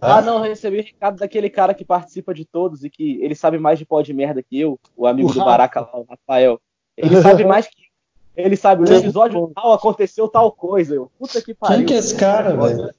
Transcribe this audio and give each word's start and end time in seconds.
Ah, 0.00 0.22
não, 0.22 0.36
eu 0.44 0.50
recebi 0.50 0.78
o 0.78 0.82
recado 0.82 1.16
daquele 1.18 1.50
cara 1.50 1.74
que 1.74 1.84
participa 1.84 2.32
de 2.32 2.44
todos 2.44 2.84
e 2.84 2.90
que 2.90 3.20
ele 3.22 3.34
sabe 3.34 3.58
mais 3.58 3.78
de 3.78 3.84
pó 3.84 4.00
de 4.00 4.12
merda 4.12 4.42
que 4.42 4.58
eu, 4.58 4.78
o 4.96 5.06
amigo 5.06 5.30
O 5.30 5.32
do. 5.32 5.44
Baraca 5.44 5.80
lá, 5.80 5.90
o 5.94 6.06
Rafael. 6.08 6.60
Ele 6.96 7.20
sabe 7.20 7.44
mais 7.46 7.66
que 7.66 7.88
ele 8.36 8.56
sabe, 8.56 8.88
no 8.88 8.96
episódio 8.96 9.50
tal 9.52 9.72
aconteceu 9.72 10.28
tal 10.28 10.52
coisa. 10.52 10.94
Eu, 10.94 11.10
puta 11.18 11.42
que 11.42 11.52
pariu. 11.52 11.78
Quem 11.78 11.86
que 11.86 11.94
é 11.94 11.96
esse 11.96 12.16
cara, 12.16 12.56
velho? 12.56 12.94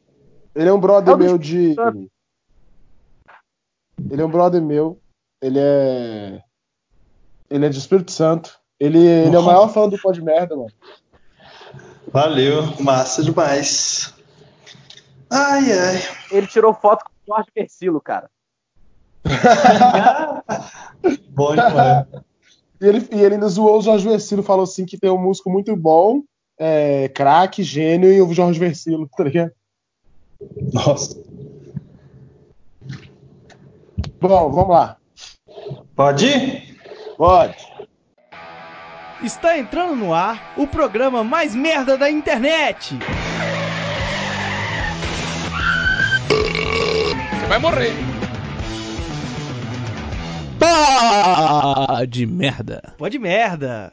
Ele 0.53 0.67
é 0.67 0.73
um 0.73 0.79
brother 0.79 1.13
É 1.13 1.17
meu 1.17 1.37
de. 1.37 1.75
Ele 4.11 4.21
é 4.21 4.25
um 4.25 4.29
brother 4.29 4.61
meu. 4.61 4.99
Ele 5.41 5.57
é. 5.57 6.41
Ele 7.49 7.65
é 7.65 7.69
de 7.69 7.79
Espírito 7.79 8.11
Santo. 8.11 8.59
Ele, 8.77 8.99
ele 8.99 9.35
é 9.35 9.39
o 9.39 9.43
maior 9.43 9.69
fã 9.69 9.87
do 9.87 9.97
pó 9.97 10.11
de 10.11 10.21
merda, 10.21 10.57
mano. 10.57 10.71
Valeu, 12.11 12.63
massa 12.81 13.23
demais. 13.23 14.13
Ai, 15.29 15.71
ai. 15.71 16.01
Ele 16.31 16.47
tirou 16.47 16.73
foto 16.73 17.05
com 17.05 17.11
o 17.11 17.35
Jorge 17.35 17.51
Versilo, 17.55 18.01
cara. 18.01 18.29
Bom 21.29 21.51
demais. 21.51 22.07
E 22.81 22.87
ele, 22.87 23.07
e 23.11 23.21
ele 23.21 23.35
ainda 23.35 23.47
zoou 23.47 23.77
o 23.77 23.81
Jorge 23.81 24.07
Versilo, 24.07 24.41
falou 24.41 24.63
assim 24.63 24.85
que 24.85 24.97
tem 24.97 25.09
um 25.09 25.17
músico 25.17 25.49
muito 25.49 25.75
bom, 25.75 26.21
é, 26.57 27.09
craque, 27.09 27.61
gênio 27.61 28.11
e 28.11 28.21
o 28.21 28.33
Jorge 28.33 28.57
Versilo, 28.57 29.07
tá 29.15 29.25
ligado? 29.25 29.51
Nossa. 30.73 31.21
Bom, 34.21 34.51
vamos 34.51 34.69
lá. 34.69 34.97
Pode 35.95 36.25
ir? 36.25 36.77
Pode. 37.17 37.57
Está 39.21 39.57
entrando 39.57 39.95
no 39.95 40.13
ar 40.13 40.53
o 40.57 40.65
programa 40.65 41.23
mais 41.23 41.53
merda 41.53 41.97
da 41.97 42.09
internet. 42.09 42.97
Vai 47.49 47.57
morrer. 47.57 47.91
Pá 50.59 52.05
de 52.07 52.27
merda. 52.27 52.93
Pode 52.95 53.17
merda. 53.17 53.91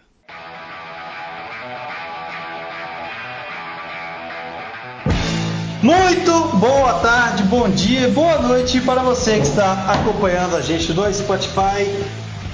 Muito 5.83 6.33
boa 6.59 6.95
tarde, 6.95 7.45
bom 7.45 7.69
dia, 7.71 8.09
boa 8.11 8.43
noite 8.43 8.81
para 8.81 9.03
você 9.03 9.37
que 9.37 9.47
está 9.47 9.91
acompanhando 9.91 10.57
a 10.57 10.61
gente 10.61 10.93
no 10.93 11.13
Spotify, 11.15 11.87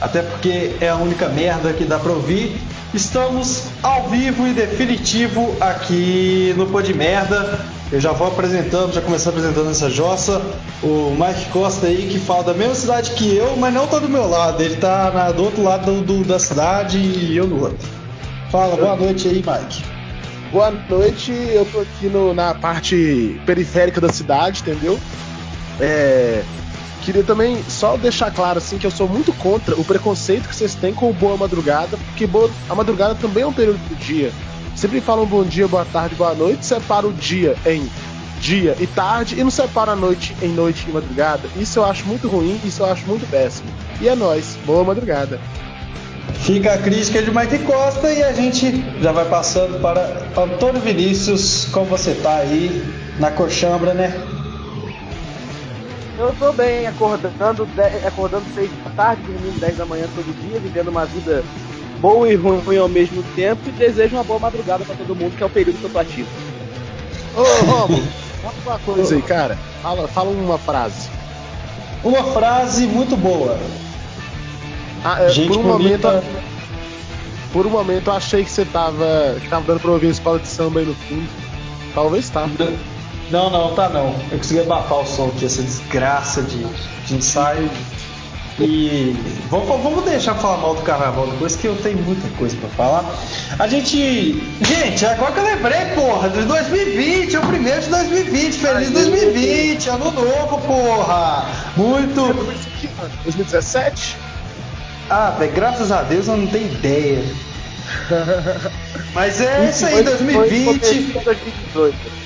até 0.01 0.23
porque 0.23 0.77
é 0.81 0.89
a 0.89 0.97
única 0.97 1.29
merda 1.29 1.73
que 1.73 1.85
dá 1.85 1.98
para 1.98 2.13
ouvir. 2.13 2.61
Estamos 2.95 3.69
ao 3.83 4.09
vivo 4.09 4.47
e 4.47 4.53
definitivo 4.53 5.57
aqui 5.61 6.55
no 6.57 6.67
Pô 6.67 6.81
de 6.81 6.95
Merda. 6.95 7.82
Eu 7.93 8.01
já 8.01 8.11
vou 8.12 8.27
apresentando, 8.29 8.95
já 8.95 9.03
comecei 9.03 9.29
apresentando 9.31 9.71
essa 9.71 9.91
jossa. 9.91 10.41
O 10.83 11.15
Mike 11.15 11.51
Costa 11.51 11.87
aí, 11.89 12.09
que 12.11 12.19
fala 12.19 12.43
da 12.45 12.55
mesma 12.55 12.75
cidade 12.75 13.11
que 13.11 13.37
eu, 13.37 13.55
mas 13.59 13.73
não 13.75 13.87
tá 13.87 13.98
do 13.98 14.09
meu 14.09 14.27
lado. 14.27 14.62
Ele 14.62 14.77
tá 14.77 15.11
na- 15.12 15.31
do 15.31 15.45
outro 15.45 15.62
lado 15.62 15.93
do- 15.93 16.01
do- 16.01 16.25
da 16.25 16.39
cidade 16.39 16.97
e 16.97 17.37
eu 17.37 17.47
no 17.47 17.61
outro. 17.61 17.87
Fala, 18.51 18.77
boa 18.77 18.97
noite 18.97 19.29
aí, 19.29 19.37
Mike. 19.47 19.85
Boa 20.51 20.70
noite, 20.89 21.33
eu 21.33 21.67
tô 21.67 21.81
aqui 21.81 22.07
no- 22.07 22.33
na 22.33 22.55
parte 22.55 23.39
periférica 23.45 24.01
da 24.01 24.11
cidade, 24.11 24.61
entendeu? 24.63 24.98
É, 25.79 26.43
queria 27.03 27.23
também 27.23 27.63
só 27.69 27.97
deixar 27.98 28.31
claro 28.31 28.57
assim 28.59 28.79
que 28.79 28.87
eu 28.87 28.91
sou 28.91 29.09
muito 29.09 29.33
contra 29.35 29.75
o 29.79 29.85
preconceito 29.85 30.48
que 30.48 30.57
vocês 30.57 30.75
têm 30.75 30.95
com 30.95 31.11
o 31.11 31.13
Boa 31.13 31.37
Madrugada, 31.37 31.98
porque 31.98 32.27
boa, 32.27 32.51
a 32.70 32.75
madrugada 32.75 33.15
também 33.15 33.43
é 33.43 33.47
um 33.47 33.53
período 33.53 33.79
do 33.89 33.95
dia. 33.97 34.33
Sempre 34.83 35.01
falam 35.01 35.25
bom 35.25 35.45
dia, 35.45 35.69
boa 35.69 35.85
tarde, 35.85 36.17
boa 36.17 36.35
noite, 36.35 36.67
separa 36.67 37.07
o 37.07 37.13
dia 37.13 37.55
em 37.65 37.89
dia 38.41 38.77
e 38.81 38.87
tarde 38.89 39.39
e 39.39 39.45
não 39.45 39.49
separa 39.49 39.93
a 39.93 39.95
noite 39.97 40.37
em 40.43 40.49
noite 40.49 40.87
e 40.89 40.93
madrugada. 40.93 41.49
Isso 41.55 41.79
eu 41.79 41.85
acho 41.85 42.05
muito 42.05 42.27
ruim, 42.27 42.61
isso 42.65 42.83
eu 42.83 42.87
acho 42.87 43.07
muito 43.07 43.25
péssimo. 43.31 43.69
E 44.01 44.09
é 44.09 44.17
nóis, 44.17 44.59
boa 44.67 44.83
madrugada. 44.83 45.39
Fica 46.41 46.73
a 46.73 46.79
crítica 46.79 47.23
de 47.23 47.31
Mike 47.31 47.61
Costa 47.61 48.13
e 48.13 48.25
a 48.25 48.33
gente 48.33 48.85
já 49.01 49.13
vai 49.13 49.25
passando 49.27 49.81
para 49.81 50.27
Antônio 50.37 50.81
Vinícius. 50.81 51.67
Como 51.67 51.87
você 51.87 52.17
tá 52.17 52.39
aí 52.39 52.85
na 53.21 53.31
coxambra, 53.31 53.95
né? 53.95 54.13
Eu 56.19 56.35
tô 56.41 56.53
bem, 56.53 56.89
acordando, 56.89 57.69
acordando 58.05 58.45
6 58.53 58.69
da 58.83 58.91
tarde, 58.91 59.23
dormindo 59.23 59.61
10 59.61 59.77
da 59.77 59.87
manhã 59.87 60.09
todo 60.13 60.37
dia, 60.41 60.59
vivendo 60.59 60.89
uma 60.89 61.07
vida 61.07 61.45
boa 62.02 62.29
e 62.29 62.35
ruim 62.35 62.77
ao 62.77 62.89
mesmo 62.89 63.23
tempo 63.36 63.61
e 63.68 63.73
desejo 63.73 64.17
uma 64.17 64.24
boa 64.24 64.40
madrugada 64.40 64.85
pra 64.85 64.96
todo 64.96 65.14
mundo, 65.14 65.36
que 65.36 65.42
é 65.42 65.46
o 65.46 65.51
período 65.51 65.79
que 65.79 65.85
eu 65.85 65.90
tô 65.90 65.98
ativo. 66.01 66.29
Ô, 67.35 67.42
Romulo, 67.70 68.02
fala 68.42 68.55
uma 68.67 68.79
coisa 68.80 69.14
aí, 69.14 69.23
cara. 69.23 69.57
Fala, 69.80 70.08
fala 70.08 70.30
uma 70.30 70.58
frase. 70.58 71.08
Uma 72.02 72.24
frase 72.24 72.86
muito 72.89 73.17
boa. 73.17 73.57
Ah, 75.05 75.23
é, 75.23 75.29
Gente 75.30 75.48
por 75.48 75.58
um 75.58 75.62
bonita. 75.62 76.08
momento, 76.08 76.42
por 77.52 77.67
um 77.67 77.70
momento 77.70 78.08
eu 78.08 78.14
achei 78.14 78.45
que 78.45 78.51
você 78.51 78.64
tava, 78.64 79.36
que 79.41 79.48
tava 79.48 79.64
dando 79.64 79.80
pra 79.80 79.92
ouvir 79.92 80.08
a 80.08 80.11
escola 80.11 80.39
de 80.41 80.48
samba 80.48 80.80
aí 80.80 80.86
no 80.86 80.95
fundo. 80.95 81.29
Talvez 81.95 82.29
tá. 82.29 82.48
Não, 83.30 83.48
não, 83.48 83.74
tá 83.74 83.89
não. 83.89 84.14
Eu 84.30 84.39
consegui 84.39 84.61
abafar 84.61 84.98
o 84.98 85.07
som 85.07 85.29
aqui, 85.29 85.45
essa 85.45 85.62
desgraça 85.62 86.42
de, 86.42 86.64
de 87.07 87.14
ensaio. 87.14 87.70
E 88.61 89.17
vamos, 89.48 89.67
vamos 89.83 90.05
deixar 90.05 90.35
falar 90.35 90.58
mal 90.58 90.74
do 90.74 90.83
carnaval 90.83 91.27
depois 91.27 91.57
que 91.57 91.67
eu 91.67 91.74
tenho 91.77 91.98
muita 91.98 92.29
coisa 92.36 92.57
pra 92.57 92.68
falar. 92.70 93.14
A 93.58 93.67
gente. 93.67 94.42
Gente, 94.61 95.07
agora 95.07 95.33
que 95.33 95.39
eu 95.39 95.45
lembrei, 95.45 95.86
porra, 95.95 96.29
de 96.29 96.42
2020, 96.42 97.35
é 97.35 97.39
o 97.39 97.46
primeiro 97.46 97.80
de 97.80 97.89
2020. 97.89 98.58
Feliz 98.58 98.91
2020, 98.91 99.89
ano 99.89 100.11
novo, 100.11 100.58
porra! 100.61 101.46
Muito. 101.77 102.35
2017? 103.24 104.17
Ah, 105.08 105.35
velho, 105.39 105.52
graças 105.52 105.91
a 105.91 106.02
Deus 106.02 106.29
eu 106.29 106.36
não 106.36 106.46
tenho 106.46 106.73
ideia. 106.73 107.24
Mas 109.14 109.41
é 109.41 109.68
isso 109.68 109.86
aí, 109.86 110.02
2020. 110.02 111.12
2018. 111.12 112.22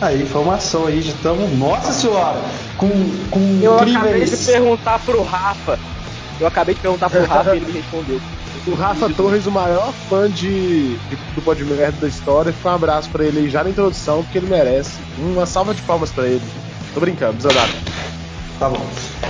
Aí, 0.00 0.22
informação 0.22 0.86
aí, 0.86 1.02
já 1.02 1.12
estamos. 1.12 1.50
Nossa 1.58 1.92
senhora! 1.92 2.40
Com, 2.76 2.88
com 3.30 3.58
Eu 3.60 3.78
acabei 3.78 4.24
de 4.24 4.36
perguntar 4.36 4.98
pro 5.00 5.22
Rafa. 5.22 5.78
Eu 6.40 6.46
acabei 6.46 6.74
de 6.74 6.80
perguntar 6.80 7.10
pro 7.10 7.24
Rafa 7.26 7.54
e 7.54 7.56
ele 7.56 7.66
me 7.66 7.72
respondeu. 7.72 8.20
O 8.66 8.74
Rafa 8.74 9.08
Torres, 9.10 9.46
o 9.46 9.50
maior 9.50 9.92
fã 10.08 10.30
de, 10.30 10.96
de- 10.96 11.16
do 11.34 11.42
Pod 11.42 11.64
Merda 11.64 11.96
da 12.00 12.06
história. 12.08 12.52
Fica 12.52 12.68
um 12.70 12.74
abraço 12.74 13.08
pra 13.10 13.24
ele 13.24 13.40
aí 13.40 13.50
já 13.50 13.64
na 13.64 13.70
introdução, 13.70 14.22
porque 14.22 14.38
ele 14.38 14.46
merece. 14.48 14.92
Uma 15.18 15.46
salva 15.46 15.74
de 15.74 15.82
palmas 15.82 16.10
pra 16.10 16.26
ele. 16.26 16.42
Tô 16.94 17.00
brincando, 17.00 17.42
dar. 17.48 17.68
Tá 18.58 18.68
bom. 18.68 18.84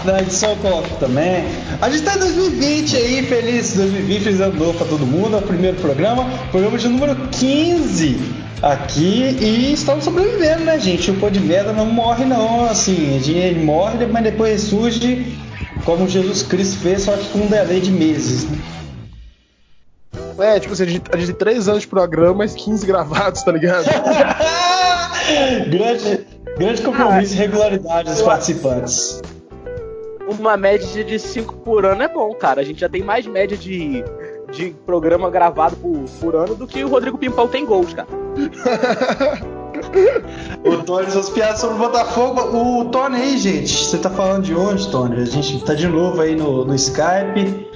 Na 0.05 0.21
edição 0.23 0.51
eu 0.51 0.57
coloco 0.57 0.89
também. 0.97 1.45
A 1.83 1.91
gente 1.91 2.03
tá 2.03 2.15
em 2.17 2.19
2020 2.19 2.97
aí, 2.97 3.23
feliz 3.25 3.75
2020, 3.75 4.23
feliz 4.23 4.41
ano 4.41 4.59
novo 4.59 4.79
pra 4.79 4.87
todo 4.87 5.05
mundo. 5.05 5.37
É 5.37 5.39
o 5.39 5.43
primeiro 5.43 5.77
programa, 5.79 6.25
programa 6.51 6.79
de 6.79 6.89
número 6.89 7.15
15 7.29 8.19
aqui 8.63 9.37
e 9.41 9.73
estamos 9.75 10.05
sobrevivendo, 10.05 10.65
né, 10.65 10.81
gente? 10.81 11.11
O 11.11 11.15
pô 11.15 11.29
de 11.29 11.41
merda 11.41 11.73
não 11.73 11.87
morre, 11.87 12.25
não. 12.25 12.65
Assim, 12.65 13.21
ele 13.29 13.63
morre, 13.65 14.07
mas 14.07 14.25
depois 14.25 14.63
ressurge 14.63 15.37
como 15.85 16.09
Jesus 16.09 16.43
Cristo 16.43 16.79
fez, 16.79 17.03
só 17.03 17.17
que 17.17 17.29
com 17.29 17.41
um 17.41 17.47
delay 17.47 17.81
de 17.81 17.91
meses. 17.91 18.49
né? 18.49 18.59
É, 20.39 20.61
tipo 20.61 20.73
assim, 20.73 20.85
a 20.85 20.87
gente, 20.87 21.03
a 21.13 21.17
gente 21.17 21.27
tem 21.27 21.37
3 21.37 21.69
anos 21.69 21.83
de 21.83 21.89
programa, 21.89 22.35
mas 22.35 22.55
15 22.55 22.87
gravados, 22.87 23.43
tá 23.43 23.53
ligado? 23.53 23.85
grande, 25.69 26.27
grande 26.57 26.83
compromisso 26.83 27.35
e 27.35 27.37
regularidade 27.37 28.11
dos 28.11 28.23
participantes. 28.23 29.21
Uma 30.39 30.57
média 30.57 31.05
de 31.05 31.19
5 31.19 31.57
por 31.59 31.85
ano 31.87 32.03
é 32.03 32.09
bom, 32.09 32.33
cara. 32.35 32.61
A 32.61 32.65
gente 32.65 32.81
já 32.81 32.89
tem 32.89 33.03
mais 33.03 33.27
média 33.27 33.57
de, 33.57 34.05
de 34.51 34.75
programa 34.85 35.31
gravado 35.31 35.77
por, 35.77 36.05
por 36.21 36.37
ano 36.37 36.55
do 36.55 36.67
que 36.67 36.85
o 36.85 36.89
Rodrigo 36.89 37.17
Pimpão 37.17 37.49
tem 37.49 37.65
gols, 37.65 37.95
cara. 37.95 38.09
O 40.65 40.83
Tony, 40.83 41.11
suas 41.11 41.31
piadas 41.31 41.61
sobre 41.61 41.77
o 41.77 41.79
Botafogo. 41.79 42.41
O 42.41 42.85
Tony 42.87 43.17
aí, 43.17 43.39
gente, 43.39 43.85
você 43.85 43.97
tá 43.99 44.11
falando 44.11 44.45
de 44.45 44.55
onde, 44.55 44.91
Tony? 44.91 45.23
A 45.23 45.25
gente 45.25 45.65
tá 45.65 45.75
de 45.75 45.87
novo 45.87 46.21
aí 46.21 46.35
no, 46.35 46.65
no 46.65 46.75
Skype 46.75 47.68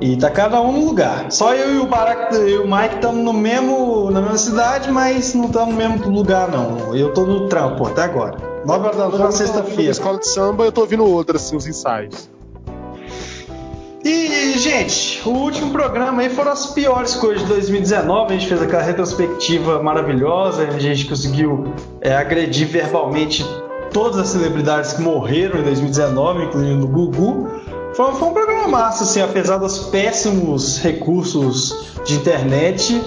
e 0.00 0.16
tá 0.16 0.30
cada 0.30 0.60
um 0.60 0.72
no 0.72 0.86
lugar. 0.86 1.30
Só 1.30 1.54
eu 1.54 1.74
e 1.74 1.78
o 1.78 1.86
Barack 1.86 2.34
e 2.34 2.56
o 2.56 2.64
Mike 2.64 2.96
estamos 2.96 3.22
no 3.24 3.32
mesmo, 3.32 4.10
na 4.10 4.20
mesma 4.20 4.38
cidade, 4.38 4.90
mas 4.90 5.34
não 5.34 5.46
estamos 5.46 5.74
no 5.74 5.76
mesmo 5.76 6.08
lugar, 6.10 6.48
não. 6.50 6.94
Eu 6.96 7.12
tô 7.12 7.26
no 7.26 7.48
trampo 7.48 7.86
até 7.86 8.02
agora. 8.02 8.36
9 8.64 8.84
horas 8.84 8.96
da 8.96 9.04
noite 9.04 9.18
na 9.18 9.24
Na 9.26 9.32
sexta-feira. 9.32 9.90
escola 9.90 10.18
de 10.18 10.28
samba, 10.28 10.64
eu 10.64 10.72
tô 10.72 10.82
ouvindo 10.82 11.04
outra, 11.04 11.36
assim, 11.36 11.56
os 11.56 11.66
ensaios. 11.66 12.30
E, 14.02 14.58
gente, 14.58 15.20
o 15.28 15.32
último 15.32 15.70
programa 15.72 16.22
aí 16.22 16.30
foram 16.30 16.52
as 16.52 16.66
piores 16.68 17.14
coisas 17.16 17.42
de 17.42 17.48
2019. 17.48 18.34
A 18.34 18.38
gente 18.38 18.48
fez 18.48 18.62
aquela 18.62 18.82
retrospectiva 18.82 19.82
maravilhosa, 19.82 20.62
a 20.62 20.78
gente 20.78 21.06
conseguiu 21.06 21.74
é, 22.00 22.14
agredir 22.16 22.66
verbalmente 22.66 23.44
todas 23.92 24.18
as 24.18 24.28
celebridades 24.28 24.94
que 24.94 25.02
morreram 25.02 25.60
em 25.60 25.64
2019, 25.64 26.44
incluindo 26.44 26.86
o 26.86 26.88
Gugu. 26.88 27.48
Foi, 27.94 28.14
foi 28.14 28.28
um 28.28 28.32
programa 28.32 28.68
massa, 28.68 29.04
assim, 29.04 29.20
apesar 29.20 29.58
dos 29.58 29.78
péssimos 29.86 30.78
recursos 30.78 31.98
de 32.04 32.14
internet. 32.14 33.02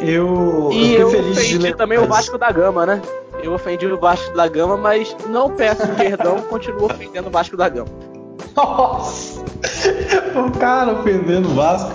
Eu, 0.00 0.70
E 0.72 0.94
eu 0.94 1.00
eu 1.00 1.10
fiquei 1.10 1.34
feliz 1.34 1.62
de 1.62 1.74
também 1.74 1.98
o. 1.98 2.06
Vasco 2.06 2.36
da 2.38 2.50
Gama, 2.50 2.86
né? 2.86 3.00
Eu 3.42 3.52
ofendi 3.52 3.86
o 3.86 3.98
Vasco 3.98 4.34
da 4.34 4.48
Gama, 4.48 4.76
mas 4.76 5.14
não 5.28 5.50
peço 5.50 5.86
perdão, 5.96 6.40
continuo 6.42 6.86
ofendendo 6.86 7.28
o 7.28 7.30
Vasco 7.30 7.56
da 7.56 7.68
Gama. 7.68 7.88
Nossa! 8.54 9.44
O 10.36 10.50
cara 10.58 10.92
ofendendo 10.92 11.48
o 11.48 11.54
Vasco. 11.54 11.90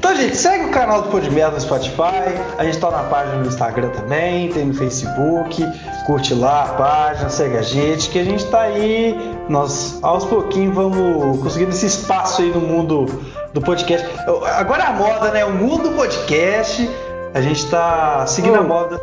Então, 0.00 0.16
gente, 0.16 0.34
segue 0.34 0.64
o 0.64 0.70
canal 0.70 1.02
do 1.02 1.10
Podmerda 1.10 1.50
no 1.56 1.60
Spotify. 1.60 2.32
A 2.56 2.64
gente 2.64 2.78
tá 2.78 2.90
na 2.90 3.02
página 3.02 3.36
no 3.36 3.46
Instagram 3.46 3.90
também, 3.90 4.48
tem 4.50 4.64
no 4.64 4.72
Facebook. 4.72 5.62
Curte 6.06 6.34
lá 6.34 6.62
a 6.64 6.68
página, 6.68 7.28
segue 7.28 7.58
a 7.58 7.62
gente, 7.62 8.08
que 8.08 8.18
a 8.18 8.24
gente 8.24 8.46
tá 8.46 8.62
aí. 8.62 9.14
Nós, 9.46 9.98
aos 10.02 10.24
pouquinhos, 10.24 10.74
vamos 10.74 11.38
conseguindo 11.42 11.70
esse 11.72 11.84
espaço 11.84 12.40
aí 12.40 12.50
no 12.50 12.62
mundo 12.62 13.04
do 13.52 13.60
podcast. 13.60 14.08
Agora 14.56 14.84
é 14.84 14.86
a 14.86 14.92
moda, 14.94 15.30
né? 15.32 15.44
O 15.44 15.52
mundo 15.52 15.90
do 15.90 15.94
podcast. 15.94 16.88
A 17.34 17.42
gente 17.42 17.66
tá 17.70 18.26
seguindo 18.26 18.56
a 18.56 18.62
moda 18.62 18.98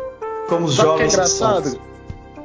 como 0.48 0.66
os 0.66 0.74
Sabe 0.74 0.88
o 0.88 0.94
que 0.96 1.02
é 1.04 1.08
jovens. 1.10 1.30
que 1.30 1.36
somos. 1.36 1.58
engraçado? 1.58 1.80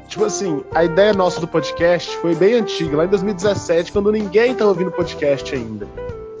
Tipo 0.06 0.24
assim, 0.26 0.62
a 0.72 0.84
ideia 0.84 1.12
nossa 1.12 1.40
do 1.40 1.48
podcast 1.48 2.16
foi 2.18 2.36
bem 2.36 2.54
antiga, 2.54 2.98
lá 2.98 3.04
em 3.04 3.08
2017, 3.08 3.90
quando 3.90 4.12
ninguém 4.12 4.54
tava 4.54 4.70
ouvindo 4.70 4.92
podcast 4.92 5.52
ainda. 5.52 5.88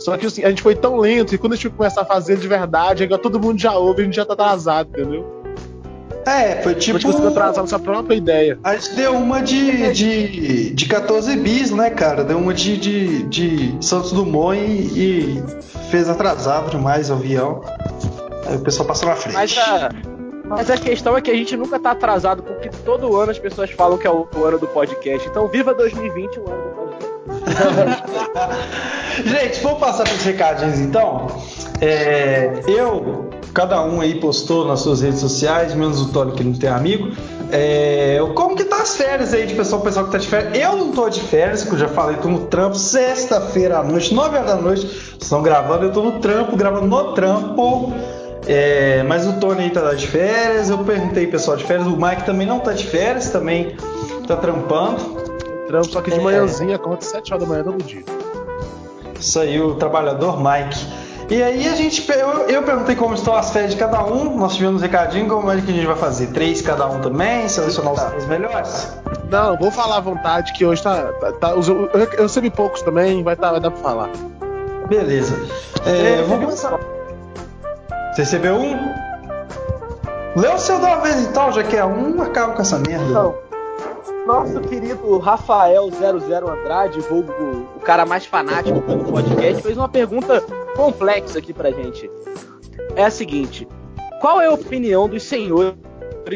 Só 0.04 0.18
que 0.18 0.26
assim, 0.26 0.44
a 0.44 0.50
gente 0.50 0.60
foi 0.60 0.74
tão 0.74 0.98
lento 0.98 1.34
e 1.34 1.38
quando 1.38 1.54
a 1.54 1.56
gente 1.56 1.70
começar 1.70 2.02
a 2.02 2.04
fazer 2.04 2.36
de 2.36 2.46
verdade, 2.46 3.04
agora 3.04 3.22
todo 3.22 3.40
mundo 3.40 3.58
já 3.58 3.72
ouve, 3.72 4.02
a 4.02 4.04
gente 4.04 4.16
já 4.16 4.26
tá 4.26 4.34
atrasado, 4.34 4.90
entendeu? 4.90 5.42
É, 6.26 6.60
foi 6.62 6.72
A 6.72 6.74
tipo. 6.74 6.98
gente 6.98 7.06
conseguiu 7.06 7.30
atrasar 7.30 7.62
nossa 7.62 7.78
própria 7.78 8.14
ideia. 8.14 8.58
A 8.62 8.76
gente 8.76 8.94
deu 8.96 9.14
uma 9.14 9.40
de, 9.40 9.92
de, 9.92 10.74
de 10.74 10.86
14 10.86 11.34
bis, 11.36 11.70
né, 11.70 11.88
cara? 11.88 12.22
Deu 12.22 12.36
uma 12.36 12.52
de, 12.52 12.76
de, 12.76 13.22
de 13.22 13.78
Santos 13.80 14.12
Dumont 14.12 14.58
e, 14.58 15.38
e 15.38 15.42
fez 15.90 16.06
atrasado 16.06 16.70
demais 16.70 17.08
o 17.08 17.14
avião. 17.14 17.62
Aí 18.46 18.56
o 18.56 18.60
pessoal 18.60 18.86
passou 18.86 19.08
na 19.08 19.16
frente. 19.16 19.34
Mas 19.34 19.56
a, 19.56 19.88
mas 20.44 20.70
a 20.70 20.76
questão 20.76 21.16
é 21.16 21.22
que 21.22 21.30
a 21.30 21.34
gente 21.34 21.56
nunca 21.56 21.80
tá 21.80 21.92
atrasado, 21.92 22.42
porque 22.42 22.68
todo 22.84 23.16
ano 23.16 23.30
as 23.30 23.38
pessoas 23.38 23.70
falam 23.70 23.96
que 23.96 24.06
é 24.06 24.10
o, 24.10 24.28
o 24.36 24.44
ano 24.44 24.58
do 24.58 24.68
podcast. 24.68 25.26
Então, 25.26 25.48
viva 25.48 25.72
2020, 25.72 26.40
o 26.40 26.50
ano 26.50 26.62
do 26.63 26.63
podcast. 26.63 26.63
Gente, 29.24 29.60
vamos 29.60 29.78
passar 29.78 30.04
para 30.04 30.14
os 30.14 30.22
recadinhos 30.22 30.78
então. 30.78 31.26
É, 31.80 32.62
eu, 32.66 33.30
cada 33.52 33.82
um 33.82 34.00
aí 34.00 34.14
postou 34.16 34.66
nas 34.66 34.80
suas 34.80 35.02
redes 35.02 35.20
sociais, 35.20 35.74
menos 35.74 36.00
o 36.00 36.08
Tony 36.08 36.32
que 36.32 36.42
não 36.44 36.54
tem 36.54 36.70
amigo. 36.70 37.10
É, 37.52 38.18
como 38.34 38.56
que 38.56 38.64
tá 38.64 38.82
as 38.82 38.96
férias 38.96 39.32
aí 39.32 39.46
de 39.46 39.54
pessoal, 39.54 39.82
pessoal 39.82 40.06
que 40.06 40.12
tá 40.12 40.18
de 40.18 40.26
férias? 40.26 40.58
Eu 40.58 40.76
não 40.76 40.92
tô 40.92 41.08
de 41.08 41.20
férias, 41.20 41.62
que 41.62 41.72
eu 41.72 41.78
já 41.78 41.88
falei, 41.88 42.16
tô 42.16 42.28
no 42.28 42.46
trampo, 42.46 42.76
sexta-feira 42.76 43.78
à 43.78 43.82
noite, 43.84 44.12
9 44.12 44.36
horas 44.36 44.50
da 44.50 44.56
noite, 44.56 45.16
estão 45.20 45.42
gravando, 45.42 45.84
eu 45.84 45.92
tô 45.92 46.02
no 46.02 46.18
trampo, 46.20 46.56
gravando 46.56 46.86
no 46.86 47.12
trampo. 47.12 47.92
É, 48.46 49.02
mas 49.04 49.26
o 49.26 49.34
Tony 49.34 49.62
aí 49.62 49.70
tá 49.70 49.94
de 49.94 50.06
férias, 50.06 50.68
eu 50.68 50.78
perguntei 50.78 51.26
pessoal 51.26 51.56
de 51.56 51.64
férias, 51.64 51.86
o 51.86 51.96
Mike 51.96 52.24
também 52.24 52.46
não 52.46 52.60
tá 52.60 52.72
de 52.72 52.84
férias, 52.84 53.30
também 53.30 53.76
tá 54.26 54.36
trampando. 54.36 55.23
Trampo, 55.66 55.88
só 55.90 56.00
que 56.00 56.10
de 56.10 56.18
É. 56.18 56.22
manhãzinha, 56.22 56.76
acorda 56.76 57.02
7 57.04 57.32
horas 57.32 57.44
da 57.46 57.50
manhã 57.52 57.64
todo 57.64 57.82
dia. 57.82 58.02
Isso 59.18 59.40
aí, 59.40 59.60
o 59.60 59.74
trabalhador 59.76 60.38
Mike. 60.38 61.04
E 61.30 61.42
aí 61.42 61.66
a 61.66 61.74
gente, 61.74 62.06
eu, 62.12 62.28
eu 62.48 62.62
perguntei 62.64 62.94
como 62.94 63.14
estão 63.14 63.34
as 63.34 63.50
férias 63.50 63.70
de 63.72 63.78
cada 63.78 64.04
um, 64.04 64.36
nós 64.36 64.54
tivemos 64.56 64.82
um 64.82 64.84
recadinho, 64.84 65.26
como 65.26 65.50
é 65.50 65.58
que 65.58 65.70
a 65.70 65.74
gente 65.74 65.86
vai 65.86 65.96
fazer? 65.96 66.26
Três 66.28 66.60
cada 66.60 66.86
um 66.86 67.00
também, 67.00 67.48
selecionar 67.48 67.94
os 67.94 68.02
três 68.02 68.26
melhores? 68.26 68.92
Não, 69.30 69.56
vou 69.56 69.70
falar 69.70 69.96
à 69.96 70.00
vontade 70.00 70.52
que 70.52 70.66
hoje 70.66 70.82
tá. 70.82 71.04
tá, 71.20 71.32
tá- 71.32 71.54
os- 71.54 71.66
eu, 71.66 71.88
eu 71.94 72.22
recebi 72.24 72.50
poucos 72.50 72.82
também, 72.82 73.22
vai, 73.22 73.34
tá, 73.36 73.50
vai 73.52 73.60
dar 73.60 73.70
pra 73.70 73.80
falar. 73.80 74.10
Beleza. 74.86 75.34
É, 75.86 76.20
eu 76.20 76.26
vou 76.26 76.38
começar. 76.38 76.78
Você 78.12 78.20
recebeu 78.22 78.56
um? 78.56 78.76
Lê 80.36 80.48
o 80.48 80.58
seu 80.58 80.76
uma 80.76 80.96
vez 80.96 81.16
então, 81.22 81.50
já 81.52 81.62
que 81.62 81.74
é 81.76 81.84
um, 81.84 82.20
acaba 82.20 82.52
com 82.52 82.60
essa 82.60 82.78
merda. 82.78 83.04
Então, 83.08 83.34
nosso 84.26 84.60
querido 84.62 85.18
Rafael00 85.18 86.48
Andrade, 86.48 87.00
vulgo 87.00 87.32
o 87.76 87.80
cara 87.80 88.06
mais 88.06 88.24
fanático 88.26 88.80
do 88.80 89.04
podcast, 89.12 89.62
fez 89.62 89.76
uma 89.76 89.88
pergunta 89.88 90.40
complexa 90.76 91.38
aqui 91.38 91.52
pra 91.52 91.70
gente. 91.70 92.10
É 92.96 93.04
a 93.04 93.10
seguinte: 93.10 93.66
qual 94.20 94.40
é 94.40 94.46
a 94.46 94.52
opinião 94.52 95.08
dos 95.08 95.22
senhores 95.22 95.74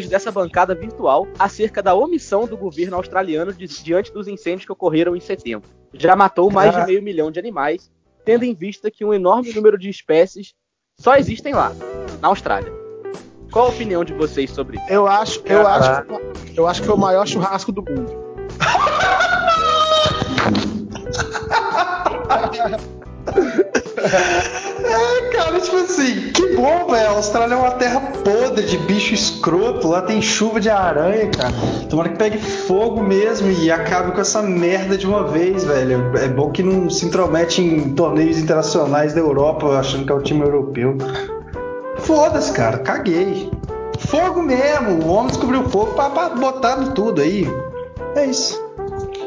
dessa 0.09 0.31
bancada 0.31 0.75
virtual 0.75 1.27
acerca 1.39 1.83
da 1.83 1.95
omissão 1.95 2.47
do 2.47 2.57
governo 2.57 2.97
australiano 2.97 3.53
di- 3.53 3.67
diante 3.67 4.13
dos 4.13 4.29
incêndios 4.29 4.67
que 4.67 4.73
ocorreram 4.73 5.17
em 5.17 5.21
setembro? 5.21 5.69
Já 5.95 6.15
matou 6.15 6.51
mais 6.51 6.73
de 6.75 6.81
Ah. 6.81 6.87
meio 6.87 7.03
milhão 7.03 7.31
de 7.31 7.39
animais, 7.39 7.91
tendo 8.25 8.45
em 8.45 8.55
vista 8.55 8.91
que 8.91 9.05
um 9.05 9.15
enorme 9.15 9.53
número 9.55 9.79
de 9.79 9.89
espécies 9.89 10.53
só 11.01 11.17
existem 11.17 11.55
lá, 11.55 11.73
na 12.21 12.29
Austrália. 12.29 12.71
Qual 13.51 13.67
a 13.67 13.69
opinião 13.69 14.05
de 14.05 14.13
vocês 14.13 14.51
sobre 14.51 14.77
isso? 14.77 14.87
Eu 14.89 15.07
acho, 15.07 15.41
eu 15.45 15.67
acho, 15.67 16.05
eu 16.57 16.67
acho 16.67 16.81
que 16.81 16.87
foi 16.87 16.97
o 16.97 16.99
maior 16.99 17.27
churrasco 17.27 17.73
do 17.73 17.83
mundo. 17.83 18.29
É, 24.85 25.31
cara, 25.33 25.61
tipo 25.61 25.77
assim, 25.77 26.31
que 26.33 26.55
bom, 26.55 26.87
velho. 26.91 27.09
A 27.09 27.11
Austrália 27.13 27.55
é 27.55 27.57
uma 27.57 27.73
terra 27.73 28.01
podre 28.01 28.65
de 28.65 28.79
bicho 28.79 29.15
escroto. 29.15 29.89
Lá 29.89 30.03
tem 30.03 30.23
chuva 30.23 30.61
de 30.61 30.71
aranha, 30.71 31.31
cara. 31.31 31.53
Tomara 31.89 32.11
que 32.11 32.17
pegue 32.17 32.39
fogo 32.39 33.03
mesmo 33.03 33.51
e 33.51 33.71
acabe 33.71 34.13
com 34.13 34.21
essa 34.21 34.43
merda 34.43 34.97
de 34.97 35.07
uma 35.07 35.25
vez, 35.25 35.65
velho. 35.65 36.13
É 36.17 36.29
bom 36.29 36.51
que 36.51 36.63
não 36.63 36.89
se 36.89 37.07
intromete 37.07 37.61
em 37.61 37.95
torneios 37.95 38.39
internacionais 38.39 39.15
da 39.15 39.21
Europa 39.21 39.67
achando 39.79 40.07
que 40.07 40.13
é 40.13 40.15
o 40.15 40.23
time 40.23 40.43
europeu. 40.43 40.97
Foda-se, 42.09 42.51
cara. 42.53 42.79
Caguei. 42.79 43.51
Fogo 43.99 44.41
mesmo. 44.43 45.05
O 45.05 45.09
homem 45.13 45.27
descobriu 45.27 45.63
fogo 45.69 45.93
pra, 45.93 46.09
pra 46.09 46.31
botar 46.31 46.83
em 46.83 46.93
tudo 46.93 47.21
aí. 47.21 47.47
É 48.17 48.25
isso. 48.25 48.59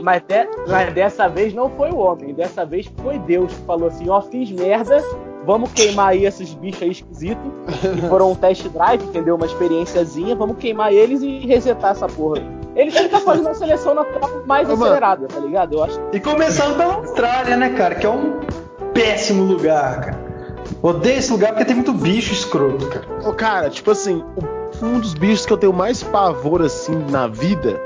Mas, 0.02 0.24
de- 0.24 0.48
mas 0.68 0.92
dessa 0.92 1.28
vez 1.30 1.54
não 1.54 1.70
foi 1.70 1.92
o 1.92 1.98
homem, 1.98 2.34
dessa 2.34 2.66
vez 2.66 2.92
foi 3.04 3.20
Deus 3.20 3.54
que 3.54 3.62
falou 3.68 3.88
assim: 3.88 4.10
ó, 4.10 4.20
fiz 4.20 4.50
merda, 4.52 4.98
vamos 5.46 5.72
queimar 5.74 6.10
aí 6.10 6.26
esses 6.26 6.56
bichos 6.56 6.82
aí 6.82 6.90
esquisitos, 6.90 7.52
que 7.82 8.08
foram 8.10 8.32
um 8.32 8.36
test 8.36 8.68
drive, 8.70 9.04
entendeu? 9.04 9.36
Uma 9.36 9.46
experiênciazinha, 9.46 10.36
vamos 10.36 10.58
queimar 10.58 10.92
eles 10.92 11.22
e 11.22 11.46
resetar 11.46 11.92
essa 11.92 12.08
porra. 12.08 12.42
Ele 12.76 12.90
ele 12.98 13.10
tá 13.10 13.20
fazendo 13.20 13.50
a 13.50 13.54
seleção 13.54 13.94
natural 13.94 14.42
mais 14.48 14.68
Ô, 14.68 14.72
mano. 14.72 14.86
acelerada, 14.86 15.28
tá 15.28 15.40
ligado? 15.40 15.74
Eu 15.76 15.84
acho 15.84 16.02
E 16.14 16.20
começando 16.20 16.78
pela 16.78 16.96
Austrália, 16.96 17.56
né, 17.56 17.70
cara? 17.70 17.94
Que 17.94 18.08
é 18.08 18.10
um 18.10 18.40
péssimo 18.96 19.44
lugar, 19.44 20.02
cara. 20.02 20.21
Odeio 20.82 21.20
esse 21.20 21.32
lugar 21.32 21.50
porque 21.52 21.66
tem 21.66 21.76
muito 21.76 21.94
bicho 21.94 22.34
escroto, 22.34 22.88
cara. 22.88 23.06
Ô, 23.24 23.34
cara, 23.34 23.70
tipo 23.70 23.92
assim, 23.92 24.24
um 24.82 25.00
dos 25.00 25.14
bichos 25.14 25.46
que 25.46 25.54
eu 25.54 25.58
tenho 25.58 25.74
mais 25.74 26.02
pavor, 26.02 26.62
assim, 26.62 26.96
na 27.10 27.28
vida 27.28 27.80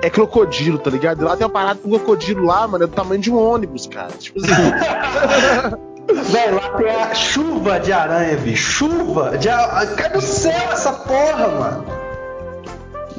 é 0.00 0.08
crocodilo, 0.08 0.78
tá 0.78 0.90
ligado? 0.90 1.24
Lá 1.24 1.36
tem 1.36 1.44
uma 1.46 1.52
parada 1.52 1.80
com 1.82 1.90
crocodilo 1.90 2.44
lá, 2.44 2.68
mano, 2.68 2.84
é 2.84 2.86
do 2.86 2.92
tamanho 2.92 3.20
de 3.20 3.32
um 3.32 3.36
ônibus, 3.36 3.86
cara. 3.86 4.12
Tipo 4.12 4.38
assim, 4.38 4.52
Velho, 6.30 6.54
lá 6.54 6.68
tem 6.76 6.88
a 6.88 7.14
chuva 7.14 7.80
de 7.80 7.92
aranha, 7.92 8.36
bicho. 8.36 8.70
Chuva 8.86 9.36
de 9.36 9.48
aranha. 9.48 9.94
Cai 9.96 10.10
do 10.10 10.20
céu 10.20 10.70
essa 10.72 10.92
porra, 10.92 11.48
mano. 11.48 11.84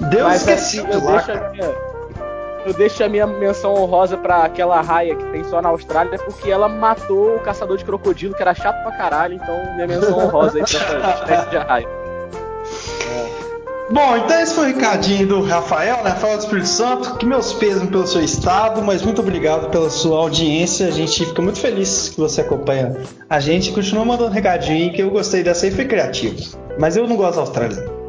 Deus 0.10 0.24
Mas 0.24 0.48
assim, 0.48 0.54
esquecido 0.54 0.94
eu 0.94 1.04
lá. 1.04 1.18
deixo, 1.18 1.32
a 1.32 1.50
minha, 1.50 1.76
eu 2.66 2.74
deixo 2.74 3.04
a 3.04 3.10
minha 3.10 3.26
menção 3.26 3.74
honrosa 3.76 4.18
pra 4.18 4.44
aquela 4.44 4.82
raia 4.82 5.16
que 5.16 5.26
tem 5.26 5.44
só 5.44 5.62
na 5.62 5.70
Austrália, 5.70 6.18
porque 6.20 6.50
ela 6.50 6.68
matou 6.68 7.36
o 7.36 7.40
caçador 7.40 7.78
de 7.78 7.86
crocodilo, 7.86 8.34
que 8.36 8.42
era 8.42 8.54
chato 8.54 8.82
pra 8.84 8.92
caralho, 8.98 9.36
então 9.36 9.56
minha 9.76 9.88
menção 9.88 10.18
honrosa 10.18 10.60
aí 10.60 10.64
pra 10.66 10.98
essa 10.98 11.20
espécie 11.22 11.50
de 11.50 11.58
raia. 11.58 11.88
Bom, 13.90 14.18
então 14.18 14.42
esse 14.42 14.54
foi 14.54 14.66
o 14.66 14.76
recadinho 14.76 15.28
do 15.28 15.42
Rafael, 15.44 16.04
né? 16.04 16.10
Rafael 16.10 16.36
do 16.36 16.44
Espírito 16.44 16.68
Santo. 16.68 17.16
Que 17.16 17.26
meus 17.26 17.54
pesos 17.54 17.88
pelo 17.88 18.06
seu 18.06 18.22
estado, 18.22 18.82
mas 18.82 19.02
muito 19.02 19.22
obrigado 19.22 19.70
pela 19.70 19.90
sua 19.90 20.20
audiência. 20.20 20.88
A 20.88 20.92
gente 20.92 21.26
fica 21.26 21.42
muito 21.42 21.58
feliz 21.58 22.10
que 22.10 22.20
você 22.20 22.42
acompanha 22.42 22.98
a 23.30 23.40
gente. 23.40 23.72
Continua 23.72 24.04
mandando 24.04 24.32
recadinho 24.32 24.76
aí, 24.76 24.90
que 24.90 25.02
eu 25.02 25.10
gostei 25.10 25.42
dessa 25.42 25.66
aí, 25.66 25.72
foi 25.72 25.86
criativo. 25.86 26.36
Mas 26.78 26.98
eu 26.98 27.08
não 27.08 27.16
gosto 27.16 27.36
da 27.36 27.42
Austrália. 27.42 28.07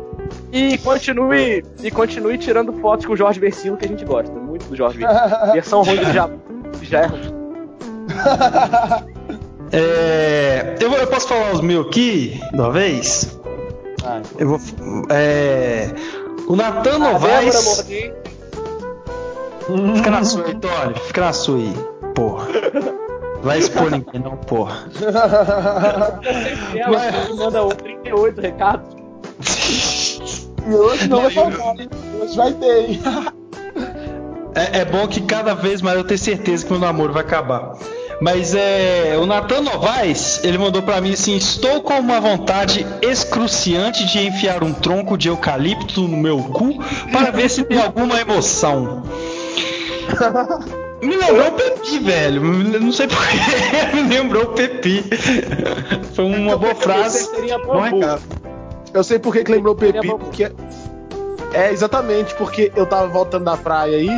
E 0.50 0.78
continue, 0.78 1.62
e 1.82 1.90
continue 1.90 2.38
tirando 2.38 2.72
fotos 2.74 3.04
com 3.04 3.12
o 3.12 3.16
Jorge 3.16 3.38
Versilo, 3.38 3.76
que 3.76 3.84
a 3.84 3.88
gente 3.88 4.04
gosta 4.04 4.32
muito 4.32 4.66
do 4.66 4.76
Jorge 4.76 4.98
Versilo. 4.98 5.52
Versão 5.52 5.82
ruim 5.82 5.96
do 5.96 6.12
já, 6.12 6.30
já 6.82 7.00
é 7.00 7.06
ruim. 7.06 7.38
É, 9.70 10.76
eu, 10.80 10.90
eu 10.90 11.06
posso 11.08 11.28
falar 11.28 11.52
os 11.52 11.60
meus 11.60 11.88
aqui, 11.88 12.40
de 12.52 12.58
uma 12.58 12.72
vez? 12.72 13.38
Eu 14.38 14.48
vou. 14.48 14.58
É, 15.10 15.90
o 16.46 16.56
Natan 16.56 16.98
Novaes. 16.98 17.84
Fica 19.96 20.10
na 20.10 20.24
sua 20.24 20.46
aí, 20.46 20.54
Tony. 20.54 20.94
Fica 21.06 21.20
na 21.20 21.32
sua 21.34 21.58
aí, 21.58 21.74
porra. 22.14 22.48
Vai 23.42 23.58
expor 23.58 23.90
ninguém, 23.90 24.20
não, 24.22 24.36
porra. 24.38 24.88
que 26.72 27.34
manda 27.34 27.62
o 27.62 27.68
38 27.68 28.40
recados. 28.40 28.88
e 30.68 30.74
hoje 30.74 31.08
não 31.08 31.22
vai 31.22 31.30
faltar. 31.30 31.74
Hoje 32.20 32.36
vai 32.36 32.52
ter, 32.52 32.90
hein? 32.90 33.00
É, 34.54 34.80
é 34.80 34.84
bom 34.84 35.06
que 35.06 35.20
cada 35.22 35.54
vez 35.54 35.80
mais 35.80 35.96
eu 35.96 36.04
tenho 36.04 36.18
certeza 36.18 36.64
que 36.64 36.70
meu 36.70 36.80
namoro 36.80 37.12
vai 37.12 37.22
acabar. 37.22 37.74
Mas 38.20 38.54
é, 38.54 39.16
o 39.16 39.24
Nathan 39.26 39.60
Novaes, 39.60 40.40
ele 40.42 40.58
mandou 40.58 40.82
para 40.82 41.00
mim 41.00 41.12
assim: 41.12 41.36
"Estou 41.36 41.80
com 41.80 41.94
uma 41.94 42.20
vontade 42.20 42.84
excruciante 43.00 44.04
de 44.06 44.26
enfiar 44.26 44.64
um 44.64 44.72
tronco 44.72 45.16
de 45.16 45.28
eucalipto 45.28 46.02
no 46.02 46.16
meu 46.16 46.38
cu 46.38 46.78
para 47.12 47.30
ver 47.30 47.48
se 47.48 47.62
tem 47.62 47.80
alguma 47.80 48.20
emoção." 48.20 49.04
Me 51.00 51.14
lembrou 51.16 51.46
o 51.46 51.52
Pepi, 51.52 51.98
velho. 52.00 52.42
Não 52.80 52.90
sei 52.90 53.06
porquê. 53.06 53.36
Me 53.94 54.02
lembrou 54.02 54.42
o 54.42 54.48
Pepi. 54.48 55.04
Foi 56.12 56.24
uma 56.24 56.56
boa 56.56 56.74
frase. 56.74 57.24
Seria 57.26 57.56
Bom 57.58 57.80
recado. 57.80 58.47
Eu 58.92 59.04
sei 59.04 59.18
por 59.18 59.32
que 59.32 59.44
que 59.44 59.52
lembrou 59.52 59.74
o 59.74 59.76
Pepi, 59.76 60.08
porque. 60.08 60.50
É 61.52 61.72
exatamente 61.72 62.34
porque 62.34 62.70
eu 62.76 62.84
tava 62.84 63.06
voltando 63.08 63.44
da 63.44 63.56
praia 63.56 63.96
aí, 63.96 64.10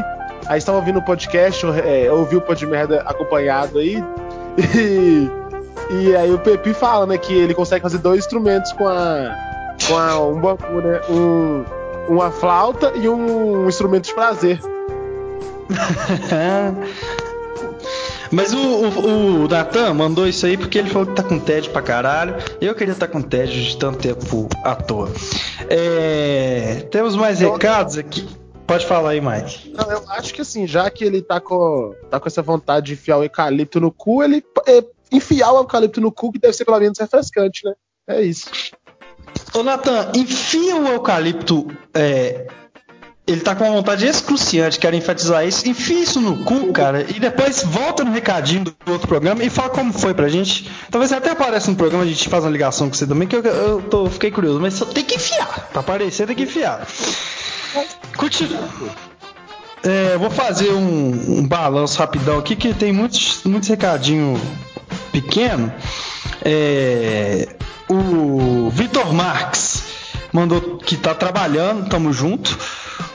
aí 0.47 0.59
estava 0.59 0.79
ouvindo 0.79 0.99
o 0.99 1.05
podcast, 1.05 1.63
eu, 1.63 1.73
é, 1.75 2.09
eu 2.09 2.19
ouvi 2.19 2.37
o 2.37 2.41
Pod 2.41 2.67
Merda 2.67 3.03
acompanhado 3.03 3.79
aí, 3.79 4.03
e, 4.77 5.31
e 5.91 6.17
aí 6.17 6.33
o 6.33 6.39
Pepi 6.41 6.75
fala, 6.75 7.07
né, 7.07 7.17
que 7.17 7.33
ele 7.33 7.55
consegue 7.55 7.83
fazer 7.83 7.99
dois 7.99 8.25
instrumentos 8.25 8.73
com 8.73 8.89
a. 8.89 9.33
com 9.87 9.97
a, 9.97 10.19
um 10.27 10.41
bambu, 10.41 10.81
né? 10.83 11.01
Um, 11.09 11.65
uma 12.09 12.33
flauta 12.33 12.93
e 12.97 13.09
um 13.09 13.69
instrumento 13.69 14.07
de 14.07 14.15
prazer. 14.15 14.61
Mas 18.31 18.53
o, 18.53 18.59
o, 18.59 19.45
o 19.45 19.49
Natan 19.49 19.93
mandou 19.95 20.27
isso 20.27 20.47
aí 20.47 20.57
porque 20.57 20.79
ele 20.79 20.89
falou 20.89 21.07
que 21.07 21.15
tá 21.15 21.23
com 21.23 21.39
tédio 21.39 21.73
pra 21.73 21.83
caralho. 21.83 22.37
Eu 22.61 22.75
queria 22.75 22.93
estar 22.93 23.09
com 23.09 23.21
tédio 23.21 23.61
de 23.61 23.77
tanto 23.77 23.99
tempo 23.99 24.49
à 24.63 24.75
toa. 24.75 25.11
É, 25.69 26.87
temos 26.91 27.17
mais 27.17 27.41
recados 27.41 27.99
aqui. 27.99 28.27
Pode 28.67 28.87
falar 28.87 29.11
aí, 29.11 29.21
Mike. 29.21 29.73
Não, 29.77 29.91
eu 29.91 30.05
acho 30.11 30.33
que 30.33 30.43
assim, 30.43 30.65
já 30.65 30.89
que 30.91 31.05
ele 31.05 31.21
tá 31.21 31.41
com, 31.41 31.93
tá 32.09 32.21
com 32.21 32.29
essa 32.29 32.41
vontade 32.41 32.87
de 32.87 32.93
enfiar 32.93 33.19
o 33.19 33.25
eucalipto 33.25 33.81
no 33.81 33.91
cu, 33.91 34.23
ele 34.23 34.45
é, 34.67 34.85
enfiar 35.11 35.53
o 35.53 35.59
eucalipto 35.59 36.01
no 36.01 36.13
cu 36.13 36.31
que 36.31 36.39
deve 36.39 36.55
ser 36.55 36.65
pelo 36.65 36.79
menos 36.79 36.99
refrescante, 36.99 37.65
né? 37.65 37.75
É 38.07 38.23
isso. 38.23 38.49
Ô 39.53 39.65
Natan, 39.65 40.13
enfia 40.15 40.77
o 40.77 40.87
eucalipto. 40.87 41.67
é, 41.93 42.47
ele 43.31 43.41
tá 43.41 43.55
com 43.55 43.65
uma 43.65 43.75
vontade 43.75 44.07
excruciante, 44.07 44.79
quero 44.79 44.97
enfatizar 44.97 45.47
isso. 45.47 45.69
Enfia 45.69 46.01
isso 46.01 46.21
no 46.21 46.39
cu, 46.39 46.73
cara, 46.73 47.07
e 47.09 47.21
depois 47.21 47.63
volta 47.63 48.03
no 48.03 48.13
recadinho 48.13 48.65
do 48.65 48.75
outro 48.89 49.07
programa 49.07 49.43
e 49.45 49.51
fala 49.51 49.71
como 49.71 49.93
foi 49.93 50.13
pra 50.13 50.29
gente. 50.29 50.71
Talvez 50.91 51.13
até 51.13 51.31
apareça 51.31 51.71
no 51.71 51.77
programa, 51.77 52.05
a 52.05 52.07
gente 52.07 52.29
faz 52.29 52.45
uma 52.45 52.51
ligação 52.51 52.89
com 52.89 52.95
você 52.95 53.07
também, 53.07 53.29
que 53.29 53.37
eu, 53.37 53.43
eu 53.43 53.83
tô, 53.83 54.07
fiquei 54.11 54.31
curioso. 54.31 54.61
Mas 54.61 54.75
só 54.75 54.85
tem 54.85 55.05
que 55.05 55.15
enfiar. 55.15 55.69
Pra 55.71 55.81
aparecer, 55.81 56.27
tem 56.27 56.35
que 56.35 56.43
enfiar. 56.43 56.87
Continua. 58.17 58.69
É, 59.83 60.17
vou 60.19 60.31
fazer 60.31 60.71
um, 60.73 61.39
um 61.39 61.47
balanço 61.47 61.99
rapidão 61.99 62.39
aqui, 62.39 62.55
que 62.55 62.75
tem 62.75 62.93
muitos, 62.93 63.41
muitos 63.45 63.69
recadinhos 63.69 64.41
pequeno. 65.13 65.73
É, 66.45 67.49
o 67.89 68.71
Vitor 68.71 69.13
Marques 69.13 69.85
mandou 70.33 70.79
que 70.79 70.97
tá 70.97 71.15
trabalhando, 71.15 71.89
tamo 71.89 72.13
junto. 72.13 72.59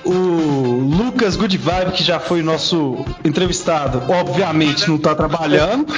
O 0.06 0.12
Lucas 0.12 1.36
Good 1.36 1.58
Vibe, 1.58 1.92
que 1.92 2.04
já 2.04 2.20
foi 2.20 2.44
nosso 2.44 3.04
entrevistado, 3.24 4.02
obviamente 4.08 4.88
não 4.88 4.98
tá 4.98 5.16
trabalhando. 5.16 5.94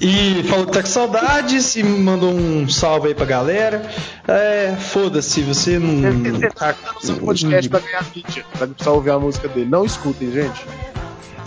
E 0.00 0.42
falou 0.44 0.66
que 0.66 0.72
tá 0.72 0.82
com 0.82 0.88
saudades 0.88 1.74
e 1.76 1.82
mandou 1.82 2.30
um 2.30 2.68
salve 2.68 3.08
aí 3.08 3.14
pra 3.14 3.24
galera. 3.24 3.82
É, 4.28 4.76
foda-se, 4.78 5.40
você 5.40 5.78
não. 5.78 6.06
Ele 6.06 6.50
tá 6.50 6.74
no 6.94 7.00
seu 7.00 7.16
podcast 7.16 7.68
pra 7.70 7.80
ganhar 7.80 8.04
mídia, 8.14 8.44
pra 8.52 8.66
precisar 8.66 8.90
ouvir 8.90 9.10
a 9.10 9.18
música 9.18 9.48
dele. 9.48 9.70
Não 9.70 9.84
escutem, 9.84 10.30
gente. 10.30 10.66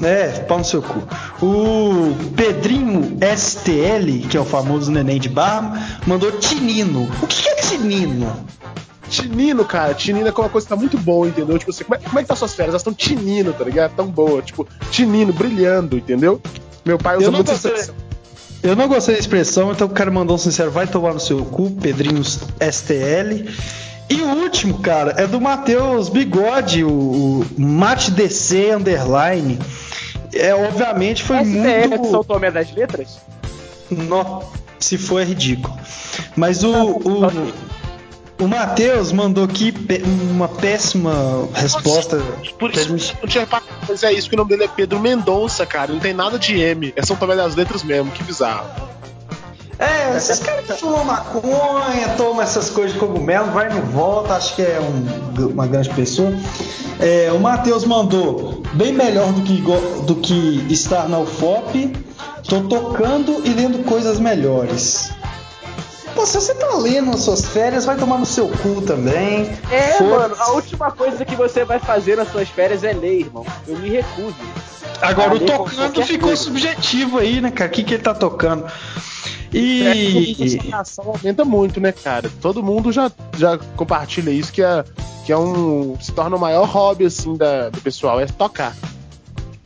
É, 0.01 0.39
pau 0.47 0.59
no 0.59 0.65
seu 0.65 0.81
cu. 0.81 1.03
O 1.45 2.15
Pedrinho 2.35 3.17
STL, 3.37 4.27
que 4.27 4.37
é 4.37 4.39
o 4.39 4.45
famoso 4.45 4.91
neném 4.91 5.19
de 5.19 5.29
barba, 5.29 5.77
mandou 6.07 6.31
Tinino. 6.31 7.07
O 7.21 7.27
que 7.27 7.47
é 7.49 7.55
Tinino? 7.55 8.45
Tinino, 9.21 9.65
cara, 9.65 9.93
tinino 9.93 10.27
é 10.27 10.31
uma 10.31 10.49
coisa 10.49 10.65
que 10.65 10.69
tá 10.73 10.75
muito 10.75 10.97
boa, 10.97 11.27
entendeu? 11.27 11.57
Tipo 11.57 11.71
assim, 11.71 11.83
como 11.83 11.95
é, 11.95 11.97
como 11.99 12.19
é 12.19 12.21
que 12.21 12.27
tá 12.27 12.35
suas 12.35 12.53
férias? 12.53 12.73
Elas 12.73 12.81
estão 12.81 12.93
tinino, 12.93 13.53
tá 13.53 13.63
ligado? 13.63 13.93
Tão 13.95 14.07
boa, 14.07 14.41
tipo, 14.41 14.67
tinino, 14.91 15.33
brilhando, 15.33 15.97
entendeu? 15.97 16.41
Meu 16.85 16.97
pai 16.97 17.17
usa 17.17 17.25
Eu 17.25 17.31
não 17.31 17.37
muito 17.39 17.51
essa 17.51 17.69
gostei. 17.69 17.71
expressão. 17.91 18.09
Eu 18.61 18.75
não 18.75 18.87
gostei 18.87 19.15
da 19.15 19.19
expressão, 19.21 19.71
então 19.71 19.87
o 19.87 19.89
cara 19.89 20.11
mandou 20.11 20.35
um 20.35 20.39
sincero, 20.39 20.69
vai 20.69 20.85
tomar 20.85 21.13
no 21.13 21.19
seu 21.19 21.43
cu, 21.45 21.71
Pedrinho 21.71 22.21
STL. 22.23 23.45
E 24.09 24.21
o 24.21 24.27
último, 24.41 24.79
cara, 24.79 25.13
é 25.17 25.27
do 25.27 25.39
Matheus 25.39 26.09
Bigode, 26.09 26.83
o, 26.83 26.89
o 26.89 27.45
Mate 27.57 28.11
DC 28.11 28.71
Underline. 28.75 29.59
É, 30.33 30.53
obviamente 30.53 31.23
foi 31.23 31.37
STL 31.43 31.67
é 31.67 31.87
muito. 31.87 32.09
São 32.11 32.23
Tomé 32.23 32.51
das 32.51 32.71
Letras? 32.73 33.19
No- 33.89 34.43
se 34.79 34.97
for 34.97 35.21
é 35.21 35.25
ridículo. 35.25 35.77
Mas 36.35 36.63
o, 36.63 36.71
o, 36.71 37.21
o 38.39 38.47
Matheus 38.47 39.11
mandou 39.11 39.43
aqui 39.43 39.73
uma 40.31 40.47
péssima 40.47 41.47
resposta. 41.53 42.17
Por 42.57 42.71
isso, 42.73 42.89
não 43.21 43.27
tinha 43.27 43.43
reparado, 43.43 43.67
mas 43.87 44.03
é 44.03 44.11
isso 44.13 44.29
que 44.29 44.35
o 44.35 44.37
nome 44.37 44.49
dele 44.49 44.63
é 44.63 44.67
Pedro 44.67 44.99
Mendonça, 44.99 45.65
cara. 45.65 45.91
Não 45.91 45.99
tem 45.99 46.13
nada 46.13 46.39
de 46.39 46.59
M. 46.59 46.93
É 46.95 47.05
São 47.05 47.15
Tomé 47.15 47.35
das 47.35 47.55
Letras 47.55 47.83
mesmo, 47.83 48.11
que 48.11 48.23
bizarro. 48.23 48.65
É, 49.77 50.17
esses 50.17 50.39
caras 50.39 50.65
que 50.65 50.73
fumam 50.73 51.05
maconha, 51.05 52.09
tomam 52.17 52.41
essas 52.41 52.69
coisas 52.69 52.93
de 52.93 52.99
cogumelo, 52.99 53.51
vai 53.51 53.69
e 53.71 53.73
não 53.73 53.81
volta, 53.83 54.33
acho 54.33 54.53
que 54.55 54.61
é 54.61 54.77
um- 54.81 55.47
uma 55.47 55.65
grande 55.67 55.89
pessoa. 55.91 56.33
É, 56.99 57.31
o 57.31 57.39
Matheus 57.39 57.85
mandou, 57.85 58.61
bem 58.73 58.91
melhor 58.91 59.31
do 59.31 59.41
que, 59.41 59.61
do 60.05 60.15
que 60.15 60.65
estar 60.69 61.07
na 61.07 61.17
UFOP, 61.19 61.95
tô 62.45 62.59
tocando 62.63 63.41
e 63.45 63.49
lendo 63.53 63.81
coisas 63.85 64.19
melhores. 64.19 65.11
Pô, 66.19 66.25
se 66.25 66.33
você 66.35 66.53
tá 66.53 66.73
lendo 66.75 67.11
as 67.11 67.21
suas 67.21 67.45
férias, 67.45 67.85
vai 67.85 67.95
tomar 67.95 68.17
no 68.17 68.25
seu 68.25 68.49
cu 68.49 68.81
também. 68.81 69.49
É, 69.71 70.03
mano, 70.03 70.35
a 70.37 70.51
última 70.51 70.91
coisa 70.91 71.23
que 71.23 71.33
você 71.33 71.63
vai 71.63 71.79
fazer 71.79 72.17
nas 72.17 72.29
suas 72.29 72.49
férias 72.49 72.83
é 72.83 72.91
ler, 72.91 73.21
irmão. 73.21 73.45
Eu 73.65 73.77
me 73.79 73.89
recuso. 73.89 74.35
Agora 75.01 75.31
Ah, 75.31 75.35
o 75.35 75.39
tocando 75.39 75.75
qualquer 75.77 76.05
ficou 76.05 76.27
coisa. 76.27 76.43
subjetivo 76.43 77.19
aí, 77.19 77.39
né, 77.39 77.51
cara? 77.51 77.69
O 77.69 77.73
que, 77.73 77.83
que 77.85 77.93
ele 77.93 78.03
tá 78.03 78.13
tocando? 78.13 78.65
É, 78.65 79.57
E. 79.57 80.59
a 80.73 80.81
ação 80.81 81.05
aumenta 81.07 81.45
muito, 81.45 81.79
né, 81.79 81.93
cara? 81.93 82.29
Todo 82.41 82.61
mundo 82.61 82.91
já, 82.91 83.09
já 83.37 83.57
compartilha 83.77 84.29
isso, 84.29 84.51
que 84.51 84.61
é, 84.61 84.83
que 85.25 85.31
é 85.31 85.37
um. 85.37 85.95
se 86.01 86.11
torna 86.11 86.35
o 86.35 86.39
maior 86.39 86.65
hobby, 86.67 87.05
assim, 87.05 87.37
da, 87.37 87.69
do 87.69 87.79
pessoal, 87.79 88.19
é 88.19 88.25
tocar. 88.25 88.75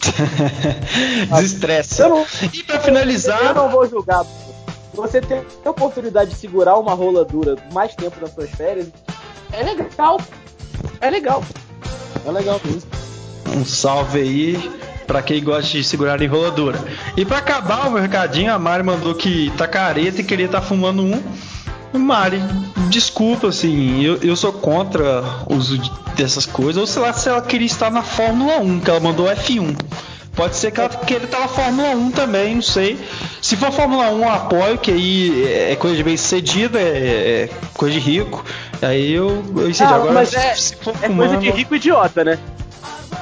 Desestressa. 1.33 2.07
Não- 2.07 2.25
E 2.53 2.62
pra 2.63 2.79
finalizar. 2.79 3.41
Eu 3.43 3.55
não 3.55 3.69
vou 3.72 3.89
julgar. 3.89 4.24
Você 4.93 5.21
ter 5.21 5.45
a 5.65 5.69
oportunidade 5.69 6.31
de 6.31 6.35
segurar 6.38 6.77
uma 6.77 6.93
rola 6.93 7.25
dura 7.25 7.55
mais 7.73 7.95
tempo 7.95 8.17
nas 8.21 8.33
suas 8.33 8.50
férias 8.51 8.88
é 9.51 9.63
legal. 9.63 10.19
É 11.01 11.09
legal. 11.09 11.43
É 12.25 12.31
legal 12.31 12.59
mesmo. 12.63 12.89
Um 13.55 13.65
salve 13.65 14.19
aí 14.19 14.71
pra 15.05 15.21
quem 15.21 15.43
gosta 15.43 15.69
de 15.71 15.83
segurar 15.83 16.21
enroladura. 16.21 16.79
E 17.17 17.25
pra 17.25 17.39
acabar 17.39 17.88
o 17.88 17.91
meu 17.91 18.01
recadinho, 18.01 18.53
a 18.53 18.57
Mari 18.59 18.83
mandou 18.83 19.13
que 19.15 19.51
tá 19.57 19.67
careta 19.67 20.21
e 20.21 20.23
queria 20.23 20.45
estar 20.45 20.62
fumando 20.62 21.03
um. 21.03 21.21
Mari, 21.97 22.39
desculpa, 22.89 23.47
assim, 23.50 24.01
eu, 24.01 24.17
eu 24.23 24.35
sou 24.35 24.51
contra 24.53 25.21
o 25.47 25.55
uso 25.55 25.77
de- 25.77 25.91
dessas 26.15 26.45
coisas. 26.45 26.77
Ou 26.77 26.88
sei 26.88 27.01
lá, 27.01 27.13
se 27.13 27.29
ela 27.29 27.41
queria 27.41 27.67
estar 27.67 27.91
na 27.91 28.01
Fórmula 28.01 28.57
1, 28.59 28.79
que 28.79 28.89
ela 28.89 29.00
mandou 29.00 29.27
F1. 29.27 29.75
Pode 30.36 30.56
ser 30.56 30.72
que 30.72 30.80
ela 30.80 30.90
queira 30.90 31.25
estar 31.25 31.42
na 31.42 31.48
Fórmula 31.48 31.90
1 31.90 32.12
também, 32.12 32.56
não 32.56 32.62
sei. 32.62 32.98
Se 33.42 33.56
for 33.56 33.72
Fórmula 33.72 34.10
1, 34.10 34.22
eu 34.24 34.30
apoio, 34.30 34.78
que 34.80 34.90
aí 34.92 35.46
é 35.72 35.75
coisa 35.75 35.96
de 35.96 36.04
bem 36.04 36.18
sucedido, 36.18 36.78
é, 36.78 36.82
é 36.82 37.50
coisa 37.75 37.94
de 37.94 38.00
rico. 38.00 38.44
Aí 38.82 39.13
eu, 39.13 39.28
eu 39.56 39.70
entendi. 39.70 39.84
Ah, 39.84 39.90
Agora, 39.96 40.13
mas 40.13 40.34
é- 40.34 40.56
se 40.56 40.75
for 40.78 40.94
É 41.02 41.08
coisa 41.08 41.38
de 41.38 41.46
fumando- 41.46 41.52
rico 41.58 41.75
idiota, 41.75 42.24
né? 42.24 42.40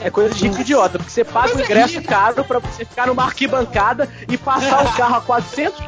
É 0.04 0.10
coisa 0.10 0.34
de 0.34 0.48
rico 0.48 0.62
idiota, 0.62 0.98
porque 0.98 1.12
você 1.12 1.24
paga 1.24 1.56
o 1.56 1.62
ingresso 1.62 2.02
caro 2.02 2.44
pra 2.44 2.58
você 2.60 2.84
ficar 2.86 3.06
numa 3.08 3.24
arquibancada 3.24 4.10
e 4.28 4.36
passar 4.38 4.84
o 4.86 4.92
carro 4.94 5.16
a 5.18 5.22
400 5.22 5.80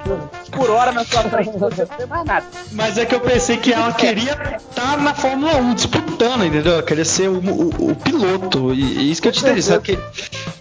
por 0.52 0.70
hora 0.70 0.92
na 0.92 1.04
sua 1.04 1.24
frente 1.24 1.58
você 1.58 1.86
não 1.90 1.98
vê 1.98 2.06
mais 2.06 2.26
nada. 2.26 2.46
Mas 2.72 2.98
é 2.98 3.06
que 3.06 3.16
eu 3.16 3.20
pensei 3.20 3.58
que 3.58 3.74
ela 3.74 3.92
queria 3.94 4.34
estar 4.58 4.98
na 4.98 5.14
Fórmula 5.16 5.56
1 5.56 5.74
disputando, 5.74 6.46
entendeu? 6.46 6.74
Ela 6.74 6.84
queria 6.84 7.06
ser 7.06 7.28
o, 7.28 7.38
o- 7.40 7.92
o 7.92 7.96
piloto. 7.96 8.72
E 8.74 8.84
e 8.84 9.12
isso 9.12 9.22
que 9.22 9.28
eu 9.30 9.32
te 9.32 9.40
entendi. 9.40 9.64
Se 9.64 9.72
ela, 9.72 9.82
que- 9.82 10.00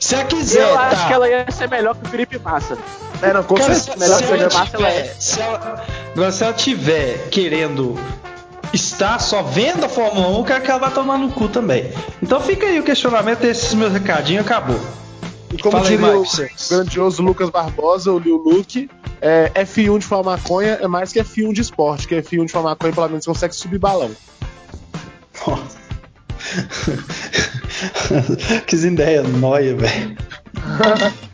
se 0.01 0.15
ela 0.15 0.25
quiser. 0.25 0.63
Eu 0.63 0.79
acho 0.79 0.97
tá- 1.03 1.07
que 1.09 1.13
ela 1.13 1.29
ia 1.29 1.47
ser 1.51 1.69
melhor 1.69 1.95
que 1.95 2.07
o 2.07 2.09
Felipe 2.09 2.39
Massa. 2.39 2.79
É, 3.21 3.33
não, 3.35 3.43
com 3.43 3.57
certeza. 3.57 3.93
se, 3.93 3.99
melhor 3.99 4.17
se 4.19 4.25
que 4.25 4.33
ela 4.33 4.43
a 4.47 4.59
Massa, 4.59 4.77
ela 4.79 4.89
é. 4.89 5.15
se 5.19 5.41
ela, 5.41 5.85
agora, 6.15 6.33
se 6.33 6.43
ela 6.45 6.53
tiver 6.55 7.29
querendo 7.31 7.99
estar 8.73 9.19
só 9.19 9.43
vendo 9.43 9.85
a 9.85 9.89
Fórmula 9.89 10.29
1, 10.29 10.39
eu 10.39 10.45
quero 10.45 10.63
que 10.63 10.71
ela 10.71 10.81
vá 10.81 10.91
tomar 10.91 11.19
no 11.19 11.31
cu 11.31 11.49
também. 11.49 11.93
Então 12.23 12.41
fica 12.41 12.67
aí 12.67 12.79
o 12.79 12.83
questionamento, 12.83 13.45
esses 13.45 13.75
meus 13.75 13.93
recadinhos, 13.93 14.45
acabou. 14.45 14.81
E 15.53 15.59
como 15.59 15.73
Fala 15.73 15.89
aí, 15.89 15.97
diria 15.97 16.17
o 16.17 16.21
Mike, 16.21 16.31
vocês. 16.31 16.69
grandioso 16.71 17.23
Lucas 17.23 17.51
Barbosa, 17.51 18.13
o 18.13 18.19
Liu 18.19 18.37
Luke, 18.37 18.89
é, 19.21 19.51
F1 19.55 19.99
de 19.99 20.07
fumar 20.07 20.25
maconha 20.25 20.79
é 20.81 20.89
mais 20.89 21.13
que 21.13 21.21
F1 21.21 21.53
de 21.53 21.61
esporte, 21.61 22.09
que 22.09 22.15
F1 22.17 22.47
de 22.47 22.53
fumar 22.53 22.73
maconha 22.73 22.93
pelo 22.93 23.09
menos 23.09 23.27
consegue 23.27 23.55
subir 23.55 23.79
balão. 23.79 24.11
que 28.67 28.77
ideia 28.77 29.23
nóia, 29.23 29.77
velho. 29.77 30.17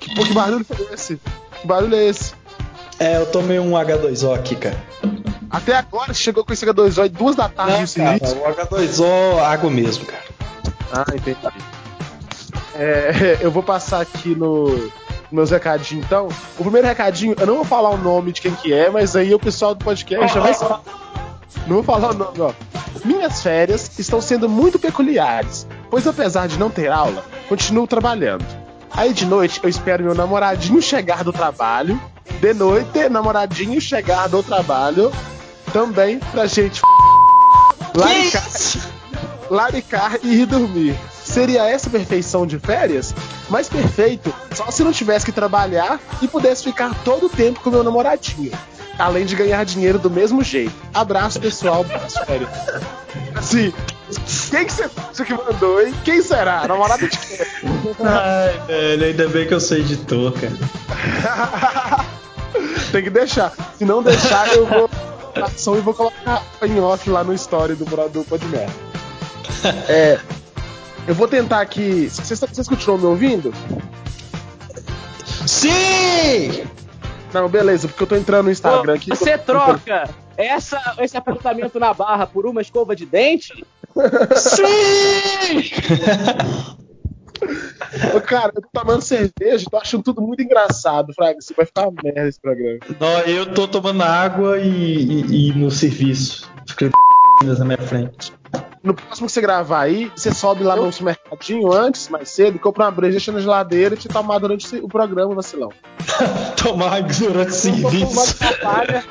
Que 0.00 0.14
Pô, 0.14 0.22
que 0.22 0.34
barulho 0.34 0.64
foi 0.64 0.86
esse? 0.92 1.18
Que 1.60 1.66
barulho 1.66 1.94
é 1.94 2.04
esse? 2.04 2.34
É, 2.98 3.16
eu 3.16 3.26
tomei 3.26 3.58
um 3.58 3.72
H2O 3.72 4.34
aqui, 4.34 4.54
cara. 4.54 4.76
Até 5.54 5.76
agora 5.76 6.12
você 6.12 6.20
chegou 6.20 6.44
com 6.44 6.52
esse 6.52 6.66
H2O 6.66 7.08
duas 7.10 7.36
da 7.36 7.48
tarde 7.48 7.98
no 7.98 8.04
cara, 8.04 8.18
o 8.18 8.66
H2O, 8.66 9.38
água 9.38 9.70
mesmo, 9.70 10.04
cara. 10.04 10.24
Ah, 10.92 11.04
entendi. 11.14 11.38
É, 12.74 13.38
eu 13.40 13.52
vou 13.52 13.62
passar 13.62 14.00
aqui 14.00 14.34
no 14.34 14.90
meus 15.30 15.50
recadinhos, 15.50 16.04
então. 16.04 16.28
O 16.58 16.62
primeiro 16.62 16.86
recadinho, 16.86 17.36
eu 17.38 17.46
não 17.46 17.56
vou 17.56 17.64
falar 17.64 17.90
o 17.90 17.96
nome 17.96 18.32
de 18.32 18.40
quem 18.40 18.54
que 18.54 18.72
é, 18.72 18.90
mas 18.90 19.14
aí 19.14 19.32
o 19.32 19.38
pessoal 19.38 19.74
do 19.74 19.84
podcast 19.84 20.34
já 20.34 20.40
vai 20.40 20.54
saber. 20.54 20.80
Não 21.68 21.76
vou 21.76 21.82
falar 21.82 22.10
o 22.10 22.14
nome, 22.14 22.40
ó. 22.40 22.52
Minhas 23.04 23.40
férias 23.40 23.98
estão 23.98 24.20
sendo 24.20 24.48
muito 24.48 24.78
peculiares, 24.78 25.66
pois 25.88 26.06
apesar 26.06 26.48
de 26.48 26.58
não 26.58 26.68
ter 26.68 26.90
aula, 26.90 27.24
continuo 27.48 27.86
trabalhando. 27.86 28.44
Aí 28.90 29.12
de 29.12 29.24
noite 29.24 29.60
eu 29.62 29.68
espero 29.68 30.04
meu 30.04 30.14
namoradinho 30.14 30.82
chegar 30.82 31.22
do 31.22 31.32
trabalho. 31.32 32.00
De 32.40 32.54
noite, 32.54 33.08
namoradinho 33.08 33.80
chegar 33.80 34.28
do 34.28 34.42
trabalho. 34.42 35.12
Também 35.74 36.20
pra 36.20 36.46
gente 36.46 36.80
laricar, 37.96 38.46
laricar 39.50 40.18
e 40.22 40.42
ir 40.42 40.46
dormir. 40.46 40.96
Seria 41.24 41.68
essa 41.68 41.90
perfeição 41.90 42.46
de 42.46 42.60
férias? 42.60 43.12
Mas 43.50 43.68
perfeito 43.68 44.32
só 44.54 44.70
se 44.70 44.84
não 44.84 44.92
tivesse 44.92 45.26
que 45.26 45.32
trabalhar 45.32 45.98
e 46.22 46.28
pudesse 46.28 46.62
ficar 46.62 46.94
todo 47.02 47.26
o 47.26 47.28
tempo 47.28 47.58
com 47.58 47.70
meu 47.70 47.82
namoradinho. 47.82 48.52
Além 48.96 49.26
de 49.26 49.34
ganhar 49.34 49.64
dinheiro 49.64 49.98
do 49.98 50.08
mesmo 50.08 50.44
jeito. 50.44 50.72
Abraço, 50.94 51.40
pessoal. 51.40 51.82
Boas 51.82 52.16
férias. 52.18 52.48
Assim, 53.34 53.72
quem 54.52 54.66
que 54.66 54.72
você 54.72 55.24
que 55.24 55.34
mandou, 55.34 55.84
hein? 55.84 55.92
Quem 56.04 56.22
será? 56.22 56.68
Namorado 56.68 57.08
de 57.08 57.18
quem? 57.18 57.38
Ai, 57.98 58.62
velho, 58.68 59.06
ainda 59.06 59.28
bem 59.28 59.44
que 59.44 59.54
eu 59.54 59.60
sou 59.60 59.76
editor, 59.76 60.34
cara. 60.34 62.04
Tem 62.92 63.02
que 63.02 63.10
deixar. 63.10 63.52
Se 63.76 63.84
não 63.84 64.04
deixar, 64.04 64.54
eu 64.54 64.66
vou 64.66 64.88
ação 65.42 65.76
e 65.76 65.80
vou 65.80 65.94
colocar 65.94 66.42
em 66.62 66.80
off 66.80 67.08
lá 67.08 67.24
no 67.24 67.32
story 67.34 67.74
do 67.74 67.84
do 68.08 68.24
Podmer. 68.24 68.68
É. 69.88 70.20
Eu 71.08 71.14
vou 71.14 71.26
tentar 71.26 71.60
aqui. 71.60 72.08
Vocês, 72.10 72.38
vocês 72.38 72.68
continuam 72.68 73.00
me 73.00 73.06
ouvindo? 73.06 73.52
Sim! 75.46 76.64
Não, 77.32 77.48
beleza, 77.48 77.88
porque 77.88 78.02
eu 78.02 78.06
tô 78.06 78.16
entrando 78.16 78.46
no 78.46 78.50
Instagram 78.50 78.94
aqui. 78.94 79.10
Você 79.10 79.36
troca 79.38 80.08
essa, 80.36 80.96
esse 80.98 81.16
apartamento 81.16 81.80
na 81.80 81.92
barra 81.92 82.26
por 82.26 82.46
uma 82.46 82.60
escova 82.60 82.94
de 82.94 83.06
dente? 83.06 83.66
Sim! 84.36 85.70
Ô, 88.14 88.20
cara, 88.20 88.52
eu 88.54 88.62
tô 88.62 88.68
tomando 88.72 89.02
cerveja, 89.02 89.66
tô 89.70 89.76
achando 89.76 90.02
tudo 90.02 90.22
muito 90.22 90.42
engraçado, 90.42 91.12
Fraga. 91.14 91.40
Você 91.40 91.54
vai 91.54 91.66
ficar 91.66 91.88
uma 91.88 92.02
merda 92.02 92.28
esse 92.28 92.40
programa. 92.40 92.78
Não, 92.98 93.20
eu 93.20 93.52
tô 93.52 93.66
tomando 93.68 94.02
água 94.02 94.58
e, 94.58 94.68
e, 94.68 95.48
e 95.50 95.52
no 95.54 95.70
serviço. 95.70 96.50
Fiquei 96.66 96.90
na 97.42 97.64
minha 97.64 97.78
frente. 97.78 98.32
No 98.82 98.94
próximo 98.94 99.26
que 99.26 99.32
você 99.32 99.40
gravar 99.40 99.80
aí, 99.80 100.12
você 100.14 100.32
sobe 100.32 100.62
lá 100.62 100.76
no 100.76 100.92
supermercadinho 100.92 101.72
antes, 101.72 102.08
mais 102.08 102.28
cedo, 102.28 102.58
compra 102.58 102.84
uma 102.84 102.90
breja, 102.90 103.12
deixa 103.12 103.32
na 103.32 103.40
geladeira 103.40 103.94
e 103.94 103.98
te 103.98 104.08
tomar 104.08 104.38
durante 104.38 104.76
o 104.76 104.88
programa, 104.88 105.34
vacilão. 105.34 105.70
Tomar 106.62 107.02
durante 107.02 107.48
o 107.48 107.48
Eu 107.48 107.50
serviço. 107.50 108.36
palha. 108.62 109.04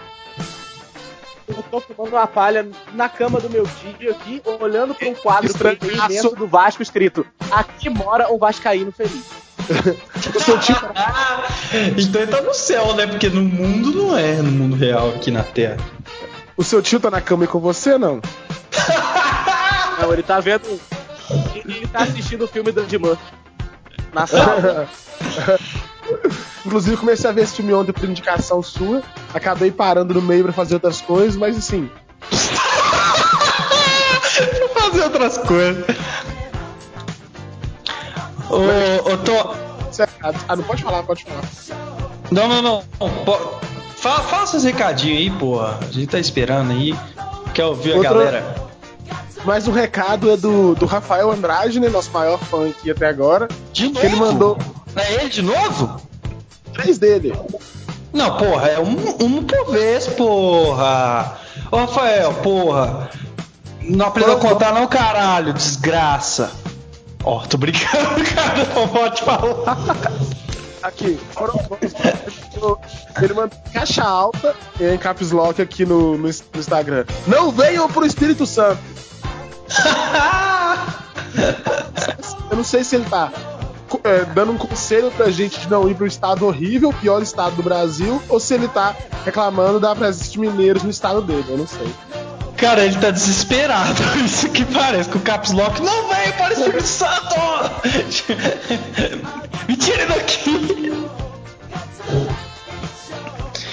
Eu 1.48 1.64
tô 1.64 1.82
fumando 1.82 2.14
uma 2.14 2.28
palha 2.28 2.68
na 2.94 3.10
cama 3.10 3.40
do 3.40 3.50
meu 3.50 3.66
tio 3.66 4.12
aqui, 4.12 4.42
olhando 4.60 4.96
para 4.96 5.10
um 5.10 5.16
quadro 5.16 5.54
preto 5.54 5.86
imenso 5.86 6.36
do 6.36 6.48
Vasco 6.48 6.82
escrito: 6.82 7.26
Aqui 7.52 7.90
mora 7.90 8.32
um 8.32 8.38
Vascaíno 8.38 8.92
feliz. 8.92 9.26
O 10.36 10.40
seu 10.40 10.60
tio 10.60 10.76
Ah, 10.96 11.48
então 11.98 12.22
ele 12.22 12.32
tá 12.32 12.42
no 12.42 12.54
céu, 12.54 12.94
né? 12.96 13.08
Porque 13.08 13.30
no 13.30 13.42
mundo 13.42 13.94
não 13.94 14.18
é, 14.18 14.36
no 14.36 14.52
mundo 14.52 14.76
real 14.76 15.10
aqui 15.10 15.32
na 15.32 15.44
Terra. 15.44 15.78
O 16.58 16.64
seu 16.64 16.82
tio 16.82 17.00
tá 17.00 17.10
na 17.10 17.22
cama 17.22 17.48
com 17.48 17.60
você, 17.60 17.98
não? 17.98 18.22
Não, 20.02 20.12
ele 20.12 20.24
tá 20.24 20.40
vendo. 20.40 20.80
Ele 21.56 21.88
tá 21.88 22.00
assistindo 22.00 22.46
o 22.46 22.48
filme 22.48 22.72
do. 22.72 22.82
Na 24.12 24.28
sala. 24.28 24.90
Inclusive, 26.66 26.98
comecei 26.98 27.30
a 27.30 27.34
ver 27.34 27.44
esse 27.44 27.56
filme 27.56 27.74
ontem 27.74 27.92
por 27.92 28.10
indicação 28.10 28.62
sua. 28.64 29.02
Acabei 29.34 29.72
parando 29.72 30.14
no 30.14 30.22
meio 30.22 30.44
pra 30.46 30.54
fazer 30.54 30.76
outras 30.76 31.02
coisas, 31.02 31.36
mas 31.36 31.58
assim. 31.58 31.90
Fazer 34.74 35.02
outras 35.04 35.38
coisas. 35.40 35.86
Ô, 38.50 39.12
ô, 39.12 39.18
tô. 39.18 39.54
você- 39.92 40.04
Ah, 40.48 40.56
não 40.56 40.64
pode 40.64 40.84
falar, 40.84 41.04
pode 41.04 41.24
falar. 41.24 41.42
Não, 42.32 42.48
não, 42.48 42.62
não. 42.62 42.84
Fa 43.96 44.20
faça 44.20 44.58
os 44.58 44.64
recadinhos 44.64 45.18
aí, 45.20 45.30
porra. 45.40 45.80
A 45.82 45.92
gente 45.92 46.08
tá 46.08 46.20
esperando 46.20 46.72
aí. 46.72 46.96
Quer 47.54 47.66
ouvir 47.66 47.94
a 47.94 47.98
Outro- 47.98 48.14
galera? 48.14 48.56
Mas 49.46 49.68
o 49.68 49.72
recado 49.72 50.32
é 50.32 50.38
do, 50.38 50.74
do 50.76 50.86
Rafael 50.86 51.30
Andrade, 51.32 51.80
né? 51.80 51.90
Nosso 51.90 52.12
maior 52.12 52.40
fã 52.40 52.70
aqui 52.70 52.90
até 52.90 53.08
agora. 53.08 53.48
De 53.74 53.88
novo? 53.88 54.00
Que 54.00 54.06
ele 54.06 54.16
mandou 54.16 54.58
É 54.96 55.14
ele 55.16 55.30
de 55.30 55.42
novo? 55.42 56.02
três 56.74 56.98
dele. 56.98 57.34
Não, 58.12 58.38
porra, 58.38 58.68
é 58.68 58.80
um, 58.80 58.96
um 59.24 59.44
por 59.44 59.72
vez, 59.72 60.08
porra. 60.08 61.38
Ô, 61.72 61.78
Rafael, 61.78 62.34
porra. 62.36 63.10
Não 63.82 64.08
aprendeu 64.08 64.34
a 64.34 64.40
contar 64.40 64.74
não, 64.74 64.88
caralho, 64.88 65.54
desgraça. 65.54 66.52
Ó, 67.24 67.40
tô 67.42 67.58
brincando, 67.58 68.24
cara, 68.36 68.66
não 68.76 68.88
pode 68.88 69.22
falar. 69.22 69.78
Aqui, 70.82 71.18
foram 71.32 71.54
Ele 73.22 73.34
mandou 73.34 73.58
caixa 73.72 74.04
alta 74.04 74.54
em 74.80 74.98
caps 74.98 75.32
lock 75.32 75.62
aqui 75.62 75.86
no, 75.86 76.18
no, 76.18 76.28
no 76.28 76.60
Instagram. 76.60 77.06
Não 77.26 77.52
venham 77.52 77.88
pro 77.90 78.06
Espírito 78.06 78.46
Santo. 78.46 78.82
Eu 82.52 82.58
não 82.58 82.64
sei 82.64 82.84
se 82.84 82.98
ele 82.98 83.06
tá 83.06 83.32
é, 84.04 84.26
dando 84.26 84.52
um 84.52 84.58
conselho 84.58 85.12
pra 85.12 85.30
gente 85.30 85.60
de 85.60 85.70
não 85.70 85.90
ir 85.90 85.96
pro 85.96 86.06
estado 86.06 86.46
horrível, 86.46 86.94
pior 86.94 87.22
estado 87.22 87.56
do 87.56 87.64
Brasil, 87.64 88.22
ou 88.30 88.40
se 88.40 88.54
ele 88.54 88.68
tá 88.68 88.96
reclamando 89.26 89.80
da 89.80 89.96
presença 89.96 90.32
de 90.32 90.40
mineiros 90.40 90.84
no 90.84 90.90
estado 90.90 91.22
dele. 91.22 91.46
Eu 91.50 91.58
não 91.58 91.68
sei. 91.68 91.88
Cara, 92.58 92.86
ele 92.86 92.98
tá 92.98 93.12
desesperado. 93.12 94.02
Isso 94.24 94.50
que 94.50 94.64
parece 94.66 95.10
que 95.10 95.18
o 95.18 95.22
Caps 95.22 95.52
Lock 95.52 95.82
não 95.82 96.08
veio 96.08 96.34
para 96.34 96.50
o 96.50 96.58
Espírito 96.58 96.88
Santo! 96.88 97.36
Me 99.68 99.76
tire 99.76 100.06
daqui! 100.06 100.94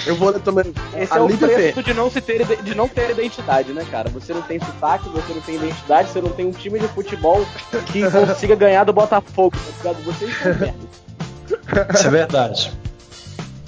Eu 0.05 0.15
vou 0.15 0.29
ler 0.29 0.41
também. 0.41 0.73
Esse 0.95 1.13
a 1.13 1.17
é 1.17 1.19
o 1.19 1.27
Lívia 1.27 1.47
preço 1.47 1.83
de 1.83 1.93
não, 1.93 2.09
se 2.09 2.21
ter, 2.21 2.61
de 2.61 2.75
não 2.75 2.87
ter 2.87 3.11
identidade, 3.11 3.71
né, 3.73 3.85
cara? 3.89 4.09
Você 4.09 4.33
não 4.33 4.41
tem 4.41 4.59
sotaque, 4.59 5.09
você 5.09 5.33
não 5.33 5.41
tem 5.41 5.55
identidade, 5.55 6.09
você 6.09 6.21
não 6.21 6.29
tem 6.29 6.45
um 6.45 6.51
time 6.51 6.79
de 6.79 6.87
futebol 6.87 7.45
que 7.91 8.01
consiga 8.09 8.55
ganhar 8.55 8.83
do 8.83 8.93
Botafogo, 8.93 9.55
tá 9.57 9.89
ligado? 9.89 10.03
Vocês 10.03 10.37
são 10.37 10.55
merda. 10.55 11.93
Isso 11.93 12.07
é 12.07 12.09
verdade. 12.09 12.71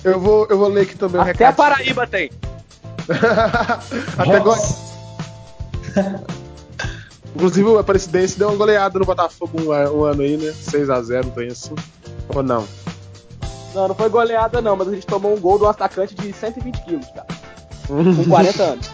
Eu 0.03 0.19
vou, 0.19 0.47
eu 0.49 0.57
vou 0.57 0.67
ler 0.67 0.81
aqui 0.81 0.97
também 0.97 1.19
o 1.19 1.21
Até 1.21 1.45
a 1.45 1.49
recado. 1.49 1.55
Paraíba 1.55 2.07
tem. 2.07 2.29
Até 4.17 4.35
agora. 4.35 4.61
Inclusive, 7.35 7.77
a 7.77 7.83
Presidência 7.83 8.37
deu 8.37 8.49
uma 8.49 8.57
goleada 8.57 8.99
no 8.99 9.05
Botafogo 9.05 9.59
um, 9.59 9.69
um 9.69 10.03
ano 10.03 10.21
aí, 10.21 10.37
né? 10.37 10.51
6x0, 10.51 11.31
tem 11.33 11.47
assim. 11.47 11.73
Ou 12.29 12.43
não? 12.43 12.67
Não, 13.73 13.87
não 13.87 13.95
foi 13.95 14.09
goleada 14.09 14.61
não, 14.61 14.75
mas 14.75 14.87
a 14.87 14.91
gente 14.91 15.07
tomou 15.07 15.33
um 15.35 15.39
gol 15.39 15.57
de 15.57 15.63
um 15.63 15.69
atacante 15.69 16.13
de 16.15 16.31
120 16.31 16.81
quilos, 16.83 17.07
cara. 17.07 17.27
Com 17.87 18.25
40 18.29 18.63
anos. 18.63 18.89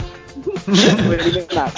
foi 1.05 1.15
eliminado. 1.15 1.73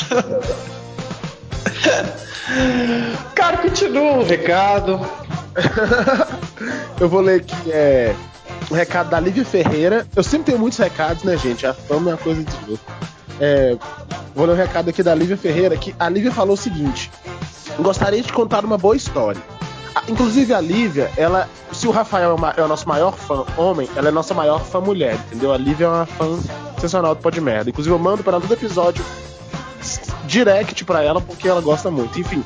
Cara, 3.36 3.58
continua 3.58 4.18
o 4.18 4.24
recado. 4.24 5.00
Eu 7.00 7.10
vou 7.10 7.22
ler 7.22 7.42
aqui 7.42 7.72
é, 7.72 8.16
o 8.70 8.74
recado 8.74 9.10
da 9.10 9.20
Lívia 9.20 9.44
Ferreira. 9.44 10.08
Eu 10.16 10.24
sempre 10.24 10.48
tenho 10.48 10.60
muitos 10.60 10.78
recados, 10.78 11.24
né, 11.24 11.38
gente? 11.38 11.66
A 11.66 11.74
fama 11.74 12.12
é 12.12 12.14
uma 12.14 12.20
coisa 12.20 12.44
de 12.44 12.66
louco. 12.68 12.92
É, 13.40 13.76
vou 14.36 14.46
ler 14.46 14.54
o 14.54 14.56
recado 14.56 14.90
aqui 14.90 15.02
da 15.02 15.16
Lívia 15.16 15.38
Ferreira, 15.38 15.76
que 15.76 15.96
a 15.98 16.08
Lívia 16.08 16.32
falou 16.32 16.54
o 16.54 16.58
seguinte: 16.58 17.10
Gostaria 17.80 18.22
de 18.22 18.32
contar 18.32 18.64
uma 18.64 18.78
boa 18.78 18.96
história. 18.96 19.42
Inclusive 20.08 20.54
a 20.54 20.62
Lívia, 20.62 21.12
ela. 21.18 21.48
Se 21.72 21.88
o 21.88 21.92
Rafael 21.92 22.32
é 22.32 22.34
o 22.34 22.38
ma- 22.40 22.54
é 22.58 22.62
o 22.62 22.68
nosso 22.68 22.88
maior 22.88 23.14
fã 23.14 23.44
homem, 23.58 23.90
ela 23.96 24.08
é 24.10 24.12
nossa 24.12 24.34
maior 24.34 24.60
fã 24.64 24.80
mulher, 24.80 25.16
entendeu? 25.28 25.52
A 25.54 25.58
Lívia 25.58 25.86
é 25.86 25.88
uma 25.88 26.06
fã 26.06 26.38
sensacional 26.76 27.14
do 27.16 27.22
Pode 27.22 27.40
Merda. 27.42 27.70
Inclusive 27.70 27.94
eu 27.94 28.00
mando 28.00 28.24
para 28.24 28.34
ela 28.34 28.42
todo 28.42 28.54
episódio 28.54 29.04
direct 30.26 30.86
pra 30.86 31.04
ela 31.04 31.20
porque 31.22 31.48
ela 31.48 31.62
gosta 31.62 31.90
muito. 31.92 32.20
Enfim, 32.20 32.44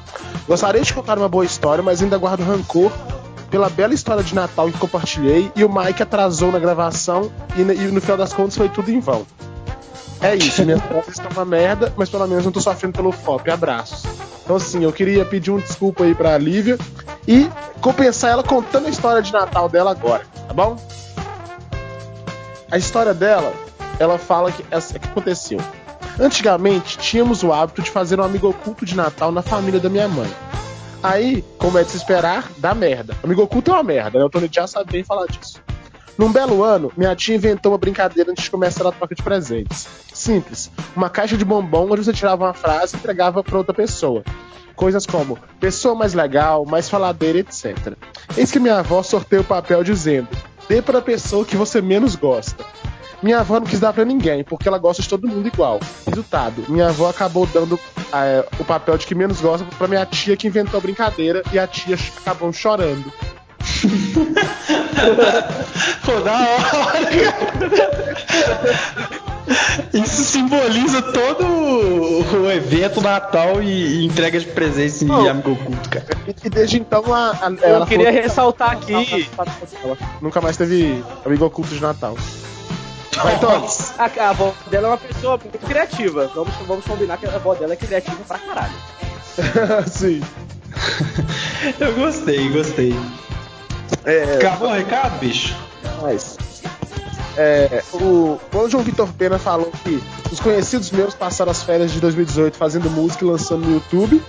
gostaria 0.47 0.81
de 0.81 0.93
contar 0.93 1.17
uma 1.17 1.29
boa 1.29 1.45
história, 1.45 1.83
mas 1.83 2.01
ainda 2.01 2.17
guardo 2.17 2.41
rancor 2.43 2.91
pela 3.49 3.69
bela 3.69 3.93
história 3.93 4.23
de 4.23 4.33
Natal 4.33 4.69
que 4.71 4.77
compartilhei 4.77 5.51
e 5.55 5.63
o 5.63 5.71
Mike 5.73 6.01
atrasou 6.03 6.51
na 6.51 6.59
gravação 6.59 7.31
e, 7.55 7.61
e 7.61 7.91
no 7.91 8.01
final 8.01 8.17
das 8.17 8.33
contas 8.33 8.57
foi 8.57 8.69
tudo 8.69 8.89
em 8.91 8.99
vão. 8.99 9.25
É 10.21 10.35
isso, 10.35 10.63
minhas 10.63 10.81
fotos 10.85 11.09
estão 11.13 11.29
uma 11.31 11.45
merda, 11.45 11.93
mas 11.95 12.09
pelo 12.09 12.25
menos 12.27 12.43
não 12.45 12.51
tô 12.51 12.59
sofrendo 12.61 12.93
pelo 12.93 13.11
FOP. 13.11 13.49
Abraços. 13.51 14.03
Então, 14.43 14.55
assim, 14.55 14.83
eu 14.83 14.91
queria 14.93 15.25
pedir 15.25 15.51
um 15.51 15.57
desculpa 15.57 16.03
aí 16.03 16.13
pra 16.15 16.37
Lívia 16.37 16.77
e 17.27 17.49
compensar 17.81 18.31
ela 18.31 18.43
contando 18.43 18.87
a 18.87 18.89
história 18.89 19.21
de 19.21 19.31
Natal 19.31 19.69
dela 19.69 19.91
agora. 19.91 20.25
Tá 20.47 20.53
bom? 20.53 20.77
A 22.71 22.77
história 22.77 23.13
dela, 23.13 23.53
ela 23.99 24.17
fala 24.17 24.51
que 24.51 24.61
o 24.61 24.99
que 24.99 25.07
aconteceu. 25.07 25.59
Antigamente, 26.19 26.97
tínhamos 26.97 27.43
o 27.43 27.51
hábito 27.51 27.81
de 27.81 27.91
fazer 27.91 28.19
um 28.19 28.23
amigo 28.23 28.49
oculto 28.49 28.85
de 28.85 28.95
Natal 28.95 29.31
na 29.31 29.41
família 29.41 29.79
da 29.79 29.89
minha 29.89 30.07
mãe. 30.07 30.29
Aí, 31.03 31.43
como 31.59 31.77
é 31.77 31.83
de 31.83 31.91
se 31.91 31.97
esperar, 31.97 32.49
dá 32.57 32.73
merda. 32.73 33.15
Amigo 33.21 33.43
oculto 33.43 33.69
é 33.69 33.73
uma 33.75 33.83
merda, 33.83 34.17
né? 34.17 34.25
O 34.25 34.29
Tony 34.29 34.49
já 34.51 34.65
sabe 34.65 34.91
bem 34.91 35.03
falar 35.03 35.27
disso. 35.27 35.61
Num 36.17 36.31
belo 36.31 36.63
ano, 36.63 36.91
minha 36.95 37.13
tia 37.15 37.35
inventou 37.35 37.73
uma 37.73 37.77
brincadeira 37.77 38.31
antes 38.31 38.45
de 38.45 38.49
começar 38.49 38.87
a 38.87 38.91
troca 38.91 39.13
de 39.13 39.21
presentes. 39.21 39.87
Simples. 40.13 40.71
Uma 40.95 41.09
caixa 41.09 41.35
de 41.35 41.43
bombom 41.43 41.91
onde 41.91 42.03
você 42.03 42.13
tirava 42.13 42.45
uma 42.45 42.53
frase 42.53 42.95
e 42.95 42.97
entregava 42.97 43.43
para 43.43 43.57
outra 43.57 43.73
pessoa. 43.73 44.23
Coisas 44.75 45.05
como 45.05 45.37
pessoa 45.59 45.93
mais 45.95 46.13
legal, 46.13 46.65
mais 46.65 46.89
faladeira, 46.89 47.39
etc. 47.39 47.93
Eis 48.35 48.51
que 48.51 48.59
minha 48.59 48.79
avó 48.79 49.01
sorteia 49.01 49.41
o 49.41 49.45
papel 49.45 49.81
dizendo: 49.83 50.27
dê 50.67 50.81
para 50.81 50.99
a 50.99 51.01
pessoa 51.01 51.45
que 51.45 51.55
você 51.55 51.81
menos 51.81 52.15
gosta. 52.15 52.65
Minha 53.23 53.39
avó 53.39 53.57
não 53.59 53.65
quis 53.65 53.79
dar 53.79 53.93
para 53.93 54.05
ninguém, 54.05 54.43
porque 54.43 54.67
ela 54.67 54.77
gosta 54.77 55.01
de 55.01 55.09
todo 55.09 55.27
mundo 55.27 55.47
igual. 55.47 55.79
Resultado, 56.05 56.63
minha 56.67 56.89
avó 56.89 57.09
acabou 57.09 57.47
dando 57.47 57.79
é, 58.13 58.45
o 58.59 58.65
papel 58.65 58.97
de 58.97 59.07
que 59.07 59.15
menos 59.15 59.41
gosta 59.41 59.65
para 59.77 59.87
minha 59.87 60.05
tia 60.05 60.37
que 60.37 60.47
inventou 60.47 60.77
a 60.77 60.81
brincadeira 60.81 61.41
e 61.51 61.57
a 61.57 61.65
tia 61.65 61.97
acabou 62.21 62.53
chorando. 62.53 63.11
Pô, 66.05 66.19
da 66.21 66.33
hora, 66.33 66.99
Isso 69.93 70.23
simboliza 70.25 71.01
todo 71.01 71.45
o 71.45 72.51
evento 72.51 73.01
Natal 73.01 73.61
e, 73.61 74.01
e 74.01 74.05
entrega 74.05 74.39
de 74.39 74.45
presentes 74.47 75.01
em 75.01 75.09
oh, 75.09 75.29
amigo 75.29 75.51
oculto, 75.51 75.89
cara. 75.89 76.05
E, 76.43 76.49
desde 76.49 76.77
então 76.77 77.13
a, 77.13 77.31
a 77.31 77.67
Eu 77.67 77.85
queria 77.85 78.11
ressaltar 78.11 78.71
aqui. 78.71 79.29
Nunca 80.21 80.41
mais 80.41 80.57
teve 80.57 81.03
amigo 81.25 81.45
oculto 81.45 81.73
de 81.73 81.81
Natal. 81.81 82.15
Vai, 83.15 83.35
então, 83.35 83.65
a, 83.97 84.23
a 84.23 84.29
avó 84.29 84.53
dela 84.69 84.87
é 84.87 84.91
uma 84.91 84.97
pessoa 84.97 85.37
muito 85.37 85.65
criativa. 85.65 86.29
Vamos, 86.35 86.53
vamos 86.67 86.85
combinar 86.85 87.17
que 87.17 87.25
a 87.25 87.35
avó 87.35 87.53
dela 87.55 87.73
é 87.73 87.77
criativa 87.77 88.17
pra 88.27 88.37
caralho. 88.39 88.73
Sim. 89.87 90.21
Eu 91.79 91.93
gostei, 91.93 92.49
gostei. 92.49 92.93
É, 94.03 94.35
Acabou 94.35 94.69
o 94.69 94.73
recado, 94.73 95.17
bicho? 95.19 95.55
Mas. 96.01 96.37
É, 97.37 97.83
o, 97.93 98.39
o 98.53 98.69
João 98.69 98.83
Vitor 98.83 99.11
Pena 99.13 99.37
falou 99.37 99.71
que 99.83 100.01
os 100.31 100.39
conhecidos 100.39 100.91
meus 100.91 101.13
passaram 101.13 101.51
as 101.51 101.63
férias 101.63 101.91
de 101.91 101.99
2018 101.99 102.57
fazendo 102.57 102.89
música 102.89 103.25
e 103.25 103.27
lançando 103.27 103.65
no 103.65 103.73
YouTube. 103.73 104.21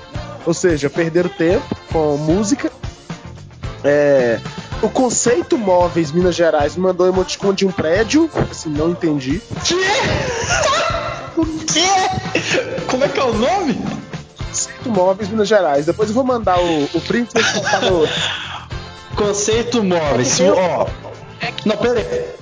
Ou 0.45 0.55
seja, 0.55 0.89
perderam 0.91 1.29
tempo 1.29 1.77
com 1.93 2.17
música. 2.17 2.71
É, 3.85 4.41
o 4.83 4.89
conceito 4.89 5.57
móveis 5.57 6.13
Minas 6.13 6.35
Gerais 6.35 6.77
me 6.77 6.83
mandou 6.83 7.07
emoticon 7.07 7.53
de 7.53 7.67
um 7.67 7.73
prédio. 7.73 8.31
Assim, 8.51 8.71
não 8.71 8.91
entendi. 8.91 9.41
Que? 9.65 9.75
o 11.41 11.47
quê? 11.65 12.83
Como 12.89 13.05
é 13.05 13.09
que 13.09 13.19
é 13.19 13.25
o 13.25 13.33
nome? 13.33 13.81
Conceito 14.49 14.91
móveis 14.91 15.29
Minas 15.29 15.49
Gerais. 15.49 15.87
Depois 15.87 16.09
eu 16.09 16.15
vou 16.15 16.25
mandar 16.25 16.59
o, 16.59 16.85
o 16.85 17.01
print 17.01 17.31
e 17.35 17.45
colocar 17.53 17.81
no. 17.81 18.09
Conceito 19.17 19.83
móveis. 19.83 20.39
Ó. 20.41 20.85
Oh. 20.85 21.07
Não, 21.65 21.77
pera 21.77 22.01
aí. 22.01 22.37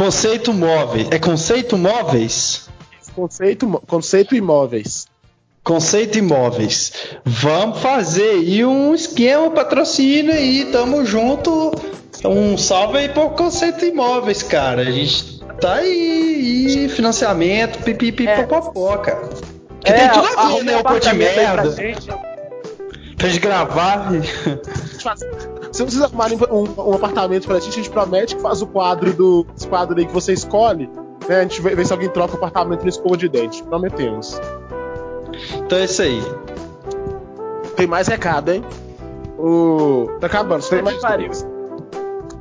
Conceito 0.00 0.54
móveis. 0.54 1.08
É 1.10 1.18
conceito 1.18 1.76
móveis? 1.76 2.70
Conceito, 3.14 3.82
conceito 3.86 4.34
imóveis. 4.34 5.06
Conceito 5.62 6.16
Imóveis. 6.16 6.90
Vamos 7.22 7.80
fazer 7.80 8.30
aí 8.30 8.64
um 8.64 8.94
esquema 8.94 9.50
patrocínio 9.50 10.32
aí, 10.32 10.64
tamo 10.72 11.04
junto. 11.04 11.72
Um 12.24 12.56
salve 12.56 12.96
aí 12.96 13.08
pro 13.10 13.28
Conceito 13.28 13.84
Imóveis, 13.84 14.42
cara. 14.42 14.80
A 14.80 14.90
gente 14.90 15.38
tá 15.60 15.74
aí, 15.74 16.86
e 16.86 16.88
financiamento, 16.88 17.82
pipipipopopó, 17.84 18.94
é. 18.94 18.98
cara. 18.98 19.28
Que 19.84 19.92
é, 19.92 19.98
tem 19.98 20.08
tudo 20.08 20.38
a 20.38 20.48
ver, 20.48 20.64
né? 20.64 20.76
O 20.78 20.82
pô 20.82 20.98
de 20.98 21.12
merda. 21.12 22.29
Pra 23.20 23.28
gente. 23.28 23.40
gravar. 23.40 24.10
Se 25.72 25.84
vocês 25.84 26.02
arrumarem 26.02 26.38
um, 26.50 26.90
um, 26.90 26.94
apartamento 26.94 27.46
pra 27.46 27.58
gente, 27.60 27.68
a 27.68 27.76
gente 27.76 27.90
promete 27.90 28.34
que 28.34 28.42
faz 28.42 28.62
o 28.62 28.66
quadro 28.66 29.12
do 29.12 29.46
esse 29.56 29.68
quadro 29.68 29.96
aí 29.98 30.06
que 30.06 30.12
você 30.12 30.32
escolhe. 30.32 30.90
Né? 31.28 31.40
A 31.40 31.42
gente 31.42 31.60
vê, 31.60 31.74
vê 31.74 31.84
se 31.84 31.92
alguém 31.92 32.08
troca 32.08 32.34
o 32.34 32.36
apartamento 32.36 32.82
no 32.82 32.88
escova 32.88 33.16
de 33.16 33.28
dente. 33.28 33.62
Prometemos. 33.62 34.40
Então 35.54 35.78
é 35.78 35.84
isso 35.84 36.02
aí. 36.02 36.22
Tem 37.76 37.86
mais 37.86 38.08
recado, 38.08 38.50
hein? 38.50 38.64
O. 39.38 40.08
Tá 40.20 40.26
acabando, 40.26 40.66
tem 40.68 40.82
mais. 40.82 40.96
Pariu. 40.96 41.30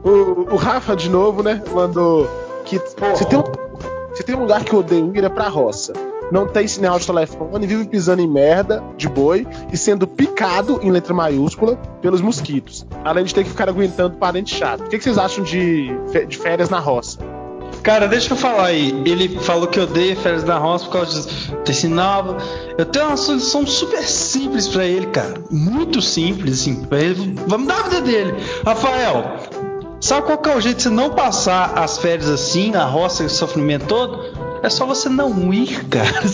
O, 0.04 0.54
o 0.54 0.56
Rafa, 0.56 0.96
de 0.96 1.10
novo, 1.10 1.44
né? 1.44 1.62
Mandou 1.74 2.28
que 2.66 2.80
se 2.80 3.26
tem, 3.26 3.38
um, 3.38 3.44
se 4.14 4.24
tem 4.24 4.36
um 4.36 4.42
lugar 4.42 4.64
que 4.64 4.74
eu 4.74 4.80
odeio 4.80 5.12
ir 5.16 5.24
é 5.24 5.30
pra 5.30 5.50
roça. 5.50 5.94
Não 6.32 6.48
tem 6.48 6.68
sinal 6.68 7.00
de 7.00 7.06
telefone, 7.06 7.66
vive 7.66 7.86
pisando 7.86 8.22
em 8.22 8.28
merda 8.28 8.84
de 8.98 9.08
boi 9.10 9.48
e 9.72 9.78
sendo 9.78 10.08
picado 10.08 10.80
em 10.82 10.92
letra 10.92 11.14
maiúscula 11.14 11.76
pelos 12.02 12.22
mosquitos. 12.22 12.86
Além 13.04 13.24
de 13.24 13.34
ter 13.34 13.44
que 13.44 13.50
ficar 13.50 13.70
aguentando 13.70 14.18
parente 14.18 14.56
chato. 14.56 14.82
O 14.82 14.90
que, 14.90 14.98
que 14.98 15.04
vocês 15.04 15.18
acham 15.18 15.44
de, 15.44 15.90
de 16.28 16.38
férias 16.38 16.70
na 16.70 16.80
roça? 16.80 17.20
Cara, 17.84 18.08
deixa 18.08 18.34
eu 18.34 18.38
falar 18.38 18.66
aí. 18.66 18.90
Ele 19.06 19.40
falou 19.40 19.68
que 19.68 19.80
odeia 19.80 20.16
férias 20.16 20.44
na 20.44 20.58
roça 20.58 20.86
por 20.86 20.94
causa 20.94 21.30
desse 21.66 21.88
nova. 21.88 22.38
Eu 22.78 22.86
tenho 22.86 23.08
uma 23.08 23.18
solução 23.18 23.66
super 23.66 24.04
simples 24.04 24.68
para 24.68 24.86
ele, 24.86 25.08
cara. 25.08 25.36
Muito 25.50 26.02
simples, 26.02 26.62
assim. 26.62 26.86
Ele, 26.92 27.36
vamos 27.48 27.68
dar 27.68 27.80
a 27.80 27.84
vida 27.84 28.02
dele. 28.02 28.36
Rafael, 28.66 29.38
sabe 30.00 30.26
qual 30.28 30.38
que 30.38 30.50
é 30.50 30.56
o 30.56 30.62
jeito 30.62 30.78
de 30.78 30.84
você 30.84 30.90
não 30.90 31.10
passar 31.12 31.78
as 31.78 31.98
férias 31.98 32.30
assim, 32.30 32.72
na 32.72 32.86
roça, 32.86 33.24
esse 33.24 33.36
sofrimento 33.36 33.86
todo? 33.86 34.50
É 34.62 34.70
só 34.70 34.86
você 34.86 35.08
não 35.08 35.54
ir, 35.54 35.86
cara. 35.86 36.22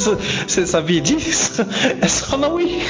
Você 0.47 0.65
sabia 0.65 0.99
disso? 0.99 1.61
É 2.01 2.07
só 2.07 2.35
não 2.35 2.59
ir. 2.59 2.81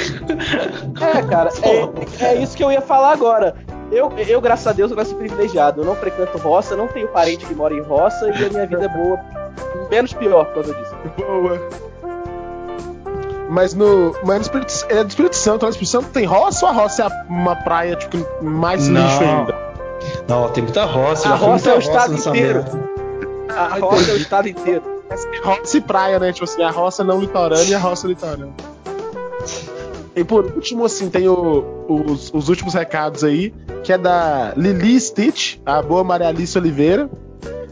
É, 1.00 1.22
cara, 1.22 1.50
é, 1.62 2.24
é 2.24 2.42
isso 2.42 2.56
que 2.56 2.64
eu 2.64 2.72
ia 2.72 2.80
falar 2.80 3.12
agora. 3.12 3.54
Eu, 3.92 4.10
eu, 4.16 4.40
graças 4.40 4.66
a 4.66 4.72
Deus, 4.72 4.90
eu 4.90 4.96
nasci 4.96 5.14
privilegiado. 5.14 5.82
Eu 5.82 5.84
não 5.84 5.94
frequento 5.94 6.38
roça, 6.38 6.74
não 6.74 6.88
tenho 6.88 7.08
parente 7.08 7.44
que 7.44 7.54
mora 7.54 7.74
em 7.74 7.82
roça 7.82 8.28
e 8.28 8.44
a 8.46 8.48
minha 8.48 8.66
vida 8.66 8.84
é 8.84 8.88
boa. 8.88 9.20
Menos 9.90 10.12
pior 10.14 10.46
por 10.46 10.54
causa 10.54 10.74
disso. 10.74 10.94
Boa. 11.18 11.60
Mas 13.48 13.74
no. 13.74 14.12
Mas 14.24 14.36
no 14.36 14.42
Espírito, 14.42 14.86
é 14.88 15.04
do 15.04 15.08
Espírito 15.08 15.36
Santo. 15.36 15.64
No 15.64 15.70
Espírito 15.70 15.90
Santo 15.90 16.08
tem 16.08 16.24
roça 16.24 16.66
ou 16.66 16.72
a 16.72 16.74
roça 16.74 17.04
é 17.04 17.08
uma 17.30 17.54
praia 17.54 17.94
tipo, 17.94 18.18
mais 18.42 18.88
não. 18.88 19.02
lixo 19.02 19.22
ainda? 19.22 19.65
Não, 20.28 20.48
tem 20.48 20.62
muita 20.62 20.84
roça. 20.84 21.28
A 21.28 21.34
roça 21.34 21.70
é 21.70 21.76
o 21.76 21.78
estado 21.78 22.14
inteiro. 22.14 22.64
A 23.48 23.78
roça 23.78 24.10
é 24.10 24.14
o 24.14 24.16
estado 24.16 24.48
inteiro. 24.48 24.82
Roça 25.42 25.78
e 25.78 25.80
praia, 25.80 26.18
né? 26.18 26.32
Tipo 26.32 26.44
assim, 26.44 26.62
a 26.62 26.70
roça 26.70 27.04
não 27.04 27.20
litorânea 27.20 27.70
e 27.70 27.74
a 27.74 27.78
roça 27.78 28.08
litorânea. 28.08 28.52
E 30.16 30.24
por 30.24 30.46
último, 30.46 30.84
assim, 30.84 31.10
tem 31.10 31.28
o, 31.28 31.84
os, 31.88 32.32
os, 32.32 32.48
últimos 32.48 32.74
recados 32.74 33.22
aí, 33.22 33.52
que 33.84 33.92
é 33.92 33.98
da 33.98 34.54
Lili 34.56 34.98
Stitch, 34.98 35.58
a 35.64 35.82
boa 35.82 36.02
Maria 36.02 36.28
Alice 36.28 36.56
Oliveira, 36.58 37.08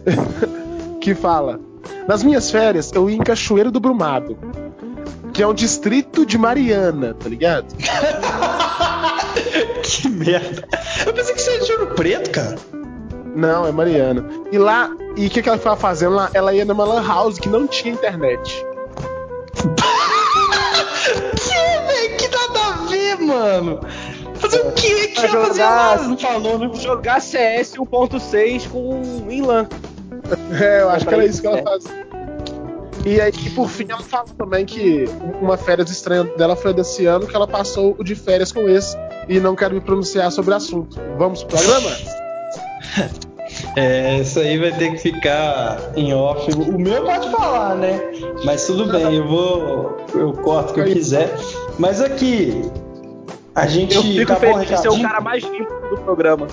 que 1.00 1.14
fala: 1.14 1.58
Nas 2.06 2.22
minhas 2.22 2.50
férias, 2.50 2.92
eu 2.92 3.08
ia 3.08 3.16
em 3.16 3.20
Cachoeiro 3.20 3.70
do 3.70 3.80
Brumado, 3.80 4.36
que 5.32 5.42
é 5.42 5.46
um 5.46 5.54
distrito 5.54 6.26
de 6.26 6.36
Mariana, 6.36 7.14
tá 7.14 7.28
ligado? 7.28 7.66
que 9.84 10.08
merda. 10.08 10.66
Eu 11.06 11.12
pensei 11.12 11.34
que 11.34 11.42
você 11.42 11.50
era 11.50 11.64
de 11.64 11.72
Ouro 11.72 11.86
Preto, 11.88 12.30
cara. 12.30 12.56
Não, 13.36 13.66
é 13.66 13.72
Mariana. 13.72 14.24
E 14.50 14.58
lá, 14.58 14.90
e 15.16 15.26
o 15.26 15.30
que, 15.30 15.42
que 15.42 15.48
ela 15.48 15.58
estava 15.58 15.76
fazendo 15.76 16.14
lá? 16.14 16.30
Ela 16.32 16.54
ia 16.54 16.64
numa 16.64 16.84
lan 16.84 17.06
house 17.06 17.38
que 17.38 17.48
não 17.48 17.66
tinha 17.66 17.92
internet. 17.92 18.64
mano. 23.24 23.80
Fazer 24.36 24.60
o 24.60 24.72
quê? 24.72 25.08
Que 25.08 25.26
jogar, 25.28 25.46
fazer 25.46 25.62
nada, 25.62 26.02
não 26.02 26.18
falou, 26.18 26.58
né? 26.58 26.70
Jogar 26.74 27.20
CS 27.20 27.74
1.6 27.74 28.68
com 28.68 29.30
Inlan. 29.30 29.68
É, 30.58 30.80
eu 30.80 30.88
acho 30.88 31.06
que 31.06 31.12
era 31.12 31.26
isso 31.26 31.42
que 31.42 31.46
ela 31.46 31.62
fazia. 31.62 32.06
E 33.04 33.20
aí, 33.20 33.32
por 33.50 33.68
fim, 33.68 33.86
ela 33.90 34.02
fala 34.02 34.24
também 34.38 34.64
que 34.64 35.04
uma 35.40 35.56
férias 35.56 35.90
estranha 35.90 36.24
dela 36.36 36.56
foi 36.56 36.72
desse 36.72 37.04
ano, 37.04 37.26
que 37.26 37.36
ela 37.36 37.46
passou 37.46 37.94
o 37.98 38.02
de 38.02 38.14
férias 38.14 38.50
com 38.50 38.68
esse. 38.68 38.96
E 39.28 39.38
não 39.38 39.54
quero 39.54 39.74
me 39.74 39.80
pronunciar 39.80 40.32
sobre 40.32 40.52
o 40.52 40.56
assunto. 40.56 40.98
Vamos 41.18 41.44
pro 41.44 41.58
programa? 41.58 41.90
É, 43.76 44.18
isso 44.18 44.40
aí 44.40 44.58
vai 44.58 44.72
ter 44.72 44.92
que 44.92 44.98
ficar 44.98 45.78
em 45.96 46.12
off. 46.14 46.50
O 46.52 46.78
meu 46.78 47.04
pode 47.04 47.30
falar, 47.30 47.76
né? 47.76 48.00
Mas 48.44 48.66
tudo 48.66 48.90
bem, 48.90 49.16
eu 49.16 49.28
vou. 49.28 49.96
Eu 50.14 50.32
corto 50.32 50.70
o 50.70 50.74
que 50.74 50.80
eu 50.80 50.84
quiser. 50.86 51.32
Mas 51.78 52.00
aqui, 52.00 52.62
a 53.54 53.66
gente 53.66 53.96
eu 53.96 54.02
fico 54.02 54.34
feliz 54.36 54.68
de 54.68 54.80
ser 54.80 54.88
o 54.88 55.00
cara 55.00 55.20
mais 55.20 55.42
limpo 55.44 55.72
do 55.88 55.98
programa. 55.98 56.46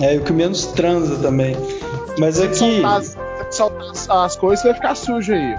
É, 0.00 0.16
o 0.16 0.22
que 0.22 0.32
menos 0.32 0.66
transa 0.66 1.16
também. 1.22 1.56
Mas 2.18 2.40
aqui. 2.40 2.82
É 2.82 3.23
soltar 3.54 3.90
as, 3.90 4.08
as 4.10 4.36
coisas, 4.36 4.64
vai 4.64 4.74
ficar 4.74 4.94
sujo 4.94 5.32
aí. 5.34 5.54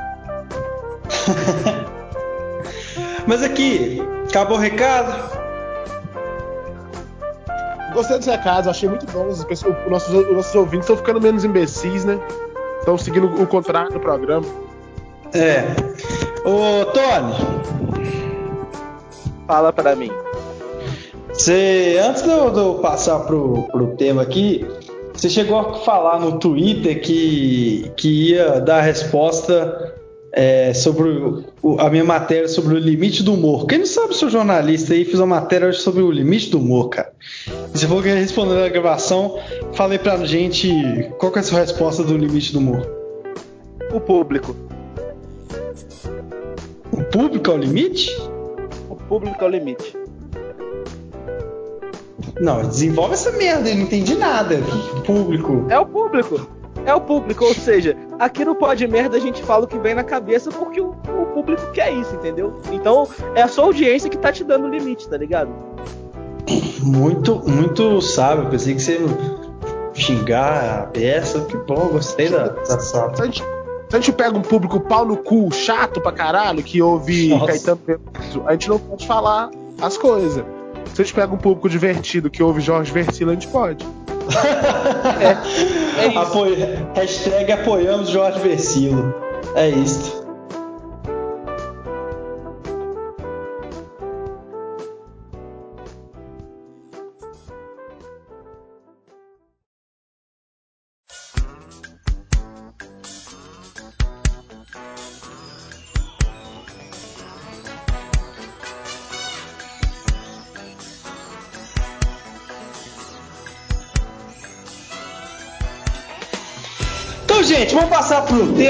Mas 3.27 3.41
aqui, 3.43 4.01
acabou 4.29 4.57
o 4.57 4.59
recado? 4.59 5.35
Gostei 7.93 8.17
dos 8.17 8.27
recados, 8.27 8.67
achei 8.67 8.89
muito 8.89 9.05
bom. 9.11 9.27
Os 9.27 9.43
pessoas- 9.45 9.75
os 9.85 9.91
nossos, 9.91 10.13
os 10.13 10.35
nossos 10.35 10.55
ouvintes 10.55 10.85
estão 10.89 10.97
ficando 10.97 11.21
menos 11.21 11.45
imbecis, 11.45 12.03
né? 12.05 12.19
Estão 12.79 12.97
seguindo 12.97 13.27
o 13.41 13.47
contrário 13.47 13.91
do 13.91 13.99
programa. 13.99 14.45
É. 15.33 15.63
Ô, 16.47 16.85
Tony, 16.85 17.35
Fala 19.47 19.71
pra 19.71 19.95
mim. 19.95 20.11
você, 21.31 21.99
antes 22.03 22.23
de 22.23 22.29
eu, 22.29 22.49
de 22.51 22.59
eu 22.59 22.75
passar 22.75 23.19
pro, 23.21 23.63
pro 23.71 23.95
tema 23.95 24.21
aqui, 24.23 24.65
você 25.15 25.29
chegou 25.29 25.57
a 25.57 25.73
falar 25.79 26.19
no 26.19 26.37
Twitter 26.39 27.01
que, 27.01 27.91
que 27.95 28.31
ia 28.31 28.59
dar 28.59 28.79
a 28.79 28.81
resposta 28.81 29.93
é, 30.33 30.73
sobre 30.73 31.07
o- 31.63 31.79
a 31.79 31.89
minha 31.89 32.03
matéria 32.03 32.47
sobre 32.49 32.75
o 32.75 32.77
limite 32.77 33.23
do 33.23 33.33
humor. 33.33 33.65
Quem 33.67 33.79
não 33.79 33.85
sabe, 33.85 34.13
sou 34.13 34.29
jornalista 34.29 34.93
aí, 34.93 35.05
fiz 35.05 35.15
uma 35.19 35.27
matéria 35.39 35.67
hoje 35.69 35.79
sobre 35.79 36.01
o 36.01 36.11
limite 36.11 36.49
do 36.51 36.59
humor, 36.59 36.89
cara. 36.89 37.13
Você 37.73 37.87
falou 37.87 38.03
que 38.03 38.09
ia 38.09 38.15
responder 38.15 38.55
na 38.55 38.67
gravação, 38.69 39.39
falei 39.73 39.97
pra 39.97 40.17
gente 40.25 40.69
qual 41.17 41.31
que 41.31 41.39
é 41.39 41.41
a 41.41 41.43
sua 41.43 41.59
resposta 41.59 42.03
do 42.03 42.17
limite 42.17 42.51
do 42.51 42.59
humor. 42.59 42.85
O 43.93 43.99
público. 44.01 44.53
O 46.91 47.01
público 47.05 47.51
é 47.51 47.53
o 47.53 47.57
limite? 47.57 48.11
O 48.89 48.95
público 48.95 49.41
é 49.43 49.47
o 49.47 49.49
limite. 49.49 49.93
Não, 52.39 52.61
desenvolve 52.61 53.13
essa 53.13 53.31
merda, 53.31 53.69
eu 53.69 53.75
não 53.75 53.83
entendi 53.83 54.15
nada. 54.15 54.57
Público. 55.05 55.65
É 55.69 55.79
o 55.79 55.85
público. 55.85 56.47
É 56.85 56.93
o 56.93 57.01
público, 57.01 57.45
ou 57.45 57.53
seja, 57.53 57.95
aqui 58.19 58.45
no 58.45 58.53
Pode 58.53 58.85
Merda 58.87 59.17
a 59.17 59.19
gente 59.19 59.41
fala 59.41 59.63
o 59.63 59.67
que 59.67 59.77
vem 59.77 59.95
na 59.95 60.03
cabeça 60.03 60.51
porque 60.51 60.79
o, 60.79 60.89
o 60.89 61.25
público 61.33 61.71
quer 61.71 61.91
isso, 61.91 62.13
entendeu? 62.13 62.53
Então 62.71 63.07
é 63.33 63.41
a 63.41 63.47
sua 63.47 63.65
audiência 63.65 64.09
que 64.09 64.17
tá 64.17 64.31
te 64.31 64.43
dando 64.43 64.65
o 64.65 64.69
limite, 64.69 65.07
tá 65.07 65.17
ligado? 65.17 65.49
Muito, 66.83 67.41
muito 67.49 68.01
sábio. 68.01 68.49
Pensei 68.49 68.75
que 68.75 68.81
você 68.81 68.99
ia 68.99 69.07
xingar 69.95 70.81
a 70.81 70.87
peça. 70.87 71.41
Que 71.41 71.57
bom, 71.57 71.89
gostei 71.93 72.29
da, 72.29 72.49
da 72.49 72.79
sala. 72.79 73.15
Se 73.15 73.21
a, 73.21 73.25
gente, 73.25 73.41
se 73.41 73.95
a 73.95 73.95
gente 73.95 74.11
pega 74.11 74.37
um 74.37 74.41
público 74.41 74.79
pau 74.79 75.05
no 75.05 75.17
cu, 75.17 75.51
chato 75.51 75.99
pra 75.99 76.11
caralho, 76.11 76.61
que 76.61 76.81
ouve 76.81 77.29
Nossa. 77.29 77.47
Caetano 77.47 77.81
Veloso, 77.85 78.43
a 78.45 78.51
gente 78.51 78.69
não 78.69 78.77
pode 78.77 79.07
falar 79.07 79.49
as 79.81 79.97
coisas. 79.97 80.45
Se 80.93 81.01
a 81.01 81.05
gente 81.05 81.13
pega 81.13 81.33
um 81.33 81.37
público 81.37 81.67
divertido 81.69 82.29
que 82.29 82.41
ouve 82.41 82.61
Jorge 82.61 82.91
Versilo, 82.91 83.31
a 83.31 83.33
gente 83.33 83.47
pode. 83.47 83.85
É 85.97 86.07
isso. 86.09 86.19
Apoia- 86.19 86.89
hashtag 86.93 87.51
apoiamos 87.53 88.09
Jorge 88.09 88.39
Versilo. 88.39 89.13
É 89.55 89.69
isso. 89.69 90.24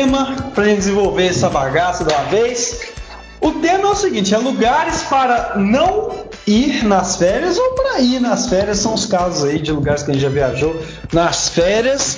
Tema 0.05 0.35
gente 0.63 0.77
desenvolver 0.77 1.27
essa 1.27 1.49
bagaça 1.49 2.03
de 2.03 2.13
uma 2.13 2.23
vez. 2.25 2.93
O 3.41 3.51
tema 3.53 3.89
é 3.89 3.91
o 3.91 3.95
seguinte: 3.95 4.33
é 4.33 4.37
lugares 4.37 5.03
para 5.03 5.53
não 5.55 6.25
ir 6.47 6.83
nas 6.83 7.17
férias 7.17 7.57
ou 7.57 7.71
para 7.71 7.99
ir 7.99 8.19
nas 8.19 8.47
férias. 8.47 8.79
São 8.79 8.93
os 8.93 9.05
casos 9.05 9.43
aí 9.43 9.59
de 9.59 9.71
lugares 9.71 10.03
que 10.03 10.11
a 10.11 10.13
gente 10.13 10.23
já 10.23 10.29
viajou 10.29 10.79
nas 11.11 11.49
férias. 11.49 12.17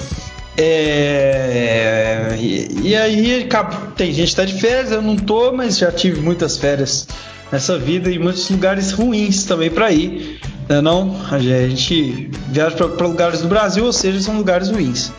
É, 0.57 2.35
E, 2.39 2.89
e 2.89 2.95
aí, 2.95 3.47
tem 3.95 4.11
gente 4.11 4.29
que 4.31 4.35
tá 4.35 4.43
de 4.43 4.59
férias, 4.59 4.91
eu 4.91 5.01
não 5.01 5.15
tô, 5.15 5.51
mas 5.51 5.77
já 5.77 5.91
tive 5.91 6.19
muitas 6.19 6.57
férias 6.57 7.07
nessa 7.51 7.77
vida 7.77 8.09
e 8.09 8.17
muitos 8.17 8.49
lugares 8.49 8.91
ruins 8.91 9.45
também 9.45 9.69
para 9.69 9.91
ir. 9.91 10.41
Né, 10.67 10.81
não? 10.81 11.15
A 11.31 11.39
gente 11.39 12.29
viaja 12.47 12.75
para 12.75 13.07
lugares 13.07 13.41
do 13.41 13.47
Brasil, 13.47 13.85
ou 13.85 13.93
seja, 13.93 14.19
são 14.19 14.35
lugares 14.35 14.69
ruins. 14.69 15.11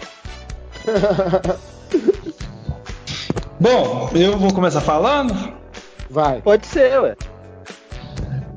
Bom, 3.60 4.10
eu 4.14 4.38
vou 4.38 4.52
começar 4.52 4.80
falando. 4.80 5.34
Vai. 6.08 6.40
Pode 6.40 6.66
ser, 6.66 7.00
ué. 7.00 7.16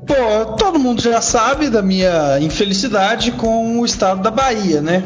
Pô, 0.06 0.56
todo 0.56 0.78
mundo 0.78 1.00
já 1.00 1.20
sabe 1.20 1.68
da 1.68 1.82
minha 1.82 2.38
infelicidade 2.40 3.32
com 3.32 3.80
o 3.80 3.84
estado 3.84 4.22
da 4.22 4.30
Bahia, 4.30 4.80
né? 4.80 5.02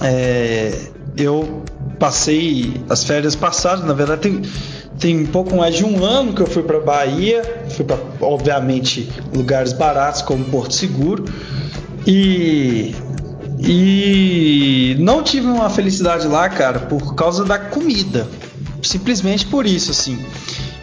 É, 0.00 0.72
eu 1.16 1.62
passei 1.98 2.82
as 2.88 3.04
férias 3.04 3.36
passadas, 3.36 3.84
na 3.84 3.92
verdade 3.92 4.22
tem, 4.22 4.42
tem 4.98 5.18
um 5.20 5.26
pouco 5.26 5.56
mais 5.56 5.74
de 5.74 5.84
um 5.84 6.04
ano 6.04 6.32
que 6.32 6.42
eu 6.42 6.46
fui 6.46 6.62
para 6.62 6.80
Bahia, 6.80 7.42
fui 7.70 7.84
para 7.84 7.96
obviamente 8.20 9.10
lugares 9.34 9.72
baratos 9.72 10.22
como 10.22 10.44
Porto 10.46 10.74
Seguro 10.74 11.24
e 12.06 12.94
e 13.64 14.96
não 14.98 15.22
tive 15.22 15.46
uma 15.46 15.70
felicidade 15.70 16.26
lá, 16.26 16.48
cara, 16.48 16.80
por 16.80 17.14
causa 17.14 17.44
da 17.44 17.58
comida. 17.58 18.26
Simplesmente 18.82 19.46
por 19.46 19.64
isso, 19.66 19.90
assim. 19.90 20.24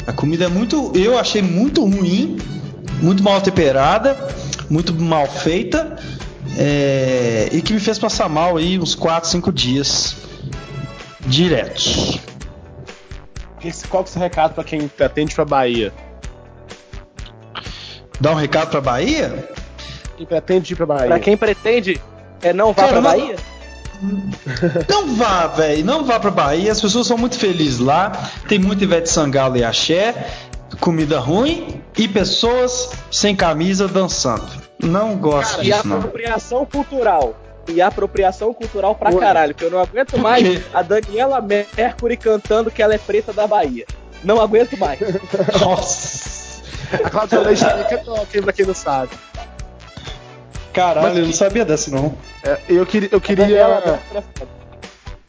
A 0.08 0.14
comida 0.14 0.46
é 0.46 0.48
muito, 0.48 0.92
eu 0.96 1.18
achei 1.20 1.42
muito 1.42 1.84
ruim, 1.84 2.38
muito 3.02 3.22
mal 3.22 3.40
temperada, 3.42 4.18
muito 4.70 4.94
mal 4.94 5.28
feita, 5.28 5.98
é, 6.58 7.50
e 7.52 7.62
que 7.62 7.74
me 7.74 7.80
fez 7.80 8.00
passar 8.00 8.28
mal 8.30 8.58
aí 8.58 8.80
uns 8.80 8.96
4, 8.96 9.30
5 9.30 9.52
dias 9.52 10.16
diretos. 11.26 12.20
Esse- 13.64 13.86
Qual 13.88 14.04
que 14.04 14.10
é 14.10 14.12
o 14.12 14.14
seu 14.14 14.22
recado 14.22 14.54
pra 14.56 14.64
quem 14.64 14.90
atende 15.00 15.36
pra 15.36 15.44
Bahia? 15.46 15.94
Dá 18.20 18.32
um 18.32 18.36
recado 18.36 18.70
pra 18.70 18.82
Bahia? 18.82 19.50
Quem 20.18 20.26
pretende 20.26 20.74
ir 20.74 20.76
pra 20.76 20.86
Bahia? 20.86 21.08
Pra 21.08 21.20
quem 21.20 21.38
pretende 21.38 22.02
é 22.42 22.52
não 22.54 22.68
vá 22.74 22.84
Cara, 22.84 22.88
pra 22.94 23.02
não- 23.02 23.10
Bahia? 23.20 23.36
Não 24.90 25.16
vá, 25.16 25.48
velho, 25.48 25.84
não 25.86 26.04
vá 26.06 26.20
pra 26.20 26.32
Bahia. 26.32 26.72
As 26.72 26.82
pessoas 26.82 27.08
são 27.08 27.18
muito 27.18 27.38
felizes 27.38 27.80
lá. 27.80 28.12
Tem 28.48 28.58
muito 28.60 28.84
Ivete 28.84 29.10
Sangalo 29.10 29.58
e 29.58 29.64
axé, 29.64 30.28
comida 30.80 31.20
ruim 31.20 31.82
e 31.98 32.08
pessoas 32.08 32.90
sem 33.12 33.36
camisa 33.36 33.88
dançando. 33.88 34.48
Não 34.82 35.16
gosto 35.18 35.62
E 35.62 35.66
disso, 35.66 35.88
não. 35.88 35.98
apropriação 35.98 36.66
cultural. 36.66 37.36
E 37.68 37.82
apropriação 37.82 38.52
cultural 38.54 38.96
pra 38.96 39.12
Ué. 39.14 39.20
caralho, 39.20 39.54
que 39.54 39.64
eu 39.64 39.70
não 39.70 39.80
aguento 39.80 40.18
mais 40.18 40.62
a 40.74 40.82
Daniela 40.82 41.40
Mercury 41.40 42.18
cantando 42.18 42.72
que 42.72 42.82
ela 42.82 42.96
é 42.96 42.98
preta 42.98 43.32
da 43.32 43.46
Bahia. 43.46 43.86
Não 44.24 44.42
aguento 44.42 44.76
mais. 44.78 45.00
Nossa. 45.62 46.64
A 47.04 47.10
Cláudia 47.10 47.40
Leite 47.42 47.64
também 47.64 47.86
cantou, 47.88 48.26
quem- 48.32 48.42
pra 48.42 48.52
quem 48.54 48.66
não 48.66 48.74
sabe. 48.74 49.12
Caralho, 50.80 51.20
eu 51.20 51.26
não 51.26 51.34
sabia 51.34 51.66
dessa, 51.66 51.92
não. 51.92 52.16
É, 52.44 52.58
eu 52.70 52.86
queria, 52.86 53.10
eu 53.12 53.20
queria, 53.20 53.46
é 53.46 54.00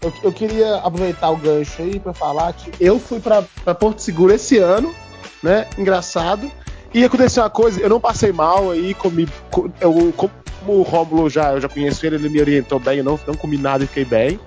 eu, 0.02 0.12
eu 0.22 0.32
queria 0.32 0.76
aproveitar 0.76 1.30
o 1.30 1.36
gancho 1.36 1.82
aí 1.82 1.98
pra 2.00 2.12
falar 2.14 2.52
que 2.52 2.72
eu 2.80 2.98
fui 2.98 3.20
pra, 3.20 3.42
pra 3.64 3.74
Porto 3.74 4.00
Seguro 4.00 4.32
esse 4.32 4.58
ano, 4.58 4.94
né? 5.42 5.66
Engraçado. 5.76 6.50
E 6.94 7.04
aconteceu 7.04 7.42
uma 7.42 7.50
coisa, 7.50 7.80
eu 7.80 7.88
não 7.88 8.00
passei 8.00 8.32
mal 8.32 8.70
aí, 8.70 8.94
comi. 8.94 9.28
co- 9.50 9.70
Eu, 9.80 10.12
como 10.16 10.32
o 10.66 10.82
Rômulo 10.82 11.28
já, 11.28 11.52
eu 11.52 11.60
já 11.60 11.68
conheço 11.68 12.04
ele, 12.06 12.16
ele 12.16 12.28
me 12.28 12.40
orientou 12.40 12.78
bem, 12.78 12.98
eu 12.98 13.04
não, 13.04 13.18
não 13.26 13.34
comi 13.34 13.56
nada 13.58 13.84
e 13.84 13.86
fiquei 13.86 14.04
bem. 14.04 14.40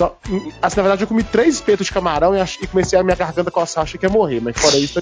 Só, 0.00 0.16
assim, 0.62 0.76
na 0.76 0.82
verdade, 0.82 1.04
eu 1.04 1.06
comi 1.06 1.22
três 1.22 1.56
espetos 1.56 1.88
de 1.88 1.92
camarão 1.92 2.34
e, 2.34 2.40
e 2.62 2.66
comecei 2.66 2.98
a 2.98 3.02
minha 3.02 3.14
garganta 3.14 3.50
coçar, 3.50 3.82
achei 3.84 4.00
que 4.00 4.06
ia 4.06 4.10
morrer, 4.10 4.40
mas 4.40 4.58
fora 4.58 4.78
isso, 4.78 4.98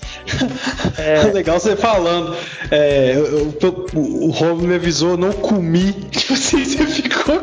É 0.99 1.23
legal 1.33 1.61
você 1.61 1.77
falando. 1.77 2.37
É, 2.69 3.13
eu- 3.15 3.55
eu- 3.63 3.87
o 3.95 4.27
o 4.27 4.31
Romulo 4.33 4.67
me 4.67 4.75
avisou, 4.75 5.11
eu 5.11 5.17
não 5.17 5.33
comi. 5.33 5.93
Tipo 6.11 6.33
assim, 6.33 6.65
você 6.65 6.85
ficou 6.85 7.41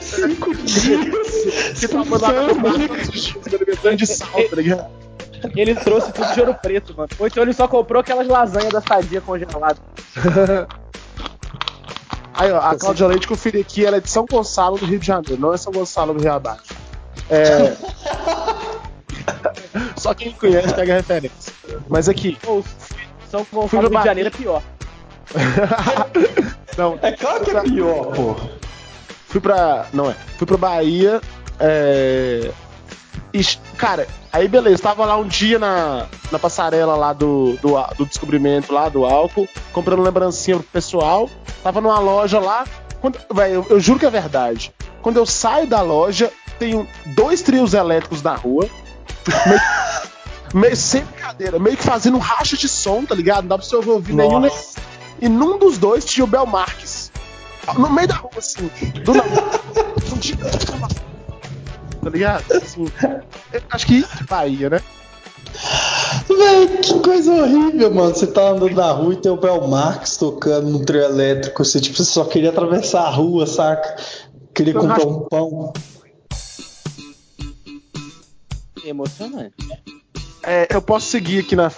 cinco 0.00 0.52
dias. 0.66 1.76
você 1.76 1.86
tá 1.86 2.04
mandando 2.04 3.96
de 3.96 4.06
sal, 4.08 4.28
tá 4.50 4.56
ligado? 4.56 4.86
Ele 5.54 5.76
trouxe 5.76 6.10
tudo 6.12 6.34
de 6.34 6.40
ouro 6.40 6.54
preto, 6.60 6.92
mano. 6.96 7.08
Ou 7.20 7.26
então 7.28 7.40
ele 7.44 7.52
só 7.52 7.68
comprou 7.68 8.00
aquelas 8.00 8.26
lasanhas 8.26 8.72
da 8.72 8.80
sadia 8.80 9.20
congeladas. 9.20 9.78
Aí, 12.34 12.50
ó, 12.50 12.58
a 12.58 12.74
Cláudia 12.74 13.06
Leite 13.06 13.26
que 13.28 13.32
eu 13.32 13.36
fui 13.36 13.52
aqui, 13.60 13.84
ela 13.86 13.96
é 13.96 14.00
de 14.00 14.10
São 14.10 14.26
Gonçalo, 14.28 14.76
do 14.76 14.84
Rio 14.84 14.98
de 14.98 15.06
Janeiro, 15.06 15.40
não 15.40 15.54
é 15.54 15.56
São 15.56 15.72
Gonçalo 15.72 16.12
do 16.12 16.20
Rio 16.20 16.32
Abaixo. 16.32 16.74
É... 17.30 17.76
Só 19.96 20.14
quem 20.14 20.32
conhece 20.32 20.72
pega 20.74 20.94
a 20.94 20.96
referência. 20.96 21.52
Mas 21.88 22.08
aqui, 22.08 22.38
São 23.30 23.44
Fui 23.44 23.46
Gonçalo 23.52 23.62
no 23.62 23.68
Rio 23.68 23.82
de 23.88 23.94
Bahia. 23.94 24.04
Janeiro 24.06 24.28
é 24.28 24.30
pior. 24.30 24.62
não, 26.78 26.98
É 27.02 27.12
claro 27.12 27.44
que 27.44 27.50
é 27.50 27.60
pior, 27.62 28.14
pô. 28.14 28.36
fui 29.28 29.40
pra. 29.40 29.86
Não 29.92 30.10
é. 30.10 30.14
Fui 30.38 30.46
pra 30.46 30.56
Bahia. 30.56 31.20
É... 31.58 32.50
E, 33.32 33.44
cara, 33.76 34.06
aí 34.32 34.48
beleza, 34.48 34.82
tava 34.82 35.04
lá 35.04 35.16
um 35.16 35.26
dia 35.26 35.58
na, 35.58 36.06
na 36.30 36.38
passarela 36.38 36.96
lá 36.96 37.12
do, 37.12 37.58
do, 37.60 37.74
do 37.98 38.06
descobrimento 38.06 38.72
lá 38.72 38.88
do 38.88 39.04
álcool, 39.04 39.48
comprando 39.72 40.02
lembrancinha 40.02 40.56
pro 40.56 40.66
pessoal. 40.66 41.28
Tava 41.62 41.80
numa 41.80 41.98
loja 41.98 42.38
lá, 42.38 42.64
Quando, 43.00 43.18
véi, 43.32 43.54
eu, 43.54 43.66
eu 43.68 43.80
juro 43.80 43.98
que 43.98 44.06
é 44.06 44.10
verdade. 44.10 44.72
Quando 45.06 45.18
eu 45.18 45.24
saio 45.24 45.68
da 45.68 45.82
loja, 45.82 46.32
tenho 46.58 46.84
dois 47.14 47.40
trios 47.40 47.74
elétricos 47.74 48.22
na 48.22 48.34
rua. 48.34 48.68
Meio, 49.46 49.60
meio 50.52 50.76
sem 50.76 51.04
brincadeira, 51.04 51.60
meio 51.60 51.76
que 51.76 51.84
fazendo 51.84 52.16
um 52.16 52.20
racha 52.20 52.56
de 52.56 52.68
som, 52.68 53.04
tá 53.04 53.14
ligado? 53.14 53.42
Não 53.42 53.50
dá 53.50 53.58
pra 53.58 53.64
você 53.64 53.76
ouvir 53.76 54.12
nenhum. 54.12 54.40
Nossa. 54.40 54.80
E 55.20 55.28
num 55.28 55.60
dos 55.60 55.78
dois 55.78 56.04
tinha 56.04 56.24
o 56.24 56.26
Bel 56.26 56.44
Marques. 56.44 57.12
No 57.78 57.88
meio 57.88 58.08
da 58.08 58.16
rua, 58.16 58.32
assim. 58.36 58.68
Do 59.04 59.14
nada. 59.14 59.30
tá 62.02 62.10
ligado? 62.10 62.44
Assim, 62.52 62.86
acho 63.70 63.86
que 63.86 64.04
Bahia, 64.28 64.70
né? 64.70 64.80
Véi, 66.28 66.68
que 66.78 66.98
coisa 67.00 67.32
horrível, 67.32 67.94
mano. 67.94 68.14
Você 68.14 68.26
tá 68.26 68.50
andando 68.50 68.74
na 68.74 68.90
rua 68.90 69.14
e 69.14 69.16
tem 69.16 69.30
o 69.30 69.36
Bel 69.36 69.66
Marx 69.68 70.16
tocando 70.16 70.68
no 70.68 70.84
trio 70.84 71.02
elétrico. 71.02 71.64
Você, 71.64 71.80
tipo, 71.80 71.96
você 71.96 72.04
só 72.04 72.24
queria 72.24 72.50
atravessar 72.50 73.02
a 73.02 73.10
rua, 73.10 73.46
saca? 73.46 73.96
Queria 74.56 74.72
Eu 74.72 74.80
comprar 74.80 74.96
acho- 74.96 75.08
um 75.08 75.28
pão. 75.28 75.72
Emocionante. 78.84 79.54
É, 80.42 80.68
eu 80.74 80.80
posso 80.80 81.06
seguir 81.08 81.40
aqui 81.40 81.56
na, 81.56 81.70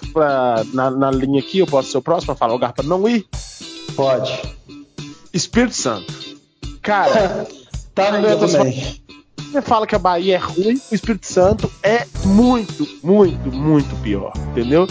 na, 0.75 0.91
na 0.91 1.11
linha 1.11 1.41
aqui, 1.41 1.59
eu 1.59 1.67
posso 1.67 1.91
ser 1.91 1.99
o 1.99 2.03
próximo 2.03 2.33
a 2.33 2.37
falar 2.37 2.53
lugar 2.53 2.73
pra 2.73 2.85
não 2.85 3.09
ir? 3.09 3.27
Pode. 3.97 4.31
Espírito 5.33 5.75
Santo. 5.75 6.13
Cara, 6.83 7.47
Tá 7.95 8.13
no 8.13 8.21
meu 8.21 8.39
também. 8.39 9.01
você 9.51 9.61
fala 9.63 9.85
que 9.87 9.95
a 9.95 9.99
Bahia 9.99 10.35
é 10.37 10.39
ruim, 10.39 10.81
o 10.91 10.95
Espírito 10.95 11.27
Santo 11.27 11.69
é 11.83 12.07
muito, 12.25 12.87
muito, 13.03 13.51
muito 13.51 13.97
pior, 14.03 14.33
entendeu? 14.51 14.87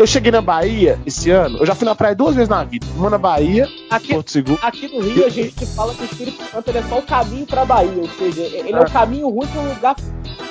Eu 0.00 0.06
cheguei 0.06 0.32
na 0.32 0.40
Bahia 0.40 0.98
esse 1.04 1.28
ano, 1.30 1.58
eu 1.58 1.66
já 1.66 1.74
fui 1.74 1.84
na 1.84 1.94
praia 1.94 2.14
duas 2.14 2.34
vezes 2.34 2.48
na 2.48 2.64
vida. 2.64 2.86
Uma 2.96 3.10
na 3.10 3.18
Bahia, 3.18 3.68
Aqui, 3.90 4.14
Porto 4.14 4.30
Seguro. 4.30 4.58
aqui 4.62 4.88
no 4.88 4.98
Rio 4.98 5.26
a 5.26 5.28
gente 5.28 5.66
fala 5.66 5.94
que 5.94 6.00
o 6.00 6.04
Espírito 6.06 6.42
Santo 6.50 6.70
é 6.70 6.82
só 6.84 7.00
o 7.00 7.02
caminho 7.02 7.44
pra 7.44 7.66
Bahia, 7.66 7.92
ou 7.98 8.08
seja, 8.08 8.40
ele 8.40 8.72
é 8.72 8.80
o 8.80 8.90
caminho 8.90 9.28
ruim 9.28 9.46
para 9.46 9.60
um 9.60 9.68
lugar. 9.68 9.96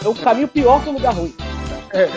É 0.05 0.07
o 0.07 0.13
caminho 0.13 0.47
pior 0.47 0.79
para 0.79 0.91
um 0.91 0.93
lugar 0.93 1.15
ruim. 1.15 1.33
É, 1.91 2.07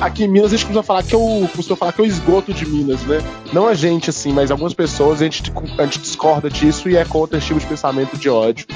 aqui 0.00 0.22
em 0.22 0.28
Minas 0.28 0.52
a 0.52 0.56
gente 0.56 0.66
costuma 0.66 0.84
falar 0.84 1.02
que 1.02 1.16
é 1.16 1.18
o, 1.18 1.48
costuma 1.48 1.76
falar 1.76 1.92
que 1.94 2.00
é 2.00 2.04
o 2.04 2.06
esgoto 2.06 2.54
de 2.54 2.64
Minas, 2.64 3.02
né? 3.06 3.18
Não 3.52 3.66
a 3.66 3.74
gente, 3.74 4.10
assim, 4.10 4.32
mas 4.32 4.52
algumas 4.52 4.72
pessoas 4.72 5.20
a 5.20 5.24
gente, 5.24 5.52
a 5.76 5.82
gente 5.82 5.98
discorda 5.98 6.48
disso 6.48 6.88
e 6.88 6.96
é 6.96 7.04
contra 7.04 7.38
esse 7.38 7.48
tipo 7.48 7.58
de 7.58 7.66
pensamento 7.66 8.16
de 8.16 8.30
ódio. 8.30 8.66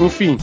Enfim, 0.00 0.38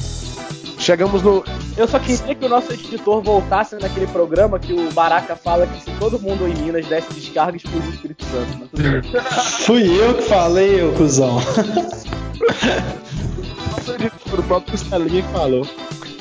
chegamos 0.87 1.21
no. 1.21 1.43
Eu 1.75 1.85
só 1.85 1.99
queria 1.99 2.33
que 2.33 2.45
o 2.45 2.49
nosso 2.49 2.71
editor 2.71 3.21
voltasse 3.21 3.75
naquele 3.75 4.07
programa 4.07 4.57
que 4.57 4.71
o 4.71 4.89
Baraka 4.93 5.35
fala 5.35 5.67
que 5.67 5.83
se 5.83 5.91
todo 5.99 6.17
mundo 6.17 6.47
em 6.47 6.55
Minas 6.55 6.85
desse 6.87 7.13
descarga, 7.13 7.57
explodia 7.57 7.89
o 7.89 7.93
Espírito 7.93 8.23
Santo. 8.23 8.57
Mas 8.57 8.69
tudo 8.69 8.83
bem. 8.83 9.01
Fui 9.65 10.01
eu 10.01 10.13
que 10.13 10.21
falei, 10.23 10.81
ô 10.83 10.93
cuzão. 10.93 11.41
Foi 13.81 14.39
o 14.39 14.43
próprio 14.43 14.77
que 14.77 15.21
falou. 15.33 15.67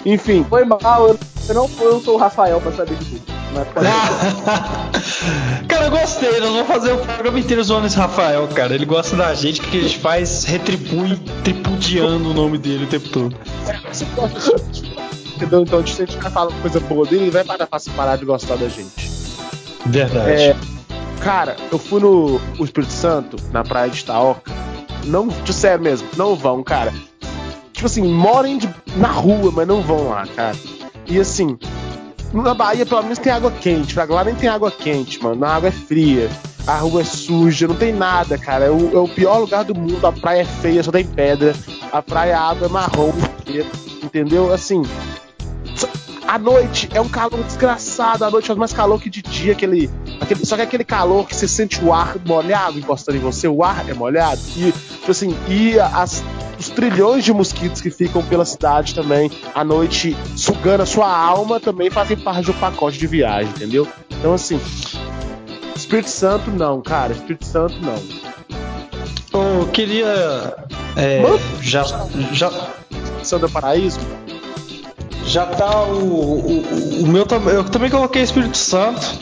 Enfim, 0.05 0.45
Foi 0.49 0.65
mal, 0.65 1.09
eu, 1.09 1.19
eu 1.49 1.55
não, 1.55 1.71
eu 1.81 1.93
não 1.95 2.01
sou 2.01 2.15
o 2.15 2.19
Rafael 2.19 2.61
pra 2.61 2.73
saber 2.73 2.97
de 2.97 3.05
tudo. 3.05 3.36
Mas 3.57 3.69
pode 3.73 5.67
cara, 5.69 5.85
eu 5.87 5.91
gostei. 5.91 6.41
Nós 6.41 6.51
vamos 6.53 6.67
fazer 6.67 6.93
o 6.93 6.99
programa 6.99 7.39
inteiro 7.39 7.65
zoando 7.65 7.87
esse 7.87 7.97
Rafael, 7.97 8.47
cara. 8.49 8.75
Ele 8.75 8.85
gosta 8.85 9.17
da 9.17 9.33
gente, 9.35 9.61
que 9.61 9.79
a 9.79 9.83
gente 9.83 9.99
faz, 9.99 10.45
retribui, 10.45 11.17
tripudiando 11.43 12.31
o 12.31 12.35
nome 12.35 12.59
dele 12.59 12.85
o 12.85 12.87
tempo 12.87 13.09
todo. 13.09 13.37
Entendeu? 15.37 15.63
Então, 15.63 15.87
se 15.87 16.03
a 16.03 16.07
gente 16.07 16.17
ficar 16.17 16.31
falando 16.31 16.61
coisa 16.63 16.81
boa 16.81 17.07
dele, 17.07 17.25
ele 17.25 17.31
vai 17.31 17.45
parar, 17.45 17.67
parar 17.95 18.17
de 18.17 18.25
gostar 18.25 18.57
da 18.57 18.69
gente. 18.69 19.11
Verdade. 19.85 20.31
É, 20.31 20.57
cara, 21.21 21.57
eu 21.71 21.79
fui 21.79 22.01
no 22.01 22.41
o 22.59 22.65
Espírito 22.65 22.93
Santo, 22.93 23.37
na 23.53 23.63
praia 23.63 23.91
de 23.91 24.01
Itaoca. 24.01 24.51
Não, 25.05 25.29
de 25.29 25.53
sério 25.53 25.85
mesmo, 25.85 26.09
não 26.17 26.35
vão, 26.35 26.63
cara. 26.63 26.93
Tipo 27.73 27.87
assim, 27.87 28.03
morem 28.03 28.59
de- 28.59 28.69
na 28.97 29.09
rua, 29.09 29.53
mas 29.55 29.69
não 29.69 29.83
vão 29.83 30.09
lá, 30.09 30.27
cara. 30.35 30.57
E 31.07 31.21
assim, 31.21 31.59
na 32.43 32.55
Bahia 32.55 32.85
pelo 32.85 33.03
menos 33.03 33.19
tem 33.19 33.33
água 33.33 33.51
quente, 33.51 33.95
pra 33.95 34.05
lá 34.05 34.25
nem 34.25 34.35
tem 34.35 34.49
água 34.49 34.71
quente, 34.71 35.23
mano. 35.23 35.45
A 35.45 35.57
água 35.57 35.69
é 35.69 35.73
fria, 35.73 36.29
a 36.67 36.77
rua 36.77 37.01
é 37.01 37.05
suja, 37.05 37.69
não 37.69 37.77
tem 37.77 37.93
nada, 37.93 38.37
cara. 38.37 38.67
É 38.67 38.71
o, 38.71 38.97
é 38.97 38.99
o 38.99 39.09
pior 39.09 39.39
lugar 39.39 39.65
do 39.65 39.75
mundo, 39.75 40.05
a 40.07 40.13
praia 40.13 40.43
é 40.43 40.45
feia, 40.45 40.83
só 40.83 40.91
tem 40.91 41.07
pedra. 41.07 41.55
A 41.93 42.03
praia, 42.03 42.39
a 42.39 42.51
água 42.51 42.67
é 42.67 42.71
marrom, 42.71 43.13
entendeu? 44.03 44.53
Assim, 44.53 44.83
à 46.27 46.39
noite 46.39 46.89
é 46.93 47.01
um 47.01 47.09
calor 47.09 47.43
desgraçado, 47.45 48.25
à 48.25 48.31
noite 48.31 48.47
faz 48.49 48.59
mais 48.59 48.73
calor 48.73 49.01
que 49.01 49.09
de 49.09 49.23
dia, 49.23 49.53
aquele, 49.53 49.89
aquele, 50.21 50.45
só 50.45 50.57
que 50.57 50.63
aquele 50.63 50.85
calor 50.85 51.27
que 51.27 51.35
você 51.35 51.49
sente 51.49 51.83
o 51.85 51.93
ar 51.93 52.17
molhado 52.25 52.79
encostando 52.79 53.19
em 53.19 53.21
você, 53.21 53.49
o 53.49 53.63
ar 53.63 53.89
é 53.89 53.95
molhado, 53.95 54.41
e 54.57 54.73
tipo 54.73 55.11
assim, 55.11 55.37
e 55.49 55.79
as, 55.79 56.23
os 56.59 56.69
trilhões 56.69 57.25
de 57.25 57.33
mosquitos 57.33 57.81
que 57.81 57.91
ficam 57.91 58.23
pela 58.23 58.45
cidade 58.45 58.95
também, 58.95 59.31
à 59.55 59.65
noite, 59.65 60.17
sugando 60.37 60.83
a 60.83 60.87
sua 60.87 61.09
alma, 61.09 61.61
também 61.61 61.91
fazem 61.91 62.17
parte 62.17 62.47
do 62.47 62.55
pacote 62.55 62.99
de 62.99 63.07
viagem, 63.07 63.51
entendeu? 63.51 63.87
Então 64.11 64.35
assim, 64.35 64.61
Espírito 65.75 66.11
Santo 66.11 66.51
não, 66.51 66.81
cara, 66.81 67.13
Espírito 67.13 67.45
Santo 67.45 67.77
não. 67.81 68.03
Eu 69.33 69.67
queria. 69.69 70.57
é, 70.97 71.23
já, 71.61 71.85
já, 72.33 72.51
Santo 73.23 73.49
Paraíso, 73.51 74.01
já 75.27 75.45
tá 75.45 75.83
o, 75.83 75.99
o, 75.99 77.03
o 77.03 77.07
meu 77.07 77.27
eu 77.53 77.65
também 77.65 77.91
coloquei 77.91 78.23
Espírito 78.23 78.57
Santo, 78.57 79.19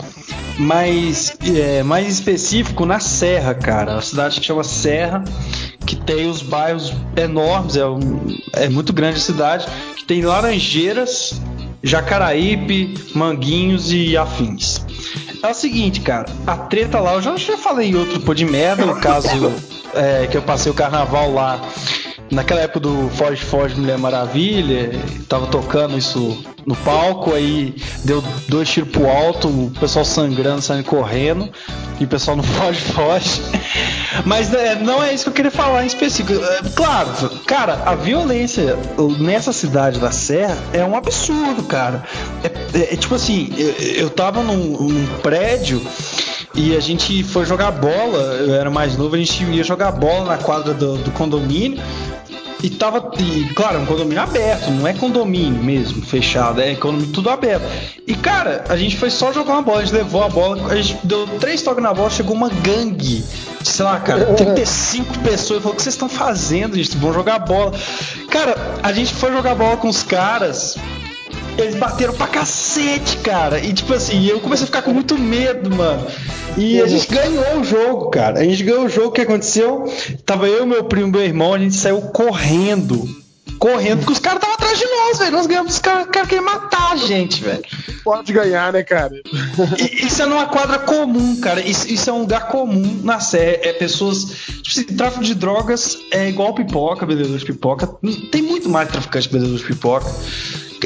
mas 0.59 1.37
é, 1.57 1.83
mais 1.83 2.09
específico 2.09 2.85
na 2.87 3.01
Serra, 3.01 3.55
cara. 3.55 3.97
A 3.97 4.01
cidade 4.01 4.41
que 4.41 4.47
chama 4.47 4.65
Serra, 4.65 5.25
que 5.87 5.97
tem 5.97 6.29
os 6.29 6.43
bairros 6.43 6.93
enormes, 7.17 7.77
é, 7.77 7.87
um- 7.87 8.37
é 8.53 8.69
muito 8.69 8.93
grande 8.93 9.19
a 9.19 9.23
cidade, 9.23 9.67
que 9.97 10.05
tem 10.05 10.23
Laranjeiras, 10.23 11.41
Jacaraípe, 11.83 12.95
Manguinhos 13.15 13.93
e 13.93 14.17
afins. 14.17 14.85
É 15.43 15.49
o 15.51 15.55
seguinte, 15.55 16.01
cara, 16.01 16.27
a 16.47 16.57
treta 16.57 16.99
lá, 17.01 17.15
eu 17.15 17.23
já, 17.23 17.37
já 17.37 17.59
falei 17.59 17.91
em 17.91 17.95
outro 17.97 18.21
pô 18.21 18.33
de 18.33 18.45
merda, 18.47 18.87
o 18.87 18.99
caso 19.01 19.53
é, 19.93 20.27
que 20.27 20.37
eu 20.37 20.43
passei 20.43 20.73
o 20.73 20.75
carnaval 20.75 21.33
lá 21.33 21.61
naquela 22.31 22.61
época 22.61 22.81
do 22.81 23.09
Foge 23.11 23.43
Foge 23.43 23.75
Mulher 23.75 23.99
Maravilha, 23.99 24.91
tava 25.29 25.47
tocando 25.47 25.97
isso 25.97 26.43
no 26.67 26.75
palco, 26.77 27.35
aí 27.35 27.75
deu 28.05 28.23
dois 28.49 28.69
tiros 28.69 28.91
pro 28.91 29.09
alto, 29.09 29.49
o 29.49 29.71
pessoal 29.79 30.05
sangrando, 30.05 30.63
saindo 30.63 30.85
correndo, 30.85 31.51
e 32.01 32.05
o 32.05 32.09
pessoal 32.09 32.37
no 32.37 32.43
Foge 32.45 32.81
Foge. 32.81 33.43
Mas 34.25 34.53
é, 34.55 34.77
não 34.77 35.03
é 35.03 35.13
isso 35.13 35.25
que 35.25 35.31
eu 35.31 35.35
queria 35.35 35.51
falar 35.51 35.85
em 35.85 35.87
específico. 35.87 36.33
É, 36.43 36.63
claro, 36.75 37.11
cara, 37.47 37.83
a 37.85 37.95
violência 37.95 38.77
nessa 39.19 39.53
cidade 39.53 39.99
da 40.01 40.11
Serra 40.11 40.57
é 40.73 40.85
um 40.85 40.97
absurdo, 40.97 41.63
cara. 41.65 42.05
É, 42.43 42.79
é- 42.79 42.95
é 42.95 42.97
tipo 42.97 43.15
assim, 43.15 43.53
eu, 43.57 43.71
eu 44.05 44.11
tava 44.11 44.43
num, 44.43 44.55
num 44.57 45.07
prédio 45.23 45.85
e 46.55 46.77
a 46.77 46.81
gente 46.81 47.23
foi 47.25 47.45
jogar 47.45 47.73
bola, 47.73 48.37
eu 48.37 48.55
era 48.55 48.71
mais 48.71 48.97
novo, 48.97 49.15
a 49.15 49.19
gente 49.19 49.43
ia 49.45 49.65
jogar 49.65 49.91
bola 49.93 50.37
na 50.37 50.39
quadra 50.39 50.73
do, 50.73 50.97
do 50.99 51.11
condomínio. 51.11 51.83
E 52.63 52.71
tava, 52.71 53.11
e, 53.19 53.45
claro, 53.53 53.81
um 53.81 53.85
condomínio 53.85 54.23
aberto, 54.23 54.71
não 54.71 54.89
é 54.89 54.95
condomínio 54.95 55.63
mesmo, 55.63 56.01
fechado, 56.01 56.63
é 56.63 56.75
condomínio 56.75 57.13
tudo 57.13 57.29
aberto. 57.29 57.63
E 58.07 58.15
cara, 58.15 58.65
a 58.71 58.77
gente 58.77 58.97
foi 58.97 59.11
só 59.11 59.35
jogar 59.35 59.53
uma 59.53 59.63
bola, 59.63 59.81
a 59.81 59.85
gente 59.85 59.95
levou 59.95 60.23
a 60.23 60.31
bola, 60.31 60.73
a 60.73 60.77
gente 60.77 60.99
deu 61.05 61.27
três 61.39 61.61
toques 61.61 61.83
na 61.83 61.93
bola, 61.93 62.09
chegou 62.09 62.35
uma 62.35 62.49
gangue, 62.49 63.23
sei 63.63 63.85
lá, 63.85 64.01
cara, 64.01 64.33
35 64.33 65.19
pessoas, 65.19 65.61
falou: 65.61 65.75
o 65.75 65.77
que 65.77 65.83
vocês 65.83 65.95
estão 65.95 66.09
fazendo, 66.09 66.75
gente? 66.75 66.97
Vão 66.97 67.13
jogar 67.13 67.41
bola. 67.41 67.73
Cara, 68.31 68.57
a 68.83 68.93
gente 68.95 69.13
foi 69.13 69.31
jogar 69.31 69.55
bola 69.55 69.77
com 69.77 69.89
os 69.89 70.03
caras, 70.03 70.79
eles 71.59 71.77
bateram 71.77 72.15
pra 72.15 72.27
cacete, 72.27 73.19
cara. 73.19 73.59
E 73.59 73.73
tipo 73.73 73.93
assim, 73.93 74.27
eu 74.27 74.41
comecei 74.41 74.65
a 74.65 74.67
ficar 74.67 74.83
com 74.83 74.93
muito 74.93 75.19
medo, 75.19 75.75
mano. 75.75 76.07
E 76.57 76.81
a 76.81 76.87
gente 76.87 77.09
ganhou 77.09 77.61
o 77.61 77.65
jogo, 77.65 78.11
cara. 78.11 78.41
A 78.41 78.45
gente 78.45 78.63
ganhou 78.63 78.85
o 78.85 78.89
jogo. 78.89 79.09
O 79.09 79.13
que 79.13 79.23
aconteceu? 79.23 79.85
Tava 80.25 80.49
eu, 80.49 80.67
meu 80.67 80.85
primo, 80.85 81.09
meu 81.09 81.23
irmão, 81.23 81.55
a 81.55 81.59
gente 81.59 81.75
saiu 81.75 82.01
correndo. 82.01 83.09
Correndo, 83.59 83.99
porque 83.99 84.13
os 84.13 84.19
caras 84.19 84.39
estavam 84.39 84.57
atrás 84.57 84.79
de 84.79 84.85
nós, 84.85 85.19
velho. 85.19 85.33
Nós 85.33 85.47
ganhamos, 85.47 85.75
os 85.75 85.79
caras 85.79 86.07
cara 86.07 86.27
queriam 86.27 86.45
matar 86.45 86.93
a 86.93 86.97
gente, 86.97 87.43
velho. 87.43 87.63
pode 88.03 88.33
ganhar, 88.33 88.73
né, 88.73 88.83
cara? 88.83 89.15
Isso 89.79 90.23
é 90.23 90.27
numa 90.27 90.47
quadra 90.47 90.81
comum, 90.81 91.41
cara. 91.41 91.61
Isso, 91.61 91.89
isso 91.89 92.11
é 92.11 92.13
um 92.13 92.21
lugar 92.21 92.49
comum 92.49 93.01
na 93.03 93.21
Sé. 93.21 93.61
É 93.63 93.73
pessoas. 93.73 94.25
Tipo 94.25 94.69
assim, 94.69 94.85
tráfico 94.85 95.25
de 95.25 95.35
drogas 95.35 95.99
é 96.11 96.29
igual 96.29 96.55
pipoca, 96.55 97.07
vendedor 97.07 97.39
de 97.39 97.45
pipoca. 97.45 97.89
Tem 98.31 98.43
muito 98.43 98.69
mais 98.69 98.89
traficante 98.89 99.29
vendedor 99.29 99.57
de 99.57 99.65
pipoca. 99.65 100.13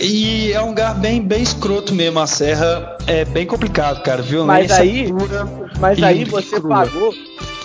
E 0.02 0.52
é 0.52 0.62
um 0.62 0.68
lugar 0.68 0.94
bem, 0.94 1.20
bem 1.20 1.42
escroto 1.42 1.94
mesmo. 1.94 2.18
A 2.20 2.26
Serra 2.26 2.96
é 3.06 3.24
bem 3.24 3.46
complicado, 3.46 4.02
cara. 4.02 4.18
Mas 4.18 4.28
Violência 4.30 4.76
aí, 4.76 5.12
pura. 5.12 5.48
mas 5.78 5.98
e 5.98 6.04
aí 6.04 6.24
você 6.24 6.60
crua. 6.60 6.84
pagou, 6.84 7.14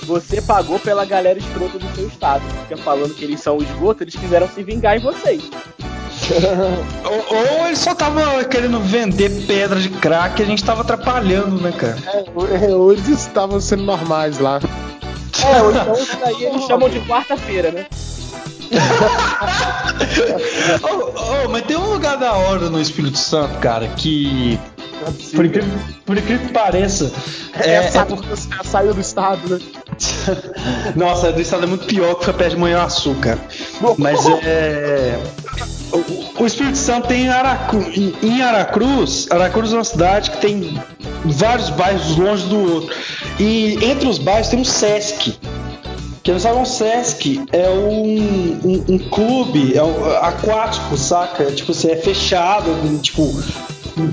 você 0.04 0.42
pagou 0.42 0.80
pela 0.80 1.06
galera 1.06 1.38
escrota 1.38 1.78
do 1.78 1.96
seu 1.96 2.08
estado. 2.08 2.44
Fica 2.64 2.78
falando 2.78 3.14
que 3.14 3.24
eles 3.24 3.40
são 3.40 3.58
o 3.58 3.64
esgoto, 3.64 4.04
eles 4.04 4.16
quiseram 4.16 4.48
se 4.48 4.64
vingar 4.64 4.98
em 4.98 5.00
vocês. 5.00 5.44
Ou, 7.04 7.58
ou 7.60 7.68
ele 7.68 7.76
só 7.76 7.94
tava 7.94 8.44
querendo 8.46 8.80
vender 8.80 9.30
pedra 9.46 9.80
de 9.80 9.90
crack 9.90 10.40
e 10.40 10.44
a 10.44 10.46
gente 10.46 10.64
tava 10.64 10.82
atrapalhando, 10.82 11.60
né, 11.60 11.72
cara? 11.72 11.98
É, 12.16 12.74
ou 12.74 12.94
eles 12.94 13.08
estavam 13.10 13.60
sendo 13.60 13.84
normais 13.84 14.38
lá. 14.40 14.62
É, 15.44 15.62
ou 15.62 15.72
então 15.72 15.94
isso 15.94 16.18
daí 16.18 16.46
eles 16.46 16.64
chamam 16.64 16.88
de 16.88 17.02
quarta-feira, 17.02 17.72
né? 17.72 17.86
Oh, 20.84 21.46
oh, 21.46 21.50
mas 21.50 21.64
tem 21.64 21.78
um 21.78 21.94
lugar 21.94 22.18
da 22.18 22.34
hora 22.34 22.70
no 22.70 22.80
Espírito 22.80 23.18
Santo, 23.18 23.58
cara, 23.60 23.88
que. 23.90 24.60
Por 25.36 25.46
incrível, 25.46 25.80
por 26.06 26.18
incrível 26.18 26.48
que 26.48 26.54
pareça. 26.54 27.12
É, 27.60 27.72
é, 27.72 27.76
é 27.76 28.06
porque 28.06 28.94
do 28.94 29.02
estado, 29.02 29.50
né? 29.50 29.60
Nossa, 30.96 31.32
do 31.32 31.42
estado 31.42 31.64
é 31.64 31.68
muito 31.68 31.86
pior 31.86 32.16
que 32.16 32.26
foi 32.26 32.34
perto 32.34 32.52
de 32.52 32.58
Manhuaçu, 32.58 33.14
cara. 33.16 33.40
Mas 33.98 34.26
é. 34.44 35.20
O, 35.92 36.44
o 36.44 36.48
Espírito 36.48 36.78
Santo 36.78 37.08
tem 37.08 37.30
Aracu, 37.30 37.78
em, 37.78 38.16
em 38.24 38.42
Aracruz. 38.42 39.28
Aracruz 39.30 39.72
é 39.72 39.76
uma 39.76 39.84
cidade 39.84 40.32
que 40.32 40.38
tem 40.38 40.82
vários 41.26 41.70
bairros 41.70 42.18
longe 42.18 42.48
do 42.48 42.74
outro. 42.74 42.96
E 43.40 43.78
entre 43.86 44.08
os 44.08 44.18
bairros 44.18 44.48
tem 44.48 44.60
um 44.60 44.66
Sesc. 44.66 45.38
Quem 46.24 46.34
não 46.34 46.40
sabe, 46.40 46.58
um 46.58 46.66
Sesc 46.66 47.46
é 47.52 47.70
um, 47.70 48.62
um, 48.64 48.86
um 48.94 48.98
clube 48.98 49.78
é 49.78 49.84
um, 49.84 50.06
aquático, 50.22 50.96
saca? 50.96 51.52
Tipo 51.52 51.74
assim, 51.74 51.92
é 51.92 51.98
fechado, 51.98 52.72
tipo, 53.00 53.30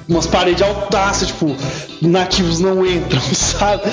umas 0.09 0.27
paredes 0.27 0.61
altaças, 0.61 1.29
tipo, 1.29 1.55
nativos 2.03 2.59
não 2.59 2.85
entram, 2.85 3.21
sabe? 3.33 3.85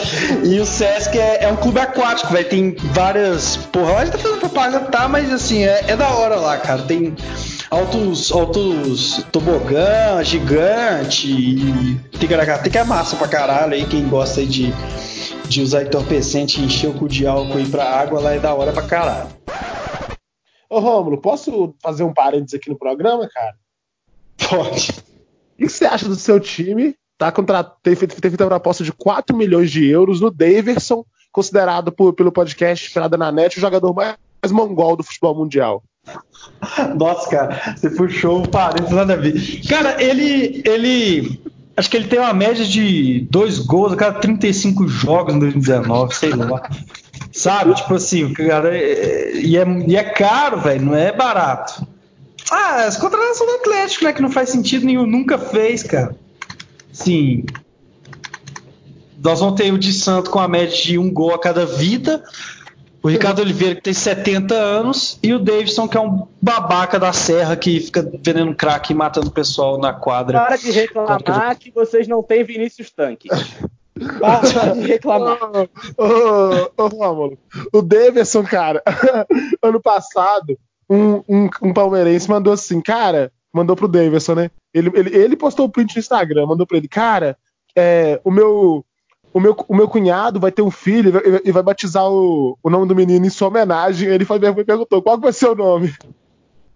E 0.43 0.59
o 0.59 0.65
Sesc 0.65 1.15
é, 1.15 1.43
é 1.43 1.47
um 1.47 1.57
clube 1.57 1.79
aquático, 1.79 2.33
velho. 2.33 2.49
Tem 2.49 2.75
várias. 2.91 3.55
Porra, 3.71 3.97
a 3.97 4.05
gente 4.05 4.13
tá 4.13 4.17
fazendo 4.17 4.39
propaganda, 4.39 4.85
tá? 4.85 5.07
Mas 5.07 5.31
assim, 5.31 5.63
é, 5.63 5.85
é 5.87 5.95
da 5.95 6.09
hora 6.09 6.37
lá, 6.37 6.57
cara. 6.57 6.81
Tem 6.81 7.15
altos, 7.69 8.31
altos 8.31 9.23
tobogã, 9.31 10.23
gigante 10.23 11.29
e 11.29 11.99
que 12.71 12.77
é 12.79 12.83
massa 12.83 13.15
pra 13.15 13.27
caralho 13.27 13.73
aí, 13.73 13.85
quem 13.85 14.07
gosta 14.07 14.39
aí 14.39 14.47
de 14.47 14.73
de 15.47 15.61
usar 15.61 15.83
entorpecente 15.83 16.61
e 16.61 16.65
encher 16.65 16.89
o 16.89 16.93
cu 16.93 17.07
de 17.07 17.25
álcool 17.25 17.59
e 17.59 17.63
ir 17.63 17.69
pra 17.69 17.83
água, 17.83 18.19
lá 18.19 18.33
é 18.33 18.39
da 18.39 18.53
hora 18.53 18.73
pra 18.73 18.83
caralho. 18.83 19.29
Ô 20.69 20.79
Rômulo, 20.79 21.19
posso 21.19 21.73
fazer 21.81 22.03
um 22.03 22.13
parênteses 22.13 22.55
aqui 22.55 22.69
no 22.69 22.77
programa, 22.77 23.27
cara? 23.29 23.55
Pode. 24.49 24.91
O 24.91 25.57
que 25.57 25.69
você 25.69 25.85
acha 25.85 26.07
do 26.07 26.15
seu 26.15 26.39
time? 26.39 26.95
Tá 27.17 27.31
contra... 27.31 27.63
ter, 27.63 27.95
feito, 27.95 28.19
ter 28.21 28.29
feito 28.29 28.43
uma 28.43 28.49
proposta 28.49 28.83
de 28.83 28.91
4 28.91 29.35
milhões 29.35 29.71
de 29.71 29.87
euros 29.87 30.21
no 30.21 30.29
Daverson, 30.29 31.03
considerado 31.31 31.91
por, 31.91 32.13
pelo 32.13 32.31
podcast 32.31 32.85
Esperada 32.85 33.17
na 33.17 33.31
Net 33.31 33.57
o 33.57 33.61
jogador 33.61 33.93
mais, 33.93 34.15
mais 34.41 34.51
mongol 34.51 34.95
do 34.95 35.03
futebol 35.03 35.33
mundial. 35.33 35.83
Nossa, 36.97 37.29
cara, 37.29 37.75
você 37.75 37.89
puxou 37.89 38.43
o 38.43 38.47
parênteses 38.47 38.93
nada 38.93 39.13
a 39.13 39.17
ver. 39.17 39.33
Cara, 39.67 40.01
ele, 40.01 40.61
ele 40.65 41.41
Acho 41.77 41.91
que 41.91 41.97
ele 41.97 42.07
tem 42.07 42.17
uma 42.17 42.33
média 42.33 42.65
de 42.65 43.27
dois 43.29 43.59
gols 43.59 43.93
a 43.93 43.95
cada 43.95 44.19
35 44.19 44.87
jogos 44.87 45.35
em 45.35 45.39
2019, 45.39 46.15
sei 46.15 46.31
lá. 46.31 46.67
Sabe? 47.31 47.75
Tipo 47.75 47.93
assim, 47.93 48.33
cara. 48.33 48.75
É, 48.75 49.37
e, 49.37 49.55
é, 49.55 49.65
e 49.87 49.95
é 49.95 50.03
caro, 50.03 50.59
velho, 50.59 50.83
não 50.83 50.95
é 50.95 51.11
barato. 51.11 51.87
Ah, 52.49 52.85
as 52.85 52.97
contratações 52.97 53.47
do 53.47 53.57
Atlético, 53.57 54.05
né? 54.05 54.13
Que 54.13 54.23
não 54.23 54.31
faz 54.31 54.49
sentido 54.49 54.87
nenhum, 54.87 55.05
nunca 55.05 55.37
fez, 55.37 55.83
cara. 55.83 56.15
Sim. 56.91 57.45
Nós 59.23 59.39
vamos 59.39 59.55
ter 59.55 59.71
o 59.71 59.77
de 59.77 59.93
Santo 59.93 60.31
com 60.31 60.39
a 60.39 60.47
média 60.47 60.75
de 60.75 60.97
um 60.97 61.11
gol 61.11 61.35
a 61.35 61.39
cada 61.39 61.63
vida. 61.63 62.23
O 63.01 63.09
Ricardo 63.09 63.41
Oliveira, 63.41 63.75
que 63.75 63.81
tem 63.81 63.93
70 63.93 64.53
anos, 64.55 65.19
e 65.21 65.33
o 65.33 65.39
Davidson, 65.39 65.87
que 65.87 65.97
é 65.97 66.01
um 66.01 66.27
babaca 66.41 66.99
da 66.99 67.13
serra 67.13 67.55
que 67.55 67.79
fica 67.79 68.01
vendendo 68.01 68.55
crack 68.55 68.91
e 68.91 68.95
matando 68.95 69.27
o 69.27 69.31
pessoal 69.31 69.77
na 69.77 69.93
quadra. 69.93 70.39
Para 70.39 70.57
de 70.57 70.71
reclamar 70.71 71.57
que 71.57 71.71
vocês 71.71 72.07
não 72.07 72.23
têm 72.23 72.43
Vinícius 72.43 72.91
Tanque. 72.91 73.29
Para 74.19 74.73
de 74.73 74.81
reclamar. 74.87 75.37
Ô, 75.97 76.03
ô, 76.03 76.83
ô, 76.83 76.87
Rômulo, 76.87 77.37
o 77.71 77.81
Davidson, 77.81 78.43
cara, 78.43 78.81
ano 79.61 79.81
passado, 79.81 80.57
um, 80.89 81.23
um, 81.27 81.49
um, 81.61 81.73
palmeirense 81.73 82.29
mandou 82.29 82.53
assim, 82.53 82.81
cara, 82.81 83.31
mandou 83.53 83.75
pro 83.75 83.87
Davidson, 83.87 84.35
né? 84.35 84.51
Ele, 84.73 84.91
ele, 84.93 85.15
ele 85.15 85.37
postou 85.37 85.65
o 85.65 85.69
print 85.69 85.95
no 85.95 85.99
Instagram, 85.99 86.45
mandou 86.47 86.65
pra 86.65 86.77
ele, 86.77 86.87
cara, 86.87 87.37
é, 87.75 88.19
o 88.23 88.31
meu 88.31 88.83
o 89.33 89.39
meu, 89.39 89.55
o 89.67 89.75
meu 89.75 89.87
cunhado 89.87 90.39
vai 90.39 90.51
ter 90.51 90.61
um 90.61 90.71
filho 90.71 91.21
e 91.43 91.51
vai, 91.51 91.63
batizar 91.63 92.09
o, 92.09 92.57
o 92.61 92.69
nome 92.69 92.87
do 92.87 92.95
menino 92.95 93.25
em 93.25 93.29
sua 93.29 93.49
homenagem. 93.49 94.09
Ele 94.09 94.25
foi, 94.25 94.39
perguntou: 94.39 95.01
qual 95.01 95.19
vai 95.19 95.33
ser 95.33 95.47
o 95.47 95.55
nome? 95.55 95.93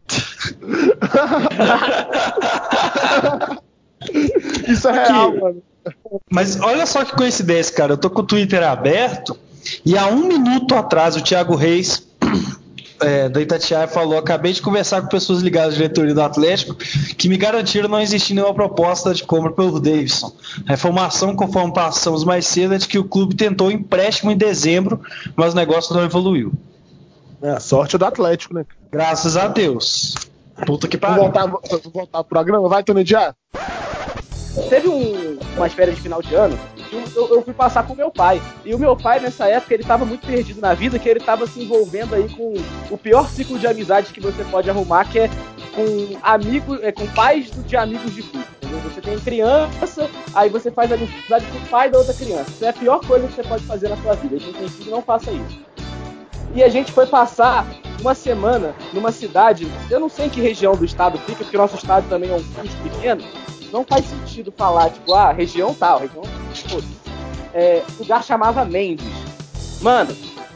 Isso 4.67 4.87
é 4.87 4.91
real, 4.91 5.37
mano. 5.37 5.61
Mas 6.29 6.59
olha 6.59 6.85
só 6.85 7.03
que 7.03 7.15
coincidência, 7.15 7.75
cara. 7.75 7.93
Eu 7.93 7.97
tô 7.97 8.09
com 8.09 8.21
o 8.21 8.25
Twitter 8.25 8.63
aberto 8.63 9.37
e 9.85 9.97
há 9.97 10.07
um 10.07 10.27
minuto 10.27 10.75
atrás 10.75 11.15
o 11.15 11.21
Thiago 11.21 11.55
Reis 11.55 12.07
é, 13.01 13.29
da 13.29 13.41
Itatiaia 13.41 13.87
falou: 13.87 14.17
acabei 14.17 14.53
de 14.53 14.61
conversar 14.61 15.01
com 15.01 15.07
pessoas 15.07 15.41
ligadas 15.41 15.73
à 15.73 15.77
diretoria 15.77 16.13
do 16.13 16.21
Atlético 16.21 16.75
que 16.75 17.27
me 17.27 17.37
garantiram 17.37 17.89
não 17.89 17.99
existir 17.99 18.33
nenhuma 18.33 18.53
proposta 18.53 19.13
de 19.13 19.23
compra 19.23 19.51
pelo 19.51 19.79
Davidson. 19.79 20.33
A 20.67 20.73
informação, 20.73 21.35
conforme 21.35 21.73
passamos 21.73 22.23
mais 22.23 22.45
cedo, 22.47 22.73
é 22.75 22.77
de 22.77 22.87
que 22.87 22.99
o 22.99 23.03
clube 23.03 23.35
tentou 23.35 23.67
um 23.67 23.71
empréstimo 23.71 24.31
em 24.31 24.37
dezembro, 24.37 25.01
mas 25.35 25.53
o 25.53 25.55
negócio 25.55 25.93
não 25.95 26.03
evoluiu. 26.03 26.53
É, 27.41 27.59
sorte 27.59 27.97
do 27.97 28.05
Atlético, 28.05 28.53
né? 28.53 28.65
Graças 28.91 29.35
a 29.35 29.47
Deus. 29.47 30.15
Puta 30.65 30.87
que 30.87 30.97
pariu. 30.97 31.23
Vou 31.23 31.31
voltar, 31.31 31.47
vou 31.47 31.91
voltar 31.91 32.23
pro 32.23 32.29
programa, 32.29 32.69
vai, 32.69 32.83
Tony 32.83 33.03
Dia. 33.03 33.33
Teve 34.69 34.87
um, 34.87 35.39
umas 35.57 35.73
férias 35.73 35.95
de 35.95 36.01
final 36.03 36.21
de 36.21 36.35
ano 36.35 36.57
eu, 36.91 37.27
eu, 37.35 37.41
fui 37.41 37.53
passar 37.53 37.87
com 37.87 37.95
meu 37.95 38.11
pai. 38.11 38.41
E 38.65 38.73
o 38.75 38.79
meu 38.79 38.95
pai, 38.95 39.19
nessa 39.19 39.47
época, 39.47 39.73
ele 39.73 39.83
tava 39.83 40.05
muito 40.05 40.25
perdido 40.25 40.59
na 40.59 40.73
vida, 40.73 40.99
que 40.99 41.07
ele 41.07 41.19
tava 41.19 41.47
se 41.47 41.61
envolvendo 41.61 42.15
aí 42.15 42.27
com 42.29 42.53
o 42.89 42.97
pior 42.97 43.29
ciclo 43.29 43.57
de 43.57 43.65
amizade 43.67 44.11
que 44.11 44.19
você 44.19 44.43
pode 44.45 44.69
arrumar, 44.69 45.05
que 45.05 45.19
é 45.19 45.29
com 45.73 46.17
amigos, 46.21 46.79
é, 46.81 46.91
com 46.91 47.07
pais 47.07 47.49
de 47.65 47.77
amigos 47.77 48.13
de 48.13 48.23
clube. 48.23 48.45
Você 48.83 49.01
tem 49.01 49.19
criança, 49.19 50.09
aí 50.33 50.49
você 50.49 50.71
faz 50.71 50.91
amizade 50.91 51.45
com 51.45 51.57
o 51.57 51.69
pai 51.69 51.89
da 51.89 51.97
outra 51.97 52.13
criança. 52.13 52.49
Isso 52.49 52.65
é 52.65 52.69
a 52.69 52.73
pior 52.73 52.99
coisa 53.05 53.27
que 53.27 53.33
você 53.33 53.43
pode 53.43 53.63
fazer 53.63 53.89
na 53.89 53.97
sua 53.97 54.15
vida. 54.15 54.37
Quem 54.37 54.53
tem 54.53 54.67
filho, 54.67 54.91
não 54.91 55.01
faça 55.01 55.31
isso. 55.31 55.59
E 56.53 56.61
a 56.61 56.67
gente 56.67 56.91
foi 56.91 57.05
passar 57.05 57.65
uma 58.01 58.13
semana 58.13 58.75
numa 58.93 59.11
cidade, 59.11 59.67
eu 59.89 59.99
não 59.99 60.09
sei 60.09 60.25
em 60.25 60.29
que 60.29 60.41
região 60.41 60.75
do 60.75 60.83
estado 60.83 61.17
fica, 61.19 61.43
porque 61.43 61.57
nosso 61.57 61.75
estado 61.75 62.09
também 62.09 62.29
é 62.29 62.33
um 62.33 62.43
custo 62.43 62.75
pequeno, 62.83 63.23
não 63.71 63.83
faz 63.83 64.05
sentido 64.05 64.53
falar, 64.55 64.89
tipo, 64.89 65.13
ah, 65.13 65.31
região 65.31 65.73
tal, 65.73 65.99
região. 65.99 66.23
Tipo, 66.53 66.83
é, 67.53 67.83
lugar 67.99 68.23
chamava 68.23 68.65
Mendes. 68.65 69.05
Mano, 69.81 70.15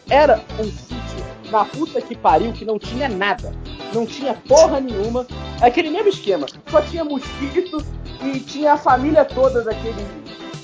era 0.10 0.42
um 0.60 0.66
sítio 0.66 1.52
na 1.52 1.66
puta 1.66 2.02
que 2.02 2.16
pariu 2.16 2.54
que 2.54 2.66
não 2.66 2.78
tinha 2.78 3.08
nada. 3.08 3.54
Não 3.94 4.06
tinha 4.06 4.34
porra 4.34 4.80
nenhuma. 4.80 5.26
É 5.62 5.68
aquele 5.68 5.90
mesmo 5.90 6.10
esquema. 6.10 6.46
Só 6.70 6.82
tinha 6.82 7.04
mosquito 7.04 7.84
e 8.22 8.40
tinha 8.40 8.74
a 8.74 8.78
família 8.78 9.24
toda 9.24 9.64
daquele. 9.64 10.06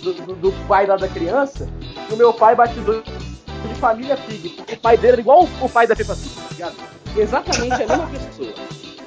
do, 0.03 0.13
do, 0.13 0.35
do 0.35 0.67
pai 0.67 0.85
lá 0.85 0.97
da 0.97 1.07
criança. 1.07 1.67
E 2.09 2.13
o 2.13 2.17
meu 2.17 2.33
pai 2.33 2.55
batizou 2.55 3.01
de 3.01 3.75
família 3.75 4.17
Pig. 4.17 4.59
O 4.71 4.77
pai 4.77 4.97
dele 4.97 5.13
era 5.13 5.21
igual 5.21 5.47
o 5.61 5.69
pai 5.69 5.87
da 5.87 5.95
Peppa 5.95 6.15
Pig, 6.15 6.35
tá 6.35 6.47
ligado? 6.51 6.75
Exatamente 7.15 7.73
a 7.73 7.77
mesma 7.77 8.07
pessoa. 8.07 8.53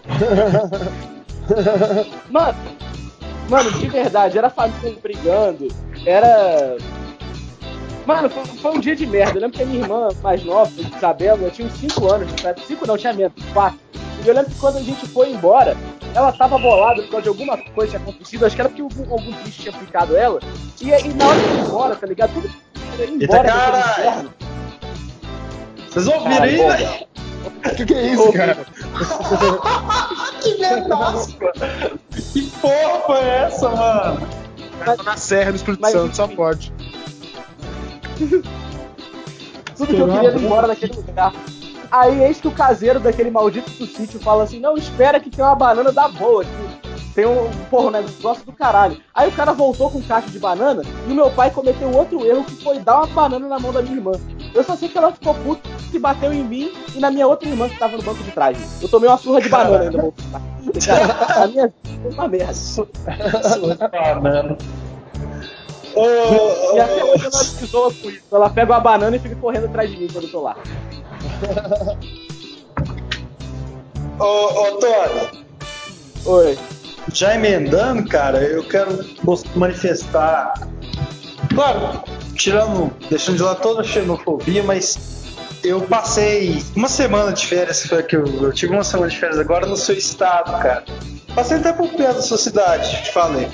Mano, 2.31 2.59
Mano, 3.49 3.71
de 3.73 3.87
verdade, 3.89 4.39
era 4.39 4.49
família 4.49 4.97
brigando, 5.03 5.69
era. 6.07 6.77
Mano, 8.07 8.29
foi, 8.29 8.45
foi, 8.45 8.73
um 8.73 8.81
dia 8.81 8.97
de 8.97 9.07
merda. 9.07 9.39
Eu 9.39 9.43
lembro 9.43 9.57
que 9.57 9.63
a 9.63 9.67
minha 9.67 9.81
irmã 9.81 10.09
mais 10.23 10.45
nova, 10.45 10.71
Isabela, 10.79 11.41
eu 11.43 11.51
tinha 11.51 11.69
uns 11.69 11.75
5 11.75 12.13
anos, 12.13 12.29
5 12.67 12.87
não, 12.87 12.99
tinha 12.99 13.13
menos, 13.13 13.33
4. 13.53 13.79
E 14.25 14.29
eu 14.29 14.35
lembro 14.35 14.51
que 14.51 14.59
quando 14.59 14.77
a 14.79 14.83
gente 14.83 15.07
foi 15.09 15.31
embora, 15.31 15.77
ela 16.15 16.33
tava 16.33 16.59
bolada 16.59 17.03
por 17.03 17.11
causa 17.11 17.23
de 17.23 17.29
alguma 17.29 17.57
coisa 17.57 17.93
que 17.93 17.99
tinha 17.99 18.01
acontecido, 18.01 18.47
acho 18.47 18.55
que 18.55 18.63
era 18.63 18.69
porque 18.69 18.83
algum, 18.83 19.13
algum 19.13 19.33
bicho 19.43 19.63
tinha 19.63 19.73
picado 19.73 20.17
ela. 20.17 20.41
E, 20.81 20.89
e 20.89 21.15
na 21.15 21.27
hora 21.27 21.39
de 21.39 21.47
ir 21.47 21.61
embora, 21.61 21.97
tá 21.97 22.07
ligado? 22.07 22.33
Tudo 22.33 22.51
ir 23.03 23.23
embora 23.23 23.49
Eita, 23.49 24.27
Vocês 25.91 26.07
ouviram 26.07 26.43
aí, 26.43 26.57
velho? 26.57 27.07
O 27.45 27.77
que, 27.77 27.87
que 27.87 27.95
é 27.95 28.07
isso, 28.07 28.33
cara? 28.33 28.57
que 30.45 30.55
venasca! 30.55 31.53
Que 32.33 32.43
porra 32.61 33.01
foi 33.07 33.25
essa, 33.25 33.71
mano? 33.71 34.29
Tá 34.85 35.03
na 35.03 35.17
Serra 35.17 35.53
do 35.53 35.57
Espírito 35.57 35.81
mas, 35.81 35.93
Santo, 35.93 36.17
só 36.17 36.27
pode. 36.29 36.73
Tudo 39.77 39.95
que 39.95 40.01
eu 40.01 40.09
queria 40.09 40.31
ir 40.31 40.37
embora 40.37 40.69
daquele 40.69 40.95
lugar. 40.95 41.33
Aí 41.91 42.25
eis 42.25 42.41
que 42.41 42.49
o 42.49 42.53
caseiro 42.53 42.99
daquele 42.99 43.31
maldito 43.31 43.71
do 43.71 43.87
sítio 43.87 44.21
fala 44.21 44.45
assim: 44.45 44.61
Não, 44.61 44.77
espera 44.77 45.21
que 45.21 45.31
tem 45.31 45.45
uma 45.45 45.55
banana 45.55 45.93
da 45.93 46.09
boa 46.09 46.43
aqui. 46.43 46.51
Tem 47.15 47.27
um, 47.27 47.49
porra, 47.71 47.87
um 47.87 47.91
negócio 47.91 48.45
do 48.45 48.53
caralho. 48.53 49.01
Aí 49.15 49.29
o 49.29 49.33
cara 49.33 49.53
voltou 49.53 49.91
com 49.91 49.99
um 49.99 50.03
caixa 50.03 50.29
de 50.29 50.39
banana 50.39 50.83
e 51.07 51.13
o 51.13 51.15
meu 51.15 51.31
pai 51.31 51.51
cometeu 51.51 51.91
outro 51.93 52.27
erro 52.27 52.45
que 52.45 52.63
foi 52.63 52.81
dar 52.81 52.99
uma 52.99 53.07
banana 53.07 53.47
na 53.47 53.59
mão 53.59 53.73
da 53.73 53.83
minha 53.83 53.97
irmã. 53.97 54.13
Eu 54.55 54.63
só 54.63 54.77
sei 54.77 54.89
que 54.89 54.97
ela 54.97 55.13
ficou 55.13 55.35
puta 55.35 55.69
e 55.93 55.99
bateu 55.99 56.33
em 56.33 56.45
mim 56.45 56.73
e 56.95 57.01
na 57.01 57.11
minha 57.11 57.27
outra 57.27 57.49
irmã 57.49 57.69
que 57.69 57.79
tava 57.79 57.97
no 57.97 58.03
banco 58.03 58.23
de 58.23 58.31
trás. 58.31 58.57
Eu 58.81 58.89
tomei 58.89 59.09
uma 59.09 59.19
surra 59.19 59.41
de 59.41 59.49
banana 59.49 59.81
ainda. 59.81 60.13
a 61.43 61.47
minha 61.49 61.67
vida 61.67 62.01
foi 62.03 62.13
uma 62.13 62.29
merda. 62.29 62.55
Surra 62.55 62.95
de 63.75 64.21
banana. 64.21 64.57
Oh, 65.97 66.77
e 66.77 66.81
até 66.81 67.05
hoje 67.05 67.25
ela 67.25 67.45
se 67.45 67.67
zoa 67.67 67.93
com 67.93 68.11
isso. 68.11 68.23
Ela 68.33 68.51
pega 68.51 68.73
uma 68.73 68.81
banana 68.81 69.17
e 69.17 69.19
fica 69.19 69.37
correndo 69.37 69.67
atrás 69.67 69.91
de 69.91 69.97
mim 69.97 70.09
quando 70.13 70.25
eu 70.25 70.31
tô 70.31 70.41
lá. 70.43 70.57
Ô, 74.19 74.25
ô 74.25 74.79
Tony. 74.79 75.45
Oi. 76.27 76.59
Já 77.13 77.35
emendando, 77.35 78.09
cara, 78.09 78.39
eu 78.39 78.65
quero 78.65 79.05
manifestar. 79.55 80.55
Claro, 81.55 82.03
tirando, 82.35 82.93
deixando 83.09 83.37
de 83.37 83.43
lado 83.43 83.61
toda 83.61 83.81
a 83.81 83.85
xenofobia, 83.85 84.63
mas 84.63 85.25
eu 85.63 85.81
passei 85.81 86.63
uma 86.77 86.89
semana 86.89 87.33
de 87.33 87.47
férias, 87.47 87.87
foi 87.87 88.03
que 88.03 88.17
eu, 88.17 88.25
eu, 88.43 88.53
tive 88.53 88.73
uma 88.73 88.85
semana 88.85 89.09
de 89.09 89.19
férias 89.19 89.39
agora 89.39 89.67
no 89.67 89.77
seu 89.77 89.97
estado, 89.97 90.53
cara. 90.61 90.85
Passei 91.35 91.57
até 91.57 91.73
por 91.73 91.89
perto 91.89 92.17
da 92.17 92.23
sua 92.23 92.39
cidade, 92.39 93.03
te 93.03 93.13
falei. 93.13 93.49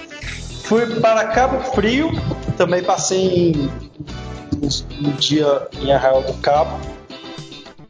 Fui 0.65 0.87
para 1.01 1.29
Cabo 1.29 1.61
Frio, 1.73 2.11
também 2.57 2.83
passei 2.83 3.53
em, 3.53 3.71
no 5.01 5.13
dia 5.13 5.69
em 5.81 5.93
Arraial 5.93 6.23
do 6.23 6.35
Cabo. 6.35 6.79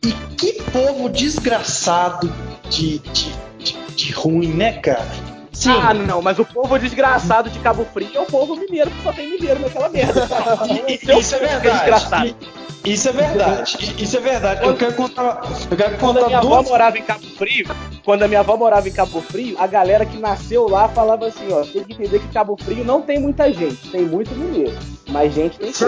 E 0.05 0.13
que 0.37 0.63
povo 0.71 1.09
desgraçado 1.09 2.33
de, 2.69 2.99
de, 2.99 3.33
de, 3.59 3.77
de 3.95 4.13
ruim, 4.13 4.53
né, 4.53 4.75
cara? 4.75 5.30
Sim. 5.53 5.71
Ah, 5.71 5.93
não, 5.93 6.23
mas 6.23 6.39
o 6.39 6.45
povo 6.45 6.79
desgraçado 6.79 7.51
de 7.51 7.59
Cabo 7.59 7.85
Frio 7.93 8.11
é 8.15 8.21
o 8.21 8.27
povo 8.27 8.57
mineiro 8.57 8.91
que 8.91 9.03
só 9.03 9.13
tem 9.13 9.29
mineiro 9.29 9.61
naquela 9.61 9.89
merda. 9.89 10.29
Isso 11.19 11.35
é 11.35 11.39
verdade. 11.39 12.37
Isso 12.85 13.09
é 13.09 13.13
verdade. 13.13 13.95
Isso 13.99 14.17
é 14.17 14.21
verdade. 14.21 14.65
Eu 14.65 14.75
quero 14.75 14.95
contar. 14.95 15.43
Eu 15.71 15.77
quero 15.77 15.99
quando 15.99 16.15
contar 16.15 16.25
a 16.25 16.29
minha 16.29 16.41
duas... 16.41 16.59
avó 16.59 16.69
morava 16.71 16.99
em 16.99 17.03
Cabo 17.03 17.27
Frio, 17.37 17.67
quando 18.05 18.23
a 18.23 18.29
minha 18.29 18.41
avó 18.41 18.57
morava 18.57 18.89
em 18.89 18.93
Cabo 18.93 19.21
Frio, 19.21 19.55
a 19.59 19.67
galera 19.67 20.07
que 20.07 20.17
nasceu 20.17 20.67
lá 20.67 20.89
falava 20.89 21.27
assim, 21.27 21.53
ó, 21.53 21.63
tem 21.63 21.85
que 21.85 21.93
entender 21.93 22.21
que 22.21 22.29
Cabo 22.29 22.57
Frio 22.57 22.83
não 22.83 23.03
tem 23.03 23.19
muita 23.19 23.53
gente, 23.53 23.91
tem 23.91 24.07
muito 24.07 24.35
mineiro. 24.35 24.79
Mas 25.09 25.35
gente 25.35 25.59
tem 25.59 25.73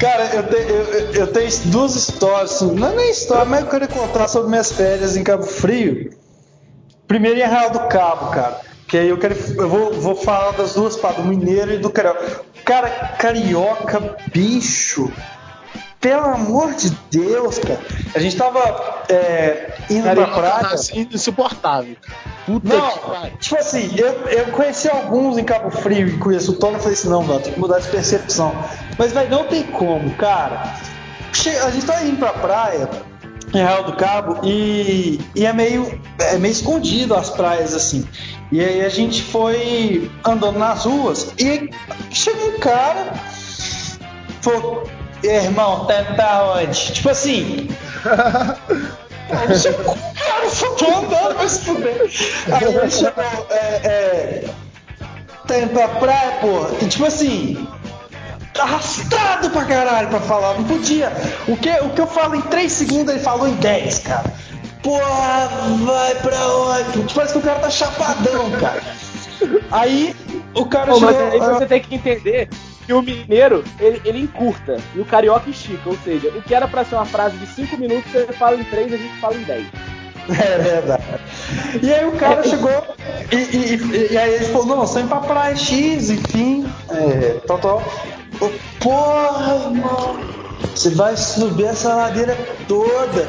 Cara, 0.00 0.24
eu, 0.34 0.42
te, 0.44 0.56
eu, 0.56 1.12
eu, 1.12 1.26
tenho 1.26 1.50
duas 1.66 1.94
histórias, 1.94 2.52
assim, 2.52 2.72
não 2.72 2.88
é 2.88 2.96
nem 2.96 3.10
história, 3.10 3.44
mas 3.44 3.60
eu 3.60 3.66
quero 3.66 3.88
contar 3.88 4.26
sobre 4.28 4.48
minhas 4.48 4.72
férias 4.72 5.16
em 5.16 5.24
Cabo 5.24 5.44
Frio. 5.44 6.21
Primeiro 7.06 7.38
em 7.38 7.42
Arraial 7.42 7.70
do 7.70 7.80
Cabo, 7.88 8.30
cara. 8.30 8.60
Que 8.86 8.98
aí 8.98 9.08
eu 9.08 9.18
quero. 9.18 9.34
Eu 9.56 9.68
vou, 9.68 9.92
vou 9.92 10.14
falar 10.14 10.52
das 10.52 10.74
duas 10.74 10.96
partes, 10.96 11.22
do 11.22 11.28
mineiro 11.28 11.72
e 11.72 11.78
do 11.78 11.90
carioca. 11.90 12.42
Cara, 12.64 12.90
carioca, 13.18 14.16
bicho. 14.32 15.10
Pelo 16.00 16.24
amor 16.24 16.74
de 16.74 16.90
Deus, 17.10 17.58
cara. 17.58 17.80
A 18.14 18.18
gente 18.18 18.36
tava 18.36 19.04
é, 19.08 19.72
indo 19.88 20.04
carioca 20.04 20.32
pra 20.32 20.40
praia. 20.40 20.60
Tá 20.60 20.74
assim, 20.74 21.08
insuportável. 21.10 21.96
Puta 22.44 22.68
não, 22.68 23.30
que 23.30 23.38
tipo 23.38 23.56
assim, 23.56 23.94
eu, 23.96 24.08
eu 24.28 24.46
conheci 24.46 24.88
alguns 24.88 25.38
em 25.38 25.44
Cabo 25.44 25.70
Frio 25.70 26.08
e 26.08 26.18
conheço 26.18 26.52
o 26.52 26.54
Tony 26.56 26.76
e 26.76 26.80
falei 26.80 26.94
assim, 26.94 27.08
não, 27.08 27.22
velho, 27.22 27.40
tem 27.40 27.52
que 27.52 27.60
mudar 27.60 27.78
de 27.78 27.88
percepção. 27.88 28.52
Mas, 28.98 29.12
velho, 29.12 29.30
não 29.30 29.44
tem 29.44 29.62
como, 29.62 30.12
cara. 30.16 30.74
A 31.64 31.70
gente 31.70 31.86
tá 31.86 32.02
indo 32.02 32.18
pra 32.18 32.32
praia, 32.32 32.90
em 33.54 33.58
Real 33.58 33.84
do 33.84 33.92
Cabo 33.92 34.40
e, 34.42 35.20
e, 35.34 35.44
é 35.44 35.52
meio 35.52 36.00
é 36.18 36.38
meio 36.38 36.52
escondido 36.52 37.14
as 37.14 37.30
praias 37.30 37.74
assim. 37.74 38.06
E 38.50 38.60
aí 38.62 38.84
a 38.84 38.88
gente 38.88 39.22
foi 39.22 40.10
andando 40.24 40.58
nas 40.58 40.84
ruas 40.84 41.32
e 41.38 41.70
chegou 42.10 42.48
um 42.48 42.58
cara 42.58 43.12
falou, 44.42 44.84
irmão, 45.22 45.86
tá, 45.86 46.04
tá 46.16 46.54
onde? 46.56 46.92
Tipo 46.92 47.10
assim. 47.10 47.68
Cara, 49.32 50.50
só 50.50 50.70
tô 50.74 50.86
andando, 50.94 51.36
vai 51.36 51.48
se 51.48 51.60
fuder. 51.60 52.10
Aí 52.52 52.64
ele 52.64 52.90
chegou, 52.90 53.24
é, 53.50 53.80
é, 53.84 54.44
tá 55.46 55.58
indo 55.58 55.70
pra 55.70 55.88
praia, 55.88 56.32
pô. 56.40 56.66
E 56.84 56.88
tipo 56.88 57.06
assim, 57.06 57.66
arrastado 58.58 59.50
pra 59.50 59.64
caralho 59.64 60.08
pra 60.08 60.20
falar, 60.20 60.54
não 60.54 60.64
podia. 60.64 61.12
O 61.48 61.56
que, 61.56 61.70
o 61.70 61.90
que 61.90 62.00
eu 62.00 62.06
falo 62.06 62.34
em 62.34 62.42
3 62.42 62.70
segundos, 62.70 63.14
ele 63.14 63.22
falou 63.22 63.48
em 63.48 63.54
10, 63.54 63.98
cara. 64.00 64.32
Porra, 64.82 65.48
vai 65.84 66.14
pra 66.16 66.48
onde? 66.56 67.14
Parece 67.14 67.32
que 67.32 67.38
o 67.38 67.42
cara 67.42 67.60
tá 67.60 67.70
chapadão, 67.70 68.50
cara. 68.52 68.82
Aí 69.70 70.14
o 70.54 70.66
cara 70.66 70.92
Pô, 70.92 70.98
chegou, 70.98 71.14
Mas 71.14 71.32
aí 71.32 71.54
você 71.54 71.66
tem 71.66 71.80
que 71.80 71.94
entender 71.94 72.48
que 72.84 72.92
o 72.92 73.00
mineiro, 73.00 73.64
ele, 73.78 74.02
ele 74.04 74.20
encurta 74.20 74.76
e 74.94 75.00
o 75.00 75.04
carioca 75.04 75.48
estica. 75.48 75.88
Ou 75.88 75.96
seja, 75.98 76.28
o 76.28 76.42
que 76.42 76.54
era 76.54 76.66
pra 76.66 76.84
ser 76.84 76.96
uma 76.96 77.06
frase 77.06 77.36
de 77.36 77.46
5 77.46 77.76
minutos, 77.76 78.10
você 78.10 78.32
fala 78.32 78.56
em 78.56 78.64
3 78.64 78.90
e 78.90 78.94
a 78.94 78.98
gente 78.98 79.20
fala 79.20 79.34
em 79.36 79.42
10. 79.42 79.66
É 80.28 80.58
verdade. 80.58 81.02
E 81.82 81.92
aí 81.92 82.06
o 82.06 82.12
cara 82.12 82.42
chegou 82.44 82.70
e, 83.30 83.36
e, 83.36 84.12
e, 84.12 84.16
aí 84.16 84.34
ele 84.34 84.44
falou, 84.46 84.66
não, 84.66 84.86
você 84.86 85.02
pra 85.02 85.20
praia 85.20 85.56
X, 85.56 86.10
enfim, 86.10 86.64
é, 86.90 87.40
tal, 87.46 87.58
tal. 87.58 87.82
Porra, 88.80 89.54
irmão, 89.66 90.16
você 90.74 90.90
vai 90.90 91.16
subir 91.16 91.66
essa 91.66 91.94
ladeira 91.94 92.36
toda. 92.66 93.28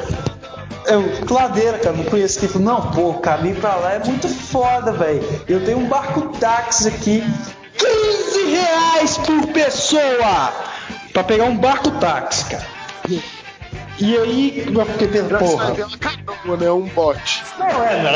Eu, 0.86 1.04
ladeira, 1.30 1.78
cara, 1.78 1.96
não 1.96 2.04
conheço 2.04 2.40
quem 2.40 2.50
falou, 2.50 2.68
não, 2.68 2.92
pô, 2.92 3.10
o 3.12 3.20
caminho 3.20 3.56
pra 3.56 3.76
lá 3.76 3.94
é 3.94 4.00
muito 4.00 4.28
foda, 4.28 4.92
velho. 4.92 5.24
Eu 5.48 5.64
tenho 5.64 5.78
um 5.78 5.88
barco 5.88 6.38
táxi 6.40 6.90
aqui, 6.90 7.24
15 7.78 8.52
reais 8.52 9.18
por 9.18 9.48
pessoa 9.48 10.54
pra 11.14 11.24
pegar 11.24 11.46
um 11.46 11.56
barco 11.56 11.92
táxi, 11.92 12.46
cara. 12.46 12.66
E 14.00 14.18
aí, 14.18 14.66
eu 14.74 14.86
fiquei 14.88 15.08
pensando, 15.08 15.38
porra. 15.38 15.76
Caramba, 16.00 16.58
né? 16.58 16.72
Um 16.72 16.88
bote. 16.88 17.44
Não, 17.60 17.84
era, 17.84 18.10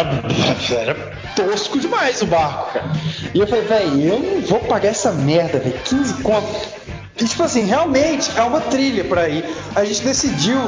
era 0.71 0.95
tosco 1.35 1.79
demais 1.79 2.21
o 2.21 2.25
barco, 2.25 2.73
cara. 2.73 2.91
E 3.33 3.39
eu 3.39 3.47
falei, 3.47 3.63
velho, 3.63 4.01
eu 4.01 4.19
não 4.19 4.41
vou 4.41 4.59
pagar 4.61 4.89
essa 4.89 5.11
merda, 5.11 5.59
velho. 5.59 5.79
15 5.85 6.23
conto. 6.23 6.76
E 7.19 7.25
tipo 7.25 7.43
assim, 7.43 7.65
realmente 7.65 8.31
é 8.35 8.41
uma 8.43 8.61
trilha 8.61 9.03
pra 9.03 9.27
ir. 9.27 9.43
A 9.75 9.83
gente 9.83 10.01
decidiu. 10.01 10.59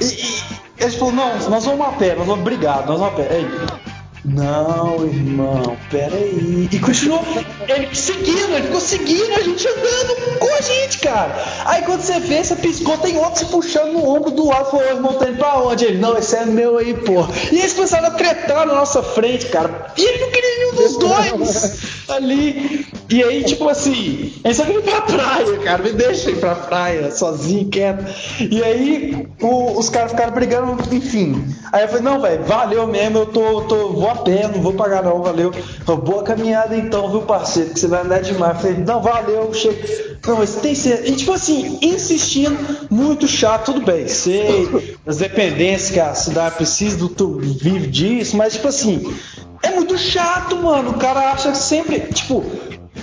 E, 0.00 0.04
e 0.80 0.84
a 0.84 0.88
gente 0.88 0.98
falou, 0.98 1.14
não, 1.14 1.38
nós 1.48 1.64
vamos 1.64 1.86
a 1.86 1.92
pé, 1.92 2.14
nós 2.14 2.26
vamos 2.26 2.44
brigar, 2.44 2.86
nós 2.86 2.98
vamos 2.98 3.14
a 3.14 3.16
pé. 3.16 3.28
Aí, 3.30 3.46
não, 4.24 5.04
irmão, 5.04 5.76
peraí. 5.90 6.68
E 6.70 6.78
continuou 6.78 7.24
ele 7.66 7.92
seguindo, 7.92 8.54
ele 8.54 8.66
ficou 8.66 8.80
seguindo 8.80 9.34
a 9.34 9.40
gente 9.40 9.66
andando 9.66 10.38
com 10.38 10.54
a 10.54 10.60
gente, 10.60 10.98
cara. 11.00 11.44
Aí 11.64 11.82
quando 11.82 12.02
você 12.02 12.20
vê, 12.20 12.44
você 12.44 12.54
piscou, 12.54 12.96
tem 12.98 13.18
outro 13.18 13.40
se 13.40 13.46
puxando 13.46 13.92
no 13.92 14.08
ombro 14.08 14.30
do 14.30 14.46
lado, 14.46 14.70
falou, 14.70 14.86
irmão, 14.86 15.14
tá 15.14 15.28
indo 15.28 15.38
pra 15.38 15.58
onde? 15.58 15.86
Ele, 15.86 15.98
não, 15.98 16.16
esse 16.16 16.36
é 16.36 16.44
meu 16.44 16.78
aí, 16.78 16.94
pô. 16.94 17.26
E 17.50 17.58
eles 17.58 17.72
começaram 17.72 18.08
a 18.08 18.10
tretar 18.12 18.64
na 18.64 18.74
nossa 18.74 19.02
frente, 19.02 19.46
cara. 19.46 19.92
E 19.96 20.04
ele 20.04 20.18
não 20.18 20.30
queria 20.30 20.58
nenhum 20.58 20.74
dos 20.76 20.98
dois 20.98 22.06
ali. 22.08 22.86
E 23.12 23.22
aí, 23.22 23.44
tipo 23.44 23.68
assim, 23.68 24.32
ele 24.42 24.54
só 24.54 24.64
queria 24.64 24.80
ir 24.80 24.84
pra 24.84 25.02
praia, 25.02 25.58
cara. 25.58 25.82
Me 25.82 25.92
deixa 25.92 26.30
ir 26.30 26.40
pra 26.40 26.54
praia, 26.54 27.10
sozinho, 27.10 27.68
quieto. 27.68 28.04
E 28.40 28.62
aí, 28.62 29.28
o, 29.38 29.78
os 29.78 29.90
caras 29.90 30.12
ficaram 30.12 30.32
brigando, 30.32 30.82
enfim. 30.94 31.44
Aí 31.70 31.82
eu 31.82 31.88
falei, 31.88 32.02
não, 32.02 32.20
velho, 32.22 32.42
valeu 32.44 32.86
mesmo, 32.86 33.18
eu 33.18 33.26
tô, 33.26 33.62
tô, 33.62 33.90
vou 33.90 34.08
a 34.08 34.14
pé, 34.14 34.48
não 34.48 34.62
vou 34.62 34.72
pagar 34.72 35.02
não, 35.02 35.22
valeu. 35.22 35.52
Boa 35.84 36.22
caminhada 36.22 36.74
então, 36.74 37.10
viu, 37.10 37.20
parceiro, 37.22 37.70
que 37.70 37.80
você 37.80 37.86
vai 37.86 38.02
andar 38.02 38.20
demais. 38.20 38.54
Eu 38.54 38.60
falei, 38.62 38.84
não, 38.84 39.02
valeu, 39.02 39.52
chega. 39.52 40.12
Não, 40.26 40.36
mas 40.36 40.54
tem 40.54 40.74
certeza. 40.74 41.08
E 41.10 41.16
tipo 41.16 41.32
assim, 41.32 41.78
insistindo, 41.82 42.56
muito 42.90 43.28
chato, 43.28 43.72
tudo 43.72 43.84
bem, 43.84 44.08
sei, 44.08 44.96
as 45.06 45.18
dependências 45.18 45.90
que 45.90 46.00
a 46.00 46.14
cidade 46.14 46.54
precisa, 46.54 46.96
do 46.96 47.10
tu 47.10 47.38
vive 47.40 47.88
disso, 47.88 48.36
mas 48.36 48.54
tipo 48.54 48.68
assim, 48.68 49.14
é 49.62 49.70
muito 49.70 49.98
chato, 49.98 50.56
mano. 50.56 50.90
O 50.90 50.98
cara 50.98 51.32
acha 51.32 51.50
que 51.50 51.58
sempre, 51.58 52.00
tipo, 52.00 52.44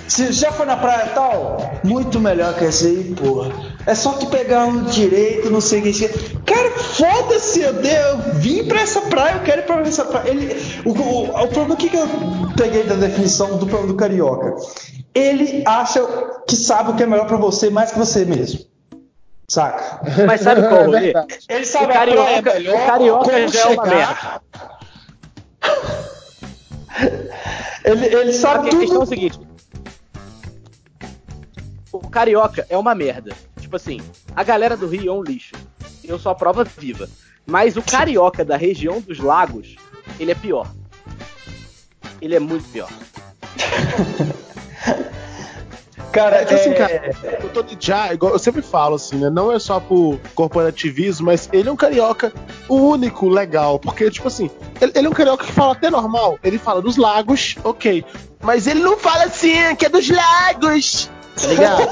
se 0.09 0.31
já 0.31 0.51
foi 0.51 0.65
na 0.65 0.75
praia 0.75 1.11
tal, 1.13 1.71
muito 1.83 2.19
melhor 2.19 2.55
que 2.55 2.65
esse 2.65 2.87
aí, 2.87 3.15
porra. 3.15 3.51
É 3.85 3.93
só 3.93 4.13
tu 4.13 4.25
pegar 4.25 4.65
um 4.65 4.83
direito, 4.85 5.51
não 5.51 5.61
sei 5.61 5.79
o 5.79 5.83
que. 5.83 6.09
Cara, 6.39 6.71
foda-se, 6.71 7.61
eu, 7.61 7.73
eu 7.75 8.17
vim 8.33 8.65
pra 8.65 8.81
essa 8.81 9.01
praia, 9.01 9.35
eu 9.35 9.43
quero 9.43 9.61
ir 9.61 9.65
pra 9.65 9.81
essa 9.81 10.05
praia. 10.05 10.29
Ele, 10.29 10.55
o, 10.83 10.89
o, 10.89 11.43
o 11.43 11.47
problema, 11.47 11.75
que, 11.75 11.89
que 11.89 11.97
eu 11.97 12.07
peguei 12.57 12.83
da 12.83 12.95
definição 12.95 13.57
do 13.57 13.67
problema 13.67 13.93
do 13.93 13.95
carioca? 13.95 14.55
Ele 15.13 15.63
acha 15.65 16.01
que 16.47 16.55
sabe 16.55 16.91
o 16.91 16.95
que 16.95 17.03
é 17.03 17.05
melhor 17.05 17.27
pra 17.27 17.37
você 17.37 17.69
mais 17.69 17.91
que 17.91 17.99
você 17.99 18.25
mesmo. 18.25 18.61
Saca? 19.47 20.01
Mas 20.25 20.41
sabe 20.41 20.67
qual 20.67 20.93
é? 20.97 21.13
Ele 21.49 21.65
sabe 21.65 21.85
o 21.85 21.93
carioca, 21.93 22.49
é 22.49 22.59
melhor, 22.59 22.75
o 22.75 22.85
carioca 22.85 23.47
já 23.47 23.61
é 23.61 23.65
uma 23.67 23.85
merda. 23.85 24.41
ele, 27.85 28.05
ele 28.05 28.33
sabe 28.33 28.67
a 28.67 28.71
tudo. 28.71 28.77
A 28.77 28.81
questão 28.81 29.01
é 29.01 29.03
o 29.03 29.07
seguinte: 29.07 29.48
o 31.91 31.99
carioca 31.99 32.65
é 32.69 32.77
uma 32.77 32.93
merda. 32.95 33.33
Tipo 33.59 33.75
assim, 33.75 33.99
a 34.35 34.43
galera 34.43 34.77
do 34.77 34.87
Rio 34.87 35.11
é 35.11 35.13
um 35.13 35.23
lixo. 35.23 35.55
Eu 36.03 36.19
sou 36.19 36.31
a 36.31 36.35
prova 36.35 36.63
viva. 36.63 37.09
Mas 37.45 37.77
o 37.77 37.81
carioca 37.81 38.45
da 38.45 38.57
região 38.57 39.01
dos 39.01 39.19
lagos, 39.19 39.75
ele 40.19 40.31
é 40.31 40.35
pior. 40.35 40.71
Ele 42.21 42.35
é 42.35 42.39
muito 42.39 42.67
pior. 42.69 42.89
Cara, 46.11 46.37
é, 46.37 46.53
assim, 46.55 46.73
cara, 46.73 47.15
o 47.43 47.49
Tony 47.49 47.77
Jaa, 47.79 48.13
igual 48.13 48.33
eu 48.33 48.39
sempre 48.39 48.61
falo 48.61 48.95
assim, 48.95 49.17
né? 49.17 49.29
Não 49.29 49.51
é 49.51 49.59
só 49.59 49.79
por 49.79 50.19
corporativismo, 50.33 51.27
mas 51.27 51.47
ele 51.53 51.69
é 51.69 51.71
um 51.71 51.75
carioca 51.75 52.33
único, 52.67 53.29
legal. 53.29 53.77
Porque, 53.77 54.09
tipo 54.09 54.27
assim, 54.27 54.49
ele, 54.81 54.91
ele, 54.95 55.05
é 55.05 55.09
um 55.09 55.13
carioca 55.13 55.45
que 55.45 55.51
fala 55.51 55.73
até 55.73 55.89
normal. 55.89 56.39
Ele 56.43 56.57
fala 56.57 56.81
dos 56.81 56.97
lagos, 56.97 57.55
ok. 57.63 58.03
Mas 58.41 58.65
ele 58.65 58.79
não 58.79 58.97
fala 58.97 59.25
assim, 59.25 59.53
que 59.77 59.85
é 59.85 59.89
dos 59.89 60.09
lagos. 60.09 61.11
Tá 61.41 61.47
ligado? 61.47 61.87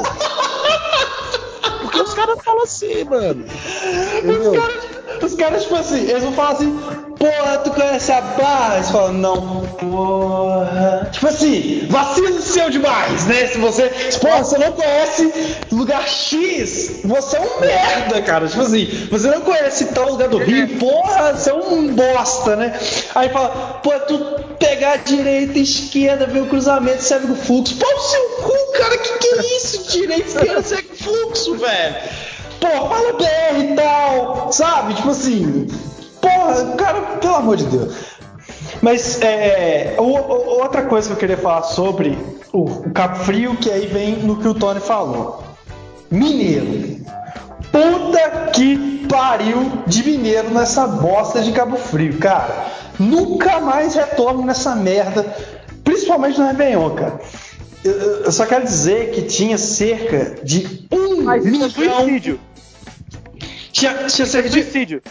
Porque 1.81 2.01
os 2.01 2.13
caras 2.13 2.37
falam 2.43 2.63
assim, 2.63 3.03
mano. 3.05 3.45
Entendeu? 4.23 4.51
Os 4.51 4.57
caras 4.57 5.23
Os 5.23 5.35
caras, 5.35 5.63
tipo 5.63 5.75
assim, 5.75 6.01
eles 6.09 6.23
vão 6.23 6.33
falar 6.33 6.51
assim, 6.51 6.79
porra, 7.19 7.57
tu 7.59 7.71
conhece 7.71 8.11
a 8.11 8.21
barra? 8.21 8.75
Eles 8.75 8.89
falam, 8.89 9.13
não, 9.13 9.61
porra. 9.79 11.09
Tipo 11.11 11.27
assim, 11.27 11.87
vacilo 11.89 12.41
seu 12.41 12.69
demais, 12.69 13.25
né? 13.25 13.47
Se 13.47 13.57
você, 13.57 13.89
porra, 14.21 14.43
você 14.43 14.57
não 14.57 14.71
conhece 14.71 15.55
lugar 15.71 16.07
X, 16.07 17.01
você 17.03 17.37
é 17.37 17.41
um 17.41 17.59
merda, 17.59 18.21
cara. 18.21 18.47
Tipo 18.47 18.61
assim, 18.61 18.85
você 19.09 19.27
não 19.29 19.41
conhece 19.41 19.85
tal 19.87 20.11
lugar 20.11 20.29
do 20.29 20.37
Rio, 20.37 20.77
porra, 20.77 21.33
você 21.33 21.49
é 21.49 21.53
um 21.53 21.87
bosta, 21.93 22.55
né? 22.55 22.77
Aí 23.15 23.29
fala, 23.29 23.79
pô, 23.83 23.91
tu 24.01 24.17
pegar 24.59 24.93
a 24.93 24.97
direita 24.97 25.57
e 25.57 25.63
esquerda, 25.63 26.25
ver 26.25 26.41
o 26.41 26.47
cruzamento, 26.47 27.01
segue 27.01 27.31
o 27.31 27.35
fluxo. 27.35 27.75
Pô, 27.75 27.99
seu 27.99 28.29
cu, 28.43 28.71
cara, 28.77 28.97
que 28.97 29.17
que 29.17 29.27
é 29.27 29.57
isso? 29.57 29.91
Direita, 29.91 30.27
esquerda, 30.27 30.61
segue 30.61 30.89
o 30.91 30.95
fluxo, 30.95 31.57
velho. 31.57 31.95
Pô, 32.59 32.67
fala 32.67 33.13
BR 33.13 33.71
e 33.71 33.75
tal, 33.75 34.51
sabe? 34.51 34.95
Tipo 34.95 35.11
assim, 35.11 35.67
porra, 36.29 36.75
cara, 36.75 37.01
pelo 37.17 37.35
amor 37.35 37.57
de 37.57 37.65
Deus. 37.65 37.95
Mas 38.81 39.21
é, 39.21 39.95
outra 39.97 40.83
coisa 40.83 41.07
que 41.07 41.13
eu 41.13 41.17
queria 41.19 41.37
falar 41.37 41.63
sobre 41.63 42.17
o, 42.53 42.63
o 42.63 42.91
Cabo 42.91 43.15
Frio, 43.23 43.55
que 43.57 43.69
aí 43.71 43.87
vem 43.87 44.17
no 44.17 44.37
que 44.37 44.47
o 44.47 44.53
Tony 44.53 44.79
falou. 44.79 45.43
Mineiro. 46.11 46.97
Puta 47.71 48.51
que 48.53 49.05
pariu 49.09 49.83
de 49.87 50.03
mineiro 50.03 50.49
nessa 50.51 50.87
bosta 50.87 51.41
de 51.41 51.51
Cabo 51.51 51.77
Frio, 51.77 52.17
cara. 52.19 52.67
Nunca 52.99 53.59
mais 53.59 53.93
retorno 53.95 54.43
nessa 54.45 54.75
merda, 54.75 55.23
principalmente 55.83 56.39
no 56.39 56.47
Réveillon, 56.47 56.89
cara. 56.91 57.19
Eu, 57.83 57.91
eu- 58.25 58.31
só 58.31 58.45
quero 58.45 58.63
dizer 58.65 59.11
que 59.11 59.21
tinha 59.23 59.57
cerca 59.57 60.35
de 60.43 60.87
um 60.91 61.23
Mas 61.23 61.45
isso 61.45 61.55
é 61.63 61.79
milhão. 61.79 61.95
suicídio. 61.99 62.39
Tinha, 63.71 63.93
tinha 64.07 64.25
é 64.25 64.29
cerca 64.29 64.49
de 64.49 64.61
suicídio. 64.63 65.01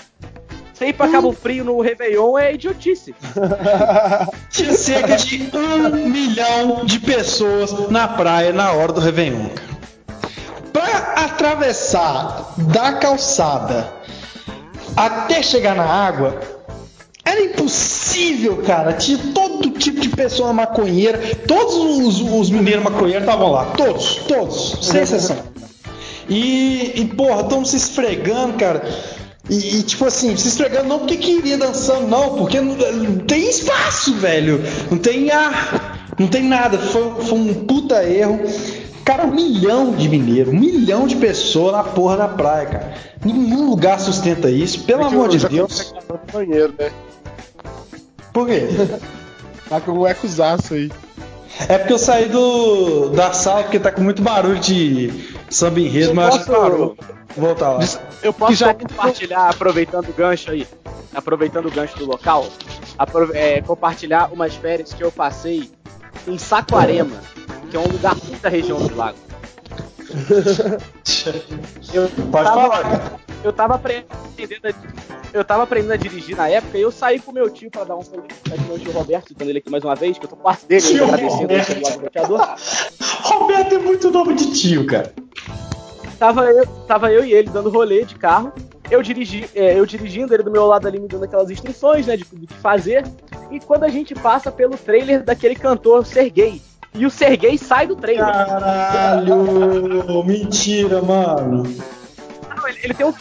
Você 0.77 0.89
ir 0.89 0.93
pra 0.93 1.09
Cabo 1.09 1.33
Frio 1.33 1.65
no 1.65 1.81
Réveillon 1.81 2.37
é 2.37 2.53
idiotice. 2.53 3.15
Tinha 4.51 4.75
cerca 4.75 5.17
de 5.17 5.51
um 5.57 6.07
milhão 6.07 6.85
de 6.85 7.01
pessoas 7.01 7.89
na 7.89 8.07
praia 8.07 8.53
na 8.53 8.73
hora 8.73 8.93
do 8.93 9.01
Réveillon. 9.01 9.49
Pra 10.75 11.15
atravessar 11.25 12.53
da 12.59 12.93
calçada 12.93 13.91
até 14.95 15.43
chegar 15.43 15.75
na 15.75 15.87
água, 15.87 16.39
era 17.25 17.43
impossível, 17.43 18.59
cara. 18.59 18.93
Tinha 18.93 19.19
todo 19.33 19.71
tipo 19.71 19.99
de 19.99 20.11
pessoa 20.11 20.53
maconheira. 20.53 21.19
Todos 21.49 21.75
os, 21.75 22.21
os 22.21 22.51
mineiros 22.51 22.85
maconheiros 22.85 23.23
estavam 23.23 23.51
lá. 23.51 23.65
Todos, 23.79 24.17
todos, 24.29 24.79
sem 24.83 25.01
exceção. 25.01 25.39
E, 26.29 26.93
e 26.97 27.05
porra, 27.07 27.41
estão 27.41 27.65
se 27.65 27.77
esfregando, 27.77 28.59
cara. 28.59 29.16
E, 29.49 29.79
e, 29.79 29.83
tipo 29.83 30.05
assim, 30.05 30.37
se 30.37 30.49
esfregando 30.49 30.89
não 30.89 30.99
porque 31.01 31.17
queria 31.17 31.57
dançando, 31.57 32.09
não, 32.09 32.37
porque 32.37 32.61
não, 32.61 32.75
não 32.75 33.19
tem 33.19 33.49
espaço, 33.49 34.15
velho. 34.15 34.61
Não 34.91 34.99
tem 34.99 35.31
ar, 35.31 36.15
não 36.19 36.27
tem 36.27 36.43
nada. 36.43 36.79
Foi, 36.79 37.25
foi 37.25 37.39
um 37.39 37.55
puta 37.55 38.03
erro. 38.05 38.41
Cara, 39.05 39.25
um 39.25 39.35
milhão 39.35 39.93
de 39.93 40.09
mineiros, 40.09 40.53
um 40.53 40.59
milhão 40.59 41.07
de 41.07 41.15
pessoas 41.15 41.73
na 41.73 41.85
porra 41.85 42.17
da 42.17 42.29
praia, 42.29 42.67
cara. 42.67 42.95
Nenhum 43.25 43.71
lugar 43.71 44.01
sustenta 44.01 44.51
isso, 44.51 44.81
pelo 44.81 45.05
amor 45.05 45.29
de 45.29 45.47
Deus. 45.47 45.95
no 46.09 46.19
banheiro, 46.33 46.75
né? 46.77 46.91
Por 48.33 48.47
quê? 48.47 48.67
Tá 49.69 49.81
com 49.81 49.91
um 49.91 50.07
ecozaço 50.07 50.75
aí. 50.75 50.93
É 51.69 51.77
porque 51.77 51.93
eu 51.93 51.99
saí 51.99 52.29
do, 52.29 53.09
da 53.09 53.33
sala 53.33 53.65
porque 53.65 53.81
tá 53.81 53.91
com 53.91 54.01
muito 54.01 54.23
barulho 54.23 54.61
de 54.61 55.11
samba 55.57 55.81
enredo, 55.81 56.11
Eu 56.11 56.15
mas 56.15 56.29
acho 56.35 56.39
que 56.41 56.47
posso- 56.47 56.61
parou. 56.61 56.97
Vou 57.37 57.47
voltar 57.47 57.73
lá. 57.73 57.81
Eu 58.23 58.33
posso 58.33 58.55
já- 58.55 58.73
compartilhar, 58.75 59.49
aproveitando 59.51 60.09
o 60.09 60.13
gancho 60.13 60.51
aí, 60.51 60.67
aproveitando 61.15 61.67
o 61.67 61.71
gancho 61.71 61.97
do 61.99 62.07
local, 62.07 62.47
apro- 62.99 63.31
é, 63.35 63.61
compartilhar 63.63 64.31
umas 64.33 64.55
férias 64.55 64.93
que 64.93 65.03
eu 65.03 65.11
passei 65.13 65.71
em 66.27 66.39
Saquarema, 66.39 67.17
que 67.71 67.77
é 67.77 67.81
um 67.81 67.89
lugar 67.89 68.15
muito 68.17 68.41
da 68.41 68.49
região 68.49 68.79
do 68.79 68.95
lago. 68.97 69.19
Eu 71.93 72.09
Pode 72.31 72.45
tava, 72.49 72.61
falar, 72.63 72.83
cara. 72.83 73.21
Eu 73.45 73.53
tava 73.53 73.75
aprendendo 73.75 74.07
a, 74.65 74.73
eu 75.33 75.45
tava 75.45 75.63
aprendendo 75.65 75.93
a 75.93 75.97
dirigir 75.97 76.37
na 76.37 76.49
época 76.49 76.79
e 76.79 76.81
eu 76.83 76.91
saí 76.91 77.19
com 77.21 77.33
meu 77.33 77.49
tio 77.51 77.71
pra 77.71 77.85
dar 77.85 77.97
um 77.97 78.03
com 78.03 78.17
meu 78.69 78.79
tio 78.79 78.93
Roberto, 78.93 79.29
citando 79.29 79.51
ele 79.51 79.59
aqui 79.59 79.71
mais 79.71 79.85
uma 79.85 79.95
vez, 79.95 80.19
que 80.19 80.25
eu 80.25 80.29
tô 80.29 80.37
quarto 80.37 80.67
dele, 80.67 80.81
Tio 80.83 81.05
agradecendo 81.05 82.01
roteador. 82.01 82.41
Roberto 83.23 83.75
é 83.75 83.79
muito 83.79 84.11
nome 84.11 84.35
de 84.35 84.53
tio, 84.53 84.87
cara. 84.87 85.13
Tava 86.19 86.45
eu, 86.47 86.67
tava 86.87 87.13
eu 87.13 87.25
e 87.25 87.33
ele 87.33 87.51
dando 87.51 87.71
rolê 87.71 88.05
de 88.05 88.15
carro. 88.15 88.53
Eu, 88.91 89.03
dirigi, 89.03 89.49
é, 89.55 89.79
eu 89.79 89.85
dirigindo, 89.85 90.33
ele 90.33 90.45
do 90.45 90.51
meu 90.51 90.67
lado 90.67 90.87
ali 90.87 90.99
me 91.01 91.09
dando 91.09 91.25
aquelas 91.25 91.51
instruções, 91.51 92.07
né, 92.07 92.17
de 92.17 92.25
do 92.25 92.47
que 92.47 92.55
fazer. 92.55 93.05
E 93.51 93.61
quando 93.61 93.85
a 93.85 93.89
gente 93.89 94.15
passa 94.15 94.51
pelo 94.51 94.77
trailer 94.77 95.23
daquele 95.23 95.55
cantor 95.55 96.07
Sergei. 96.07 96.63
E 96.95 97.05
o 97.05 97.11
Sergei 97.11 97.59
sai 97.59 97.87
do 97.87 97.97
trailer. 97.97 98.25
Caralho! 98.25 100.25
Mentira, 100.25 101.03
mano. 101.03 101.65
Ele, 102.67 102.79
ele 102.83 102.95
tem 102.95 103.07
um 103.07 103.13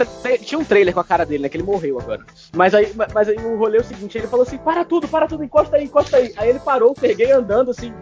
tinha 0.42 0.58
um 0.58 0.64
trailer 0.64 0.94
com 0.94 1.00
a 1.00 1.04
cara 1.04 1.26
dele, 1.26 1.44
né? 1.44 1.50
Que 1.50 1.58
ele 1.58 1.64
morreu 1.64 2.00
agora. 2.00 2.22
Mas 2.56 2.74
aí, 2.74 2.92
ma- 2.96 3.08
mas 3.14 3.30
aí 3.30 3.36
o 3.38 3.58
rolê 3.58 3.78
é 3.78 3.82
o 3.82 3.84
seguinte, 3.84 4.18
ele 4.18 4.28
falou 4.28 4.44
assim, 4.44 4.58
para 4.58 4.84
tudo, 4.84 5.08
para 5.08 5.28
tudo, 5.28 5.44
encosta 5.44 5.76
aí, 5.76 5.84
encosta 5.84 6.18
aí. 6.18 6.34
Aí 6.38 6.50
ele 6.50 6.60
parou, 6.60 6.94
o 6.94 7.00
Sergei 7.00 7.32
andando 7.32 7.70
assim, 7.72 7.94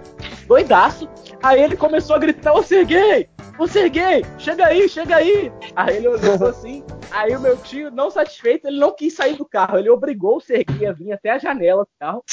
doidaço. 0.47 1.09
Aí 1.41 1.61
ele 1.61 1.75
começou 1.75 2.15
a 2.15 2.19
gritar, 2.19 2.53
ô 2.53 2.63
Sergei! 2.63 3.27
Ô 3.57 3.67
Sergei, 3.67 4.25
chega 4.39 4.65
aí, 4.65 4.89
chega 4.89 5.15
aí! 5.17 5.51
Aí 5.75 5.97
ele 5.97 6.07
olhou 6.07 6.33
assim, 6.49 6.83
aí 7.11 7.35
o 7.35 7.39
meu 7.39 7.55
tio, 7.57 7.91
não 7.91 8.09
satisfeito, 8.09 8.67
ele 8.67 8.79
não 8.79 8.95
quis 8.95 9.13
sair 9.15 9.35
do 9.35 9.45
carro. 9.45 9.77
Ele 9.77 9.89
obrigou 9.89 10.37
o 10.37 10.41
Sergei 10.41 10.87
a 10.87 10.91
vir 10.91 11.11
até 11.13 11.29
a 11.31 11.37
janela 11.37 11.83
do 11.83 11.89
carro. 11.99 12.23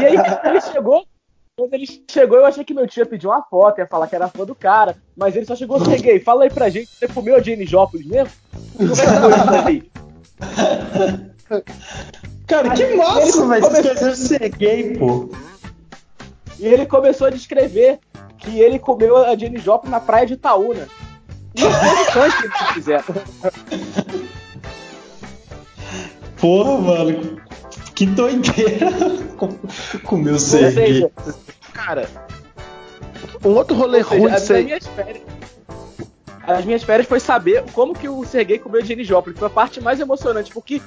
E 0.00 0.06
aí 0.06 0.14
ele 0.44 0.60
chegou, 0.60 1.04
quando 1.56 1.74
ele 1.74 1.86
chegou, 2.08 2.38
eu 2.38 2.46
achei 2.46 2.62
que 2.64 2.72
meu 2.72 2.86
tio 2.86 3.00
ia 3.02 3.06
pedir 3.06 3.26
uma 3.26 3.42
foto, 3.42 3.78
ia 3.80 3.86
falar 3.86 4.06
que 4.06 4.14
era 4.14 4.28
fã 4.28 4.44
do 4.44 4.54
cara. 4.54 4.96
Mas 5.16 5.34
ele 5.34 5.44
só 5.44 5.56
chegou, 5.56 5.84
Sergei, 5.84 6.20
fala 6.20 6.44
aí 6.44 6.50
pra 6.50 6.68
gente, 6.68 6.88
você 6.88 7.08
comeu 7.08 7.34
a 7.34 7.42
Jane 7.42 7.66
Jópolis 7.66 8.06
mesmo? 8.06 8.32
Como 8.76 8.92
é 8.92 8.94
que 8.94 9.06
foi 9.20 9.30
isso 9.32 9.66
aí? 9.66 9.90
Cara, 12.46 12.70
que 12.70 12.94
massa, 12.94 13.46
velho. 13.46 13.60
Vocês 13.62 13.70
começou- 13.70 13.70
esqueceram 13.80 14.12
de 14.12 14.18
ser 14.18 14.48
gay, 14.50 14.96
pô. 14.96 15.28
E 16.58 16.66
ele 16.66 16.86
começou 16.86 17.26
a 17.26 17.30
descrever 17.30 17.98
que 18.38 18.60
ele 18.60 18.78
comeu 18.78 19.16
a 19.16 19.36
Jane 19.36 19.58
Joplin 19.58 19.90
na 19.90 20.00
praia 20.00 20.26
de 20.26 20.34
Itaúna. 20.34 20.88
E 21.54 21.62
não 21.62 21.70
teve 21.70 22.12
tanto 22.12 22.36
que 22.36 22.46
eles 22.46 22.72
fizeram. 22.72 23.04
Porra, 26.40 26.78
mano. 26.78 27.40
Que 27.94 28.06
doideira. 28.06 28.88
Comeu 30.04 30.38
seja, 30.38 31.10
Cara, 31.72 32.08
um 33.44 33.50
outro 33.50 33.76
rolê 33.76 34.02
seja, 34.04 34.16
ruim 34.16 34.30
as 34.30 34.40
disso 34.42 34.52
aí. 34.52 34.64
minhas 34.64 34.86
férias. 34.86 35.22
As 36.46 36.64
minhas 36.64 36.82
férias 36.82 37.08
foi 37.08 37.20
saber 37.20 37.62
como 37.72 37.92
que 37.92 38.08
o 38.08 38.24
Sergei 38.24 38.58
comeu 38.58 38.80
a 38.80 38.84
Jane 38.84 39.04
Joplin. 39.04 39.34
Foi 39.34 39.48
a 39.48 39.50
parte 39.50 39.80
mais 39.80 40.00
emocionante, 40.00 40.52
porque 40.52 40.80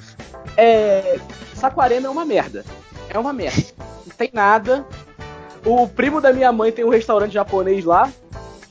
é, 0.58 1.20
Saquarema 1.54 2.08
é 2.08 2.10
uma 2.10 2.26
merda. 2.26 2.66
É 3.10 3.20
uma 3.20 3.32
merda. 3.32 3.64
Não 4.08 4.16
tem 4.16 4.30
nada. 4.34 4.86
O 5.66 5.88
primo 5.88 6.20
da 6.20 6.34
minha 6.34 6.51
mãe 6.51 6.72
tem 6.72 6.84
um 6.84 6.89
restaurante 6.89 7.34
japonês 7.34 7.86
lá, 7.86 8.12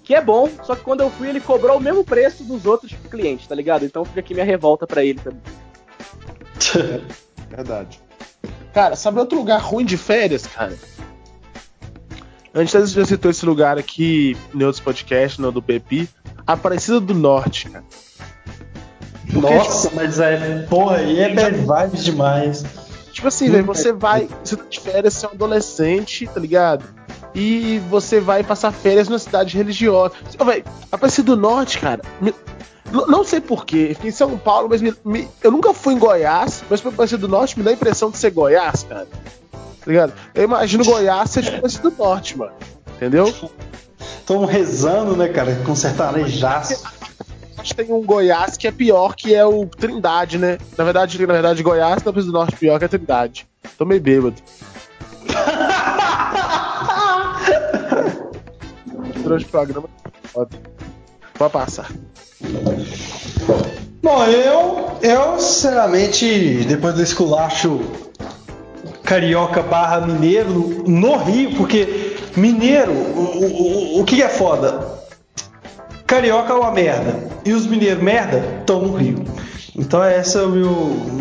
que 0.03 0.15
é 0.15 0.21
bom, 0.21 0.49
só 0.65 0.75
que 0.75 0.83
quando 0.83 1.03
eu 1.03 1.11
fui 1.11 1.29
ele 1.29 1.41
cobrou 1.41 1.77
o 1.77 1.81
mesmo 1.81 2.05
preço 2.05 2.43
dos 2.43 2.67
outros 2.67 2.93
clientes, 3.11 3.47
tá 3.47 3.55
ligado? 3.55 3.85
Então 3.85 4.05
fica 4.05 4.21
aqui 4.21 4.35
minha 4.35 4.47
revolta 4.47 4.87
pra 4.87 5.05
ele 5.05 5.21
também. 5.21 5.41
Verdade. 7.49 8.01
Cara, 8.73 8.97
sabe 8.97 9.19
outro 9.19 9.39
lugar 9.39 9.61
ruim 9.61 9.85
de 9.85 9.97
férias, 9.97 10.47
cara? 10.47 10.77
A 12.53 12.59
gente 12.65 12.73
já 12.73 13.05
citou 13.05 13.31
esse 13.31 13.47
lugar 13.47 13.79
aqui 13.79 14.37
em 14.55 14.63
outros 14.63 14.83
podcasts, 14.83 15.39
no 15.39 15.53
do 15.53 15.63
Pepi. 15.63 16.09
Aparecida 16.47 16.99
do 16.99 17.15
Norte, 17.15 17.71
cara. 17.71 17.85
Porque, 19.33 19.55
Nossa, 19.55 19.91
mas 19.95 20.19
é. 20.19 20.67
Porra, 20.69 20.97
aí 20.97 21.21
é 21.21 21.33
bad 21.33 21.57
vibes 21.57 22.05
demais. 22.05 22.65
Tipo 23.13 23.29
assim, 23.29 23.51
velho, 23.51 23.65
você 23.65 23.93
vai. 23.93 24.29
Você 24.45 24.57
tá 24.57 24.65
de 24.69 24.81
férias, 24.81 25.15
você 25.15 25.27
é 25.27 25.29
um 25.29 25.33
adolescente, 25.33 26.27
tá 26.27 26.41
ligado? 26.41 26.85
E 27.35 27.81
você 27.91 28.21
vai 28.21 28.43
passar 28.43 28.73
férias 28.73 29.09
numa 29.09 29.19
cidade 29.19 29.57
religiosa. 29.57 30.15
Ô, 30.39 30.45
velho, 30.45 30.65
Aparecida 30.91 31.35
do 31.35 31.41
Norte, 31.41 31.79
cara. 31.79 32.03
me- 32.21 32.35
não 32.93 33.23
sei 33.23 33.41
porquê, 33.41 33.93
fiquei 33.95 34.11
em 34.11 34.13
São 34.13 34.37
Paulo, 34.37 34.69
mas 34.69 34.81
me- 34.83 34.93
me- 35.05 35.29
eu 35.45 35.53
nunca 35.53 35.73
fui 35.73 35.95
em 35.95 35.99
Goiás, 35.99 36.65
mas 36.69 36.81
pra 36.81 36.91
Aparecida 36.91 37.21
do 37.21 37.29
Norte 37.29 37.57
me 37.57 37.65
dá 37.65 37.71
a 37.71 37.75
impressão 37.75 38.11
de 38.11 38.19
ser 38.19 38.31
Goiás, 38.33 38.83
cara. 38.83 39.07
Tá 39.07 39.87
ligado? 39.87 40.13
Eu 40.35 40.43
imagino 40.45 40.85
Goiás 40.85 41.31
ser 41.31 41.43
tipo 41.45 41.57
Aparecida 41.59 41.89
do 41.91 41.97
Norte, 41.97 42.37
mano. 42.37 42.53
Entendeu? 42.97 43.33
Estão 44.19 44.45
rezando, 44.45 45.17
né, 45.17 45.29
cara? 45.29 45.55
Com 45.65 45.75
sertanejaço. 45.77 46.83
Que 47.63 47.75
tem 47.75 47.93
um 47.93 48.03
Goiás 48.03 48.57
que 48.57 48.67
é 48.67 48.73
pior, 48.73 49.15
que 49.15 49.35
é 49.35 49.45
o 49.45 49.67
Trindade, 49.67 50.39
né? 50.39 50.59
Na 50.77 50.85
verdade, 50.85 51.25
na 51.27 51.33
verdade, 51.33 51.63
Goiás, 51.63 51.99
Aparecida 51.99 52.33
do 52.33 52.39
Norte, 52.39 52.57
pior 52.57 52.79
que 52.79 52.85
é 52.85 52.89
Trindade. 52.89 53.47
Tô 53.77 53.85
meio 53.85 54.01
bêbado. 54.01 54.37
Durante 59.23 59.45
o 59.45 59.49
programa. 59.49 59.89
Pode 61.35 61.53
passar. 61.53 61.91
Bom, 64.03 64.25
eu, 64.25 64.99
eu 65.03 65.39
sinceramente, 65.39 66.65
depois 66.67 66.95
do 66.95 67.03
esculacho 67.03 67.81
carioca 69.05 69.63
barra 69.63 70.07
mineiro 70.07 70.85
no 70.87 71.17
Rio, 71.17 71.57
porque 71.57 72.17
mineiro, 72.37 72.93
o, 72.93 73.97
o, 73.97 74.01
o 74.01 74.05
que 74.05 74.23
é 74.23 74.29
foda? 74.29 75.00
Carioca 76.11 76.53
é 76.53 76.57
uma 76.57 76.73
merda. 76.73 77.31
E 77.45 77.53
os 77.53 77.67
mineiros 77.67 78.03
merda 78.03 78.43
estão 78.59 78.83
no 78.83 78.97
Rio. 78.97 79.25
Então 79.77 80.05
esse 80.05 80.37
é 80.37 80.43
o 80.43 80.49
meu, 80.49 80.73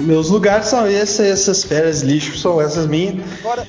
meus 0.02 0.32
lugares 0.32 0.66
são 0.66 0.88
esses, 0.88 1.20
essas 1.20 1.64
férias 1.64 2.02
lixo 2.02 2.36
são 2.40 2.60
essas 2.60 2.88
minhas. 2.88 3.24
Agora, 3.40 3.68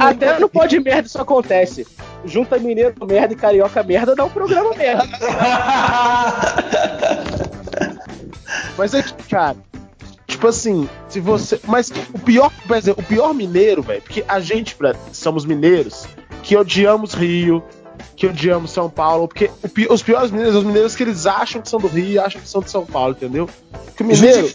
até 0.00 0.40
no 0.40 0.48
pó 0.48 0.66
de 0.66 0.80
merda 0.80 1.06
isso 1.06 1.20
acontece. 1.20 1.86
Junta 2.24 2.58
mineiro 2.58 2.92
merda 3.06 3.32
e 3.32 3.36
carioca 3.36 3.80
merda, 3.84 4.16
dá 4.16 4.24
um 4.24 4.30
programa 4.30 4.74
merda. 4.74 5.04
Mas 8.76 8.92
é 8.92 9.04
que, 9.04 9.12
cara, 9.28 9.56
tipo 10.26 10.48
assim, 10.48 10.88
se 11.08 11.20
você. 11.20 11.60
Mas 11.64 11.92
o 12.12 12.18
pior, 12.18 12.50
por 12.66 12.76
exemplo, 12.76 13.04
o 13.04 13.06
pior 13.06 13.32
mineiro, 13.32 13.82
velho, 13.82 14.02
porque 14.02 14.24
a 14.26 14.40
gente, 14.40 14.76
somos 15.12 15.44
mineiros, 15.44 16.08
que 16.42 16.56
odiamos 16.56 17.14
Rio, 17.14 17.62
que 18.20 18.26
odiamos 18.26 18.70
São 18.72 18.90
Paulo, 18.90 19.26
porque 19.26 19.50
os 19.88 20.02
piores 20.02 20.30
mineiros, 20.30 20.54
os 20.54 20.62
mineiros 20.62 20.94
que 20.94 21.02
eles 21.02 21.24
acham 21.24 21.62
que 21.62 21.70
são 21.70 21.80
do 21.80 21.88
Rio 21.88 22.20
acham 22.20 22.38
que 22.38 22.46
são 22.46 22.60
de 22.60 22.70
São 22.70 22.84
Paulo, 22.84 23.12
entendeu? 23.12 23.48
Porque 23.86 24.02
o 24.02 24.06
mineiro. 24.06 24.52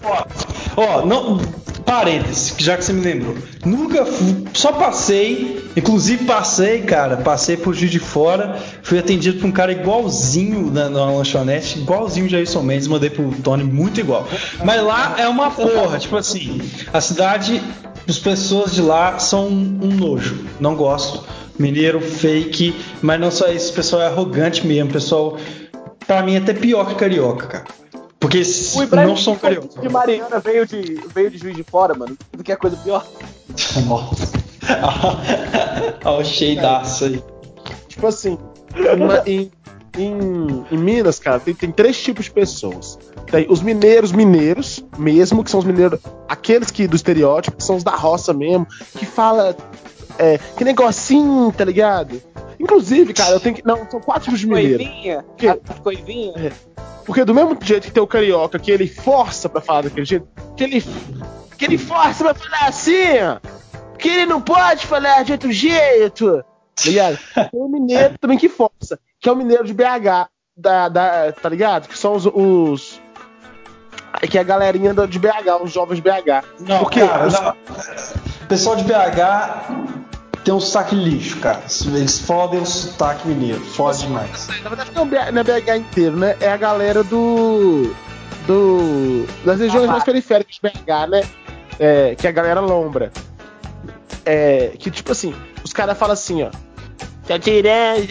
Ó, 0.78 1.00
oh, 1.02 1.06
não. 1.08 1.42
Parênteses, 1.84 2.54
já 2.60 2.78
que 2.78 2.86
você 2.86 2.94
me 2.94 3.02
lembrou. 3.02 3.36
Nunca 3.66 4.06
fui, 4.06 4.44
só 4.54 4.72
passei, 4.72 5.68
inclusive 5.76 6.26
passei, 6.26 6.84
cara, 6.84 7.18
passei 7.18 7.58
por 7.58 7.74
Juiz 7.74 7.92
de 7.92 8.00
Fora, 8.00 8.60
fui 8.84 9.00
atendido 9.00 9.40
por 9.40 9.48
um 9.48 9.52
cara 9.52 9.72
igualzinho 9.72 10.72
na, 10.72 10.88
na 10.88 11.06
lanchonete, 11.06 11.80
igualzinho 11.80 12.28
o 12.28 12.30
Jason 12.30 12.62
Mendes, 12.62 12.88
mandei 12.88 13.10
pro 13.10 13.32
Tony 13.44 13.64
muito 13.64 14.00
igual. 14.00 14.28
Mas 14.64 14.84
lá 14.84 15.16
é 15.18 15.28
uma 15.28 15.50
porra, 15.50 15.98
tipo 15.98 16.16
assim, 16.16 16.62
a 16.94 17.02
cidade, 17.02 17.62
as 18.08 18.20
pessoas 18.20 18.74
de 18.74 18.82
lá 18.82 19.18
são 19.18 19.48
um 19.48 19.90
nojo, 19.96 20.46
não 20.60 20.76
gosto 20.76 21.24
mineiro 21.58 22.02
fake, 22.02 22.76
mas 23.02 23.20
não 23.20 23.32
só 23.32 23.48
isso, 23.48 23.72
o 23.72 23.76
pessoal 23.76 24.02
é 24.02 24.08
arrogante 24.08 24.66
mesmo, 24.66 24.92
pessoal, 24.92 25.38
pra 26.06 26.22
mim 26.22 26.36
é 26.36 26.38
até 26.38 26.54
pior 26.54 26.88
que 26.88 26.96
carioca, 26.96 27.48
cara. 27.48 27.66
Porque 28.20 28.42
não 28.92 29.16
são 29.16 29.36
carioca. 29.36 29.80
de 29.80 29.90
Mariana 29.90 30.40
veio 30.40 30.66
de, 30.66 31.00
veio 31.14 31.30
de 31.30 31.38
Juiz 31.38 31.56
de 31.56 31.64
Fora, 31.64 31.94
mano, 31.94 32.18
do 32.32 32.44
que 32.44 32.52
é 32.52 32.56
coisa 32.56 32.76
pior. 32.78 33.06
Nossa. 33.86 34.32
Olha 36.04 36.18
o 36.18 36.26
cheidaço 36.26 37.06
aí. 37.06 37.24
Tipo 37.88 38.08
assim, 38.08 38.38
em, 39.26 39.52
em, 39.96 40.66
em, 40.72 40.78
Minas, 40.78 41.20
cara, 41.20 41.40
tem, 41.40 41.54
tem 41.54 41.72
três 41.72 42.02
tipos 42.02 42.26
de 42.26 42.32
pessoas. 42.32 42.98
Tem 43.30 43.46
os 43.50 43.62
mineiros, 43.62 44.12
mineiros 44.12 44.84
mesmo, 44.98 45.44
que 45.44 45.52
são 45.52 45.60
os 45.60 45.66
mineiros, 45.66 46.00
aqueles 46.28 46.72
que 46.72 46.88
do 46.88 46.96
estereótipo, 46.96 47.58
que 47.58 47.64
são 47.64 47.76
os 47.76 47.84
da 47.84 47.96
roça 47.96 48.34
mesmo, 48.34 48.68
que 48.98 49.06
fala 49.06 49.56
é, 50.18 50.38
que 50.58 50.64
negocinho, 50.64 51.52
tá 51.52 51.66
ligado? 51.66 52.22
Inclusive, 52.60 53.14
cara, 53.14 53.32
eu 53.32 53.40
tenho 53.40 53.56
que. 53.56 53.66
Não, 53.66 53.90
são 53.90 54.00
quatro 54.00 54.26
tipos 54.26 54.40
de 54.40 54.48
mineiro. 54.48 54.84
Coivinha? 54.84 55.26
Que, 55.38 55.54
coivinha? 55.82 56.34
É, 56.38 56.52
porque 57.06 57.24
do 57.24 57.34
mesmo 57.34 57.58
jeito 57.62 57.86
que 57.86 57.92
tem 57.92 58.02
o 58.02 58.08
carioca, 58.08 58.58
que 58.58 58.72
ele 58.72 58.88
força 58.88 59.48
pra 59.48 59.62
falar 59.62 59.84
daquele 59.84 60.06
jeito, 60.06 60.28
que 60.56 60.64
ele, 60.64 60.84
que 61.58 61.66
ele 61.66 61.78
força 61.78 62.24
pra 62.24 62.34
falar 62.34 62.70
assim, 62.70 63.20
ó, 63.22 63.40
que 63.98 64.10
ele 64.10 64.26
não 64.26 64.42
pode 64.42 64.88
falar 64.88 65.24
de 65.24 65.34
outro 65.34 65.52
jeito, 65.52 66.44
tá 66.76 66.84
ligado? 66.86 67.20
Tem 67.36 67.50
o 67.54 67.68
mineiro 67.68 68.18
também 68.20 68.38
que 68.38 68.50
força, 68.50 69.00
que 69.20 69.30
é 69.30 69.32
o 69.32 69.36
mineiro 69.36 69.66
de 69.66 69.74
BH, 69.74 70.30
da, 70.58 70.90
da, 70.90 71.32
tá 71.32 71.50
ligado? 71.50 71.88
Que 71.88 71.98
são 71.98 72.14
os, 72.14 72.26
os 72.26 73.02
que 74.30 74.38
é 74.38 74.42
a 74.42 74.46
galerinha 74.46 74.94
de 74.94 75.20
BH, 75.20 75.62
os 75.62 75.72
jovens 75.72 75.98
de 75.98 76.02
BH. 76.02 76.46
Não, 76.62 76.80
Porque 76.80 77.06
cara, 77.06 77.28
os... 77.28 77.34
não. 77.34 77.56
Pessoal 78.46 78.76
de 78.76 78.84
BH 78.84 80.06
tem 80.44 80.54
um 80.54 80.60
sotaque 80.60 80.96
lixo, 80.96 81.40
cara. 81.40 81.64
Eles 81.88 82.20
fodem 82.20 82.62
o 82.62 82.66
sotaque 82.66 83.28
mineiro. 83.28 83.60
Fode 83.62 84.00
demais. 84.00 84.48
Na 84.64 84.70
verdade, 84.70 84.92
não 84.94 85.42
é 85.42 85.44
BH 85.44 85.78
inteiro, 85.78 86.16
né? 86.16 86.38
É 86.40 86.50
a 86.50 86.58
galera 86.58 87.04
do. 87.04 87.94
do 88.46 89.26
das 89.44 89.60
regiões 89.60 89.90
ah, 89.90 89.94
mais 89.94 90.04
periféricas 90.04 90.56
de 90.56 90.62
BH, 90.62 91.10
né? 91.10 91.24
É, 91.80 92.16
que 92.16 92.28
é 92.28 92.30
a 92.30 92.34
galera 92.34 92.60
lombra. 92.60 93.12
É, 94.24 94.74
que 94.80 94.90
tipo 94.92 95.12
assim, 95.12 95.34
os 95.64 95.74
caras 95.74 95.98
falam 95.98 96.14
assim, 96.14 96.44
ó. 96.44 96.52
Tá 97.28 97.40
tirando, 97.40 98.08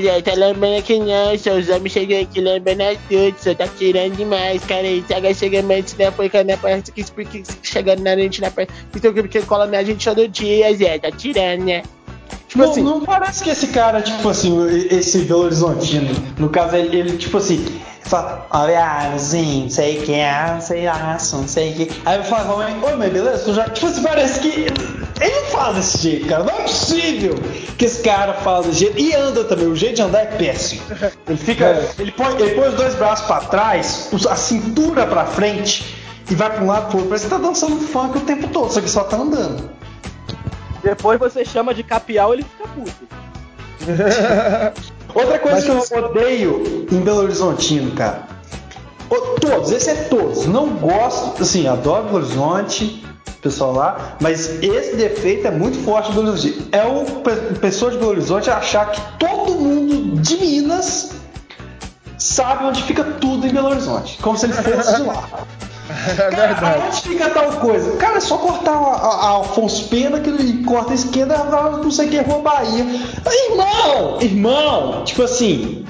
Zé, 0.00 0.20
tá 0.20 0.34
lembrando 0.34 0.82
que 0.82 0.98
não, 0.98 1.36
seus 1.38 1.68
homens 1.70 1.92
chegam 1.92 2.20
aqui 2.20 2.40
lembrando 2.40 2.98
tudo, 3.08 3.34
você 3.38 3.54
tá 3.54 3.66
tirando 3.66 4.16
demais, 4.16 4.62
cara. 4.64 4.86
E 4.86 5.00
tá 5.02 5.16
chegando 5.32 5.70
antes 5.70 5.94
da 5.94 6.12
porca 6.12 6.44
na 6.44 6.56
parte 6.58 6.92
que 6.92 7.04
chegando 7.62 8.02
na 8.02 8.14
gente 8.14 8.40
na 8.40 8.50
parte. 8.50 8.72
Então, 8.94 9.12
que 9.14 9.42
cola 9.42 9.66
na 9.66 9.82
gente 9.82 10.04
todo 10.04 10.28
dia, 10.28 10.74
Zé, 10.76 10.98
tá 10.98 11.10
tirando, 11.10 11.64
né? 11.64 11.82
Tipo 12.48 12.64
não, 12.64 12.70
assim. 12.70 12.82
Não 12.82 13.00
parece 13.00 13.42
que 13.42 13.48
esse 13.48 13.68
cara, 13.68 14.02
tipo 14.02 14.28
assim, 14.28 14.54
esse 14.90 15.20
Belo 15.20 15.44
Horizontino, 15.44 16.14
no 16.38 16.50
caso, 16.50 16.76
ele, 16.76 16.98
ele 16.98 17.16
tipo 17.16 17.38
assim, 17.38 17.64
fala, 18.02 18.46
olha, 18.50 19.14
assim, 19.14 19.68
sei 19.70 20.02
que 20.02 20.12
é, 20.12 20.60
sei 20.60 20.84
lá, 20.84 21.16
não 21.32 21.48
sei 21.48 21.72
que. 21.72 21.90
Aí 22.04 22.18
eu 22.18 22.24
falo, 22.24 22.58
oi, 22.58 22.94
mas 22.98 23.10
beleza? 23.10 23.38
Tu 23.38 23.54
já, 23.54 23.70
tipo 23.70 23.86
assim, 23.86 24.02
parece 24.02 24.40
que 24.40 24.66
ele 25.22 25.40
não 25.40 25.46
fala 25.46 25.74
desse 25.74 25.98
jeito, 25.98 26.26
cara. 26.26 26.44
Não 26.44 26.50
é 26.50 26.62
possível 26.62 27.34
que 27.78 27.84
esse 27.84 28.02
cara 28.02 28.34
fala 28.34 28.64
desse 28.64 28.80
jeito. 28.80 28.98
E 28.98 29.14
anda 29.14 29.44
também, 29.44 29.66
o 29.66 29.76
jeito 29.76 29.96
de 29.96 30.02
andar 30.02 30.20
é 30.20 30.26
péssimo. 30.26 30.82
Ele 31.28 31.38
fica. 31.38 31.64
É. 31.66 31.90
Ele, 31.98 32.12
põe, 32.12 32.34
ele 32.40 32.54
põe 32.54 32.68
os 32.68 32.74
dois 32.74 32.94
braços 32.94 33.26
pra 33.26 33.40
trás, 33.40 34.10
a 34.28 34.36
cintura 34.36 35.06
pra 35.06 35.24
frente 35.24 35.96
e 36.30 36.34
vai 36.34 36.50
pra 36.50 36.62
um 36.62 36.66
lado 36.66 36.88
pro 36.88 36.96
outro. 36.98 37.08
Parece 37.08 37.24
que 37.24 37.30
tá 37.30 37.38
dançando 37.38 37.76
funk 37.80 38.18
o 38.18 38.20
tempo 38.20 38.48
todo, 38.48 38.72
só 38.72 38.80
que 38.80 38.88
só 38.88 39.04
tá 39.04 39.16
andando. 39.16 39.70
Depois 40.82 41.18
você 41.18 41.44
chama 41.44 41.72
de 41.72 41.82
capial 41.82 42.34
ele 42.34 42.44
fica 42.44 42.68
puto. 42.68 42.92
Outra 45.14 45.38
coisa 45.38 45.74
Mas, 45.74 45.88
que 45.88 45.94
eu 45.94 46.04
odeio 46.04 46.86
em 46.90 47.00
Belo 47.00 47.20
Horizontino, 47.20 47.92
cara. 47.92 48.26
Todos, 49.40 49.70
esse 49.70 49.90
é 49.90 49.94
todos. 50.04 50.46
Não 50.46 50.68
gosto, 50.70 51.42
assim, 51.42 51.66
adoro 51.66 52.04
Belo 52.04 52.16
Horizonte, 52.16 53.04
pessoal 53.42 53.72
lá, 53.72 54.16
mas 54.20 54.62
esse 54.62 54.94
defeito 54.94 55.48
é 55.48 55.50
muito 55.50 55.76
forte 55.84 56.12
do 56.12 56.14
Belo 56.14 56.28
Horizonte. 56.30 56.68
É 56.70 56.84
o 56.84 57.04
pessoa 57.58 57.90
de 57.90 57.98
Belo 57.98 58.10
Horizonte 58.12 58.48
achar 58.48 58.90
que 58.90 59.00
todo 59.18 59.54
mundo 59.54 60.20
de 60.20 60.36
Minas 60.36 61.10
sabe 62.16 62.64
onde 62.64 62.82
fica 62.84 63.02
tudo 63.02 63.46
em 63.46 63.50
Belo 63.50 63.68
Horizonte, 63.68 64.16
como 64.22 64.38
se 64.38 64.46
ele 64.46 64.52
fosse 64.54 64.96
de 64.96 65.02
lá. 65.02 65.28
É 66.08 66.30
verdade. 66.30 66.82
onde 66.86 67.00
fica 67.02 67.28
tal 67.28 67.52
coisa? 67.54 67.96
Cara, 67.96 68.16
é 68.16 68.20
só 68.20 68.38
cortar 68.38 68.72
a, 68.72 68.76
a, 68.76 69.28
a 69.28 69.40
Afonso 69.40 69.88
Pena 69.88 70.20
que 70.20 70.30
ele 70.30 70.64
corta 70.64 70.92
a 70.92 70.94
esquerda, 70.94 71.36
não 71.36 71.90
sei 71.90 72.06
o 72.06 72.10
que, 72.10 72.20
Rua 72.20 72.38
Bahia. 72.38 72.86
Irmão! 73.50 74.18
Irmão! 74.20 75.04
Tipo 75.04 75.24
assim. 75.24 75.84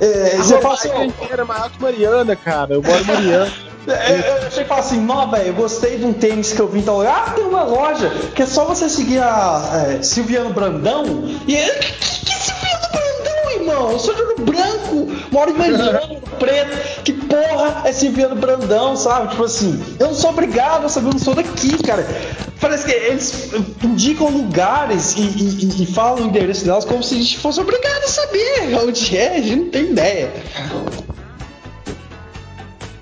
É, 0.00 0.36
você 0.36 0.60
fala 0.60 0.74
assim. 0.74 0.88
inteira 1.04 1.42
é 1.42 1.44
maior 1.44 1.70
que 1.70 1.80
Mariana, 1.80 2.36
cara. 2.36 2.74
Eu 2.74 2.82
moro 2.82 3.00
em 3.00 3.04
Mariana. 3.04 3.52
É, 3.90 4.42
eu 4.42 4.46
achei 4.46 4.64
que 4.64 4.72
assim, 4.72 5.00
não, 5.00 5.30
velho, 5.30 5.48
eu 5.48 5.54
gostei 5.54 5.98
de 5.98 6.04
um 6.04 6.12
tênis 6.12 6.52
que 6.52 6.60
eu 6.60 6.68
vi 6.68 6.80
então. 6.80 7.00
Ah, 7.00 7.32
tem 7.34 7.44
uma 7.44 7.64
loja 7.64 8.10
que 8.34 8.42
é 8.42 8.46
só 8.46 8.64
você 8.64 8.88
seguir 8.88 9.22
a 9.22 9.96
é, 9.98 10.02
Silviano 10.02 10.52
Brandão. 10.52 11.24
E 11.46 11.56
que, 11.56 11.92
que 12.24 12.34
Silviano 12.34 12.88
Brandão, 12.92 13.50
irmão? 13.52 13.92
Eu 13.92 13.98
sou 13.98 14.14
de 14.14 14.22
Ouro 14.22 14.42
Branco, 14.42 15.12
moro 15.30 15.50
em 15.50 15.54
Mariana, 15.54 16.00
preto. 16.38 17.02
Que 17.02 17.12
porra 17.12 17.82
é 17.84 17.92
Silviano 17.92 18.34
Brandão, 18.34 18.94
sabe? 18.96 19.28
Tipo 19.28 19.44
assim, 19.44 19.82
eu 19.98 20.08
não 20.08 20.14
sou 20.14 20.30
obrigado 20.30 20.84
a 20.84 20.88
saber, 20.88 21.08
eu 21.08 21.12
não 21.12 21.18
sou 21.18 21.34
daqui, 21.34 21.82
cara. 21.82 22.06
Parece 22.60 22.84
que 22.84 22.92
eles 22.92 23.50
indicam 23.82 24.28
lugares 24.28 25.14
e, 25.16 25.22
e, 25.22 25.82
e 25.82 25.86
falam 25.86 26.24
o 26.24 26.26
endereço 26.26 26.64
delas 26.64 26.84
como 26.84 27.02
se 27.02 27.14
a 27.14 27.18
gente 27.18 27.38
fosse 27.38 27.60
obrigado 27.60 28.04
a 28.04 28.08
saber 28.08 28.76
onde 28.82 29.16
é, 29.16 29.36
a 29.36 29.40
gente 29.40 29.56
não 29.56 29.70
tem 29.70 29.90
ideia. 29.92 30.32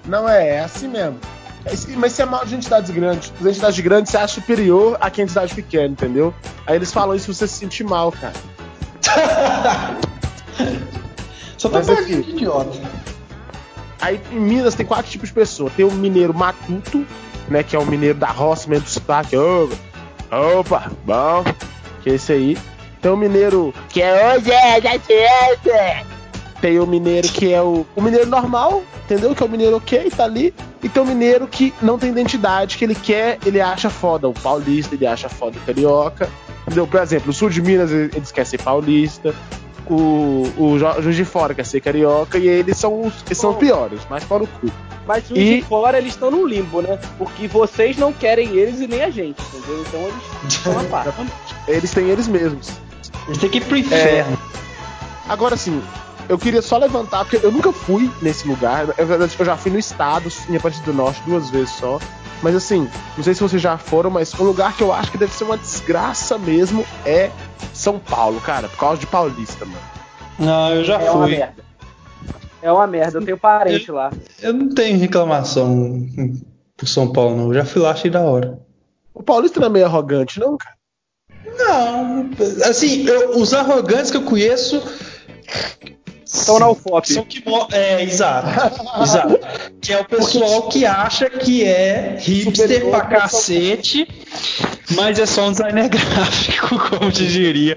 Não 0.06 0.28
é, 0.28 0.56
é 0.56 0.60
assim 0.60 0.88
mesmo. 0.88 1.18
É 1.64 1.72
mas 1.96 2.12
isso 2.12 2.22
é 2.22 2.24
mal 2.24 2.44
de 2.46 2.54
entidades 2.54 2.90
grandes. 2.90 3.32
As 3.40 3.46
entidades 3.46 3.80
grandes 3.80 4.10
você 4.12 4.16
acha 4.16 4.34
superior 4.34 4.96
a 5.00 5.10
quem 5.10 5.22
é 5.22 5.24
entidade 5.24 5.52
pequena, 5.54 5.88
entendeu? 5.88 6.32
Aí 6.64 6.76
eles 6.76 6.92
falam 6.92 7.16
isso 7.16 7.26
pra 7.26 7.34
você 7.34 7.48
se 7.48 7.54
sentir 7.54 7.82
mal, 7.84 8.12
cara. 8.12 8.34
Só 11.58 11.68
tá 11.68 11.82
falando 11.82 12.06
de 12.06 12.30
idiota. 12.30 12.78
Aí 14.00 14.20
em 14.30 14.38
Minas 14.38 14.74
tem 14.76 14.86
quatro 14.86 15.10
tipos 15.10 15.28
de 15.30 15.34
pessoa. 15.34 15.70
Tem 15.70 15.84
o 15.84 15.90
mineiro 15.90 16.32
matuto, 16.32 17.04
né? 17.48 17.64
Que 17.64 17.74
é 17.74 17.78
o 17.78 17.86
mineiro 17.86 18.18
da 18.18 18.28
roça 18.28 18.68
mesmo 18.68 18.84
do 18.84 18.90
sotaque. 18.90 19.36
Opa, 19.36 20.92
bom. 21.04 21.42
Que 22.02 22.10
é 22.10 22.14
esse 22.14 22.32
aí. 22.32 22.58
Tem 23.00 23.10
o 23.10 23.16
mineiro 23.16 23.74
que 23.88 24.00
é 24.02 24.36
hoje 24.36 24.52
é 24.52 24.80
da 24.80 24.90
ciência. 25.00 26.06
Tem 26.60 26.78
o 26.80 26.86
mineiro 26.86 27.28
que 27.28 27.52
é 27.52 27.60
o, 27.60 27.86
o 27.94 28.00
mineiro 28.02 28.26
normal, 28.26 28.82
entendeu? 29.04 29.34
Que 29.34 29.42
é 29.42 29.46
o 29.46 29.48
mineiro 29.48 29.76
ok, 29.76 30.10
tá 30.10 30.24
ali. 30.24 30.54
E 30.82 30.88
tem 30.88 31.02
o 31.02 31.06
mineiro 31.06 31.46
que 31.46 31.72
não 31.82 31.98
tem 31.98 32.10
identidade, 32.10 32.78
que 32.78 32.84
ele 32.84 32.94
quer, 32.94 33.38
ele 33.44 33.60
acha 33.60 33.90
foda. 33.90 34.28
O 34.28 34.32
paulista, 34.32 34.94
ele 34.94 35.06
acha 35.06 35.28
foda 35.28 35.58
o 35.58 35.60
carioca. 35.66 36.28
Entendeu? 36.62 36.86
Por 36.86 37.00
exemplo, 37.00 37.30
o 37.30 37.32
sul 37.32 37.50
de 37.50 37.60
Minas, 37.62 37.90
eles 37.92 38.32
querem 38.32 38.48
ser 38.50 38.60
paulista. 38.62 39.34
o, 39.88 40.48
o 40.56 40.78
Ju- 40.78 41.02
Juiz 41.02 41.14
de 41.16 41.24
Fora, 41.24 41.54
que 41.54 41.60
é 41.60 41.64
ser 41.64 41.80
carioca, 41.80 42.38
e 42.38 42.48
eles 42.48 42.76
são 42.76 43.02
os, 43.02 43.14
eles 43.26 43.38
são 43.38 43.50
os 43.50 43.56
piores, 43.56 44.00
mais 44.10 44.24
para 44.24 44.42
o 44.42 44.46
cu. 44.46 44.68
Mas 45.06 45.30
os 45.30 45.36
E- 45.38 45.60
de 45.60 45.62
fora, 45.62 45.98
eles 45.98 46.14
estão 46.14 46.28
no 46.32 46.44
limbo, 46.44 46.82
né? 46.82 46.98
Porque 47.18 47.46
vocês 47.46 47.96
não 47.96 48.12
querem 48.12 48.48
eles 48.56 48.80
e 48.80 48.88
nem 48.88 49.02
a 49.04 49.10
gente, 49.10 49.40
entendeu? 49.40 49.84
Então 49.86 50.00
eles 50.00 50.54
estão 50.54 50.80
a 50.80 50.82
par. 50.84 51.06
Eles 51.68 51.90
têm 51.92 52.08
eles 52.08 52.26
mesmos. 52.26 52.72
Eles 53.28 53.38
têm 53.38 53.48
que 53.50 53.58
ir 53.58 53.64
pro 53.64 53.76
inferno. 53.76 54.36
Agora 55.28 55.56
sim, 55.56 55.80
eu 56.28 56.38
queria 56.38 56.62
só 56.62 56.78
levantar, 56.78 57.24
porque 57.24 57.44
eu 57.44 57.52
nunca 57.52 57.72
fui 57.72 58.10
nesse 58.22 58.46
lugar. 58.46 58.88
É 58.96 59.04
verdade, 59.04 59.34
eu 59.38 59.44
já 59.44 59.56
fui 59.56 59.70
no 59.72 59.78
estado, 59.78 60.30
em 60.48 60.56
Aparecida 60.56 60.86
do 60.86 60.94
Norte, 60.96 61.20
duas 61.26 61.50
vezes 61.50 61.70
só. 61.70 61.98
Mas 62.42 62.54
assim, 62.54 62.88
não 63.16 63.24
sei 63.24 63.34
se 63.34 63.40
vocês 63.42 63.60
já 63.62 63.78
foram, 63.78 64.10
mas 64.10 64.38
um 64.38 64.44
lugar 64.44 64.76
que 64.76 64.82
eu 64.82 64.92
acho 64.92 65.10
que 65.10 65.18
deve 65.18 65.32
ser 65.32 65.44
uma 65.44 65.56
desgraça 65.56 66.36
mesmo 66.36 66.84
é 67.04 67.30
São 67.72 67.98
Paulo, 67.98 68.40
cara, 68.40 68.68
por 68.68 68.78
causa 68.78 69.00
de 69.00 69.06
Paulista, 69.06 69.64
mano. 69.64 69.78
Não, 70.38 70.74
eu 70.74 70.84
já 70.84 71.00
É 71.00 71.10
uma 71.10 71.22
fui. 71.26 71.36
merda. 71.36 71.64
É 72.60 72.70
uma 72.72 72.86
merda, 72.86 73.18
eu 73.18 73.24
tenho 73.24 73.38
parente 73.38 73.90
lá. 73.90 74.12
Eu 74.42 74.52
não 74.52 74.68
tenho 74.68 74.98
reclamação 74.98 76.06
por 76.76 76.86
São 76.88 77.10
Paulo, 77.12 77.36
não. 77.36 77.46
Eu 77.48 77.54
já 77.54 77.64
fui 77.64 77.80
lá, 77.80 77.92
achei 77.92 78.10
da 78.10 78.20
hora. 78.20 78.58
O 79.14 79.22
Paulista 79.22 79.60
não 79.60 79.68
é 79.68 79.70
meio 79.70 79.86
arrogante, 79.86 80.38
não, 80.38 80.58
cara? 80.58 80.76
Não, 81.58 82.28
assim, 82.68 83.06
eu- 83.06 83.38
os 83.38 83.54
arrogantes 83.54 84.10
que 84.10 84.16
eu 84.18 84.22
conheço 84.24 84.82
Estão 86.40 86.58
na 86.58 86.70
UFOP. 86.70 87.12
são 87.12 87.24
que 87.24 87.42
é 87.72 88.02
exato, 88.02 88.48
exato, 89.02 89.38
que 89.80 89.92
é 89.92 90.00
o 90.00 90.04
pessoal 90.04 90.68
que 90.68 90.84
acha 90.84 91.28
que 91.30 91.64
é 91.64 92.16
hipster 92.20 92.80
pra 92.80 92.98
louco, 92.98 93.08
cacete, 93.08 94.06
mas 94.94 95.18
é 95.18 95.26
só 95.26 95.48
um 95.48 95.52
designer 95.52 95.88
gráfico, 95.90 96.78
como 96.90 97.10
te 97.10 97.26
diria 97.26 97.76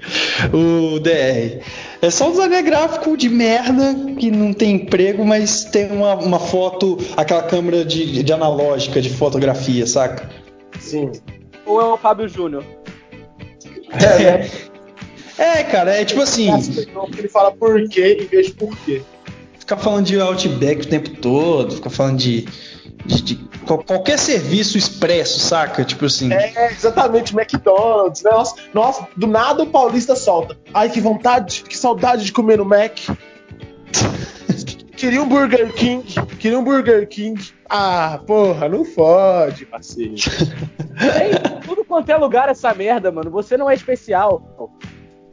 o 0.52 0.98
DR. 1.00 1.60
É 2.02 2.10
só 2.10 2.28
um 2.28 2.30
designer 2.30 2.62
gráfico 2.62 3.16
de 3.16 3.28
merda 3.28 3.94
que 4.18 4.30
não 4.30 4.52
tem 4.52 4.76
emprego, 4.76 5.24
mas 5.24 5.64
tem 5.64 5.90
uma, 5.90 6.14
uma 6.14 6.38
foto, 6.38 6.98
aquela 7.16 7.42
câmera 7.42 7.84
de, 7.84 8.22
de 8.22 8.32
analógica 8.32 9.00
de 9.02 9.10
fotografia, 9.10 9.86
saca? 9.86 10.28
Sim. 10.78 11.12
Ou 11.66 11.80
é 11.80 11.84
o 11.84 11.96
Fábio 11.96 12.28
Júnior? 12.28 12.64
É, 13.92 14.48
cara, 15.70 15.94
é 15.94 16.04
tipo 16.04 16.20
assim. 16.22 16.50
Ele 17.16 17.28
fala 17.28 17.52
por 17.52 17.82
quê 17.88 18.18
em 18.22 18.26
vez 18.26 18.46
de 18.48 18.52
por 18.54 18.76
quê. 18.78 19.02
ficar 19.58 19.76
falando 19.76 20.06
de 20.06 20.20
Outback 20.20 20.82
o 20.82 20.88
tempo 20.88 21.10
todo, 21.20 21.76
ficar 21.76 21.90
falando 21.90 22.18
de, 22.18 22.42
de- 23.06 23.22
de 23.22 23.36
qual- 23.64 23.82
qualquer 23.84 24.18
serviço 24.18 24.76
expresso, 24.76 25.38
saca? 25.40 25.84
Tipo 25.84 26.06
assim. 26.06 26.32
É, 26.32 26.72
exatamente, 26.72 27.34
McDonald's. 27.36 28.22
né? 28.22 28.30
Nossa, 28.32 28.54
nossa, 28.74 29.08
do 29.16 29.26
nada 29.26 29.62
o 29.62 29.66
paulista 29.66 30.14
solta. 30.16 30.56
Ai, 30.74 30.88
que 30.90 31.00
vontade, 31.00 31.62
que 31.62 31.76
saudade 31.78 32.24
de 32.24 32.32
comer 32.32 32.58
no 32.58 32.64
Mac. 32.64 32.98
Queria 34.96 35.22
um 35.22 35.28
Burger 35.28 35.72
King, 35.72 36.04
queria 36.38 36.58
um 36.58 36.64
Burger 36.64 37.08
King. 37.08 37.40
Ah, 37.68 38.20
porra, 38.26 38.68
não 38.68 38.84
fode, 38.84 39.64
parceiro. 39.64 40.14
Tudo 41.64 41.84
quanto 41.86 42.10
é 42.10 42.16
lugar 42.18 42.50
essa 42.50 42.74
merda, 42.74 43.10
mano. 43.10 43.30
Você 43.30 43.56
não 43.56 43.70
é 43.70 43.74
especial. 43.74 44.42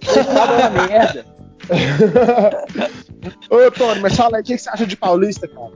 Você 0.07 0.23
sabe 0.23 0.53
é 0.53 0.67
uma 0.69 0.87
merda. 0.87 1.25
Ô, 3.49 3.71
Tony, 3.71 3.99
mas 4.01 4.15
fala 4.15 4.37
aí, 4.37 4.41
o 4.41 4.45
que 4.45 4.57
você 4.57 4.69
acha 4.69 4.85
de 4.85 4.95
paulista, 4.95 5.47
cara? 5.47 5.71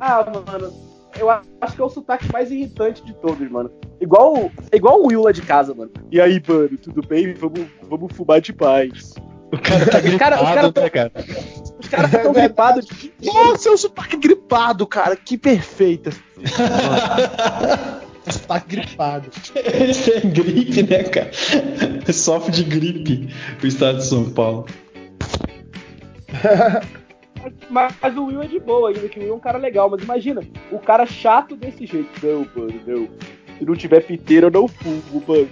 Ah, 0.00 0.24
mano, 0.46 0.72
eu 1.18 1.28
acho 1.30 1.74
que 1.74 1.80
é 1.80 1.84
o 1.84 1.88
sotaque 1.88 2.30
mais 2.32 2.50
irritante 2.50 3.04
de 3.04 3.12
todos, 3.14 3.50
mano. 3.50 3.70
Igual, 4.00 4.50
igual 4.72 5.00
o 5.02 5.06
Will 5.08 5.22
lá 5.22 5.32
de 5.32 5.42
casa, 5.42 5.74
mano. 5.74 5.90
E 6.12 6.20
aí, 6.20 6.40
mano, 6.46 6.78
tudo 6.78 7.02
bem? 7.06 7.34
Vamos, 7.34 7.66
vamos 7.88 8.12
fumar 8.14 8.40
de 8.40 8.52
paz. 8.52 9.14
O 9.52 9.58
cara 9.58 9.86
tá 9.86 9.98
Os 10.06 10.16
cara- 10.16 10.36
os 10.36 10.48
cara- 10.48 10.72
né, 10.82 10.90
cara? 10.90 11.12
Os 11.80 11.88
caras 11.88 12.12
estão 12.12 12.32
gripados 12.32 12.86
de 12.86 13.12
Nossa, 13.24 13.68
é 13.68 13.72
um 13.72 13.76
sotaque 13.76 14.16
gripado, 14.16 14.86
cara. 14.86 15.16
Que 15.16 15.36
perfeita. 15.36 16.10
É 18.28 18.32
sotaque 18.32 18.76
gripado. 18.76 19.30
Ele 19.54 19.94
tem 19.94 20.30
gripe, 20.30 20.82
né, 20.82 21.02
cara? 21.04 21.30
Sofre 22.12 22.52
de 22.52 22.64
gripe 22.64 23.28
o 23.62 23.66
estado 23.66 23.98
de 23.98 24.06
São 24.06 24.30
Paulo. 24.30 24.66
Mas, 27.70 27.94
mas 28.00 28.16
o 28.16 28.26
Will 28.26 28.42
é 28.42 28.46
de 28.46 28.60
boa 28.60 28.90
ainda, 28.90 29.08
que 29.08 29.18
o 29.18 29.22
Will 29.22 29.32
é 29.32 29.36
um 29.36 29.40
cara 29.40 29.58
legal. 29.58 29.88
Mas 29.90 30.02
imagina, 30.02 30.42
o 30.70 30.78
cara 30.78 31.06
chato 31.06 31.56
desse 31.56 31.86
jeito. 31.86 32.10
Não, 32.22 32.46
mano, 32.54 32.80
não. 32.86 33.08
Se 33.58 33.64
não 33.64 33.74
tiver 33.74 34.02
fiteira, 34.02 34.46
eu 34.46 34.50
não 34.50 34.68
fumo, 34.68 35.24
mano. 35.26 35.48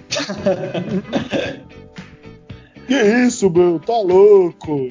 Que 2.86 2.94
isso, 2.94 3.50
mano? 3.50 3.80
Tá 3.80 3.98
louco? 3.98 4.88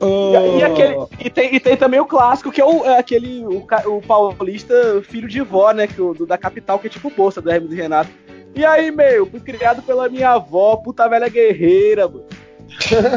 E, 0.00 0.58
e 0.58 0.62
aquele, 0.62 0.96
e, 1.24 1.30
tem, 1.30 1.54
e 1.56 1.60
tem 1.60 1.76
também 1.76 1.98
o 1.98 2.06
clássico, 2.06 2.52
que 2.52 2.60
é, 2.60 2.64
o, 2.64 2.84
é 2.84 2.98
aquele, 2.98 3.44
o, 3.44 3.66
o 3.96 4.02
paulista 4.02 4.74
filho 5.02 5.26
de 5.28 5.40
vó, 5.40 5.72
né? 5.72 5.86
Que, 5.86 6.00
o, 6.00 6.14
do- 6.14 6.26
da 6.26 6.38
capital, 6.38 6.78
que 6.78 6.86
é 6.86 6.90
tipo 6.90 7.10
bolsa 7.10 7.40
do 7.40 7.50
Hermes 7.50 7.72
e 7.72 7.76
Renato. 7.76 8.10
E 8.54 8.64
aí, 8.64 8.90
meu, 8.90 9.26
fui 9.26 9.40
criado 9.40 9.82
pela 9.82 10.08
minha 10.08 10.30
avó, 10.30 10.76
puta 10.76 11.08
velha 11.08 11.28
guerreira, 11.28 12.06
mano. 12.08 12.24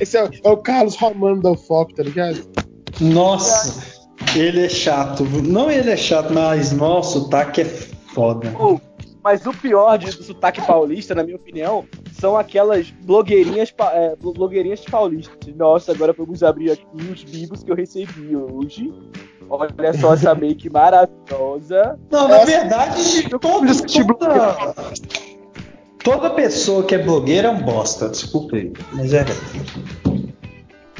Esse 0.00 0.16
é, 0.18 0.28
é 0.44 0.48
o 0.50 0.56
Carlos 0.56 0.96
Romano 0.96 1.42
da 1.42 1.50
UFOP, 1.52 1.94
tá 1.94 2.02
ligado? 2.02 2.40
Nossa, 3.00 4.08
ele 4.36 4.64
é 4.66 4.68
chato. 4.68 5.24
Não 5.24 5.70
ele 5.70 5.90
é 5.90 5.96
chato, 5.96 6.32
mas 6.32 6.72
nossa, 6.72 7.18
o 7.18 7.22
sotaque 7.22 7.62
é 7.62 7.64
foda. 7.64 8.52
Ou, 8.58 8.80
mas 9.28 9.44
o 9.44 9.52
pior 9.52 9.98
de, 9.98 10.06
do 10.06 10.22
sotaque 10.22 10.62
paulista, 10.62 11.14
na 11.14 11.22
minha 11.22 11.36
opinião, 11.36 11.84
são 12.18 12.34
aquelas 12.34 12.90
blogueirinhas, 13.02 13.74
é, 13.92 14.16
blo- 14.16 14.32
blogueirinhas 14.32 14.80
paulistas. 14.80 15.54
Nossa, 15.54 15.92
agora 15.92 16.14
vamos 16.14 16.42
abrir 16.42 16.70
aqui 16.70 16.86
os 17.12 17.24
bibos 17.24 17.62
que 17.62 17.70
eu 17.70 17.76
recebi 17.76 18.34
hoje. 18.34 18.90
Olha 19.50 19.92
só 19.92 20.14
essa 20.14 20.34
make 20.34 20.70
maravilhosa. 20.70 21.98
Não, 22.10 22.26
na 22.26 22.42
verdade, 22.46 23.28
todo, 23.38 23.66
discutir 23.66 24.06
toda, 24.06 24.56
toda 26.02 26.30
pessoa 26.30 26.82
que 26.84 26.94
é 26.94 26.98
blogueira 26.98 27.48
é 27.48 27.50
um 27.50 27.60
bosta, 27.62 28.08
desculpa 28.08 28.56
aí. 28.56 28.72
Mas 28.94 29.12
é. 29.12 29.20
Acho 29.20 29.36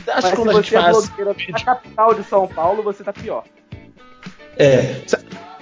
Mas 0.07 0.24
que 0.24 0.31
se 0.31 0.37
quando 0.37 0.51
a 0.51 0.55
gente 0.61 0.68
você 0.70 0.76
é 0.76 0.81
faz. 0.83 1.09
blogueira 1.09 1.37
na 1.51 1.64
capital 1.64 2.14
de 2.14 2.24
São 2.24 2.47
Paulo, 2.47 2.83
você 2.83 3.03
tá 3.03 3.12
pior. 3.14 3.45
É. 4.59 4.97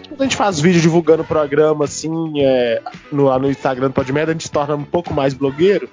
Quando 0.09 0.21
a 0.21 0.25
gente 0.25 0.37
faz 0.37 0.61
vídeo 0.61 0.81
divulgando 0.81 1.23
o 1.23 1.27
programa, 1.27 1.85
assim, 1.85 2.41
é, 2.41 2.81
no, 3.11 3.25
lá 3.25 3.39
no 3.39 3.51
Instagram 3.51 3.89
do 3.89 3.93
Podmerda, 3.93 4.31
a 4.33 4.35
gente 4.35 4.45
se 4.45 4.51
torna 4.51 4.75
um 4.77 4.85
pouco 4.85 5.13
mais 5.13 5.35
blogueiro. 5.35 5.89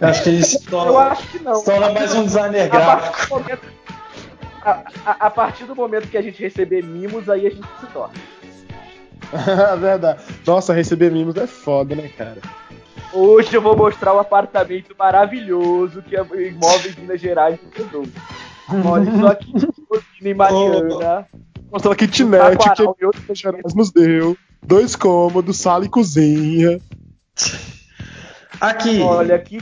Acho 0.00 0.22
que 0.22 0.28
ele 0.30 0.42
se 0.44 0.56
Eu 0.56 0.62
torna, 0.70 0.98
acho 1.10 1.28
que 1.28 1.38
não. 1.40 1.54
se 1.56 1.64
torna 1.64 1.90
mais 1.92 2.14
um 2.14 2.24
designer 2.24 2.62
A 2.64 2.68
gráfico. 2.68 3.12
partir, 3.12 3.28
do 3.28 3.34
momento, 3.38 3.62
a, 4.62 4.70
a- 5.06 5.16
a 5.26 5.30
partir 5.30 5.64
do 5.64 5.76
momento 5.76 6.08
que 6.08 6.16
a 6.16 6.22
gente 6.22 6.40
receber 6.42 6.82
mimos, 6.82 7.28
aí 7.28 7.46
a 7.46 7.50
gente 7.50 7.66
se 7.80 7.86
torna. 7.92 8.14
Verdade. 9.78 10.22
Nossa, 10.46 10.72
receber 10.72 11.10
mimos 11.10 11.36
é 11.36 11.46
foda, 11.46 11.94
né, 11.94 12.08
cara? 12.16 12.38
Hoje 13.12 13.54
eu 13.54 13.60
vou 13.60 13.76
mostrar 13.76 14.14
um 14.14 14.18
apartamento 14.20 14.94
maravilhoso 14.98 16.00
que 16.02 16.16
é 16.16 16.22
o 16.22 16.40
Imóveis 16.40 16.96
Minas 16.96 17.20
Gerais 17.20 17.58
entendeu? 17.62 18.04
Olha 18.68 19.18
só 19.18 19.26
aqui, 19.28 19.52
em 20.22 20.34
Mariana. 20.34 21.26
Mostrando 21.72 21.92
a 21.92 21.96
kitnet 21.96 22.56
que 22.58 22.74
Minas 22.74 23.38
Gerais 23.38 23.74
nos 23.74 23.90
deu. 23.92 24.36
Dois 24.62 24.94
cômodos, 24.96 25.56
sala 25.58 25.84
e 25.84 25.88
cozinha. 25.88 26.78
Aqui, 28.60 29.00
Olha 29.00 29.34
aqui. 29.36 29.60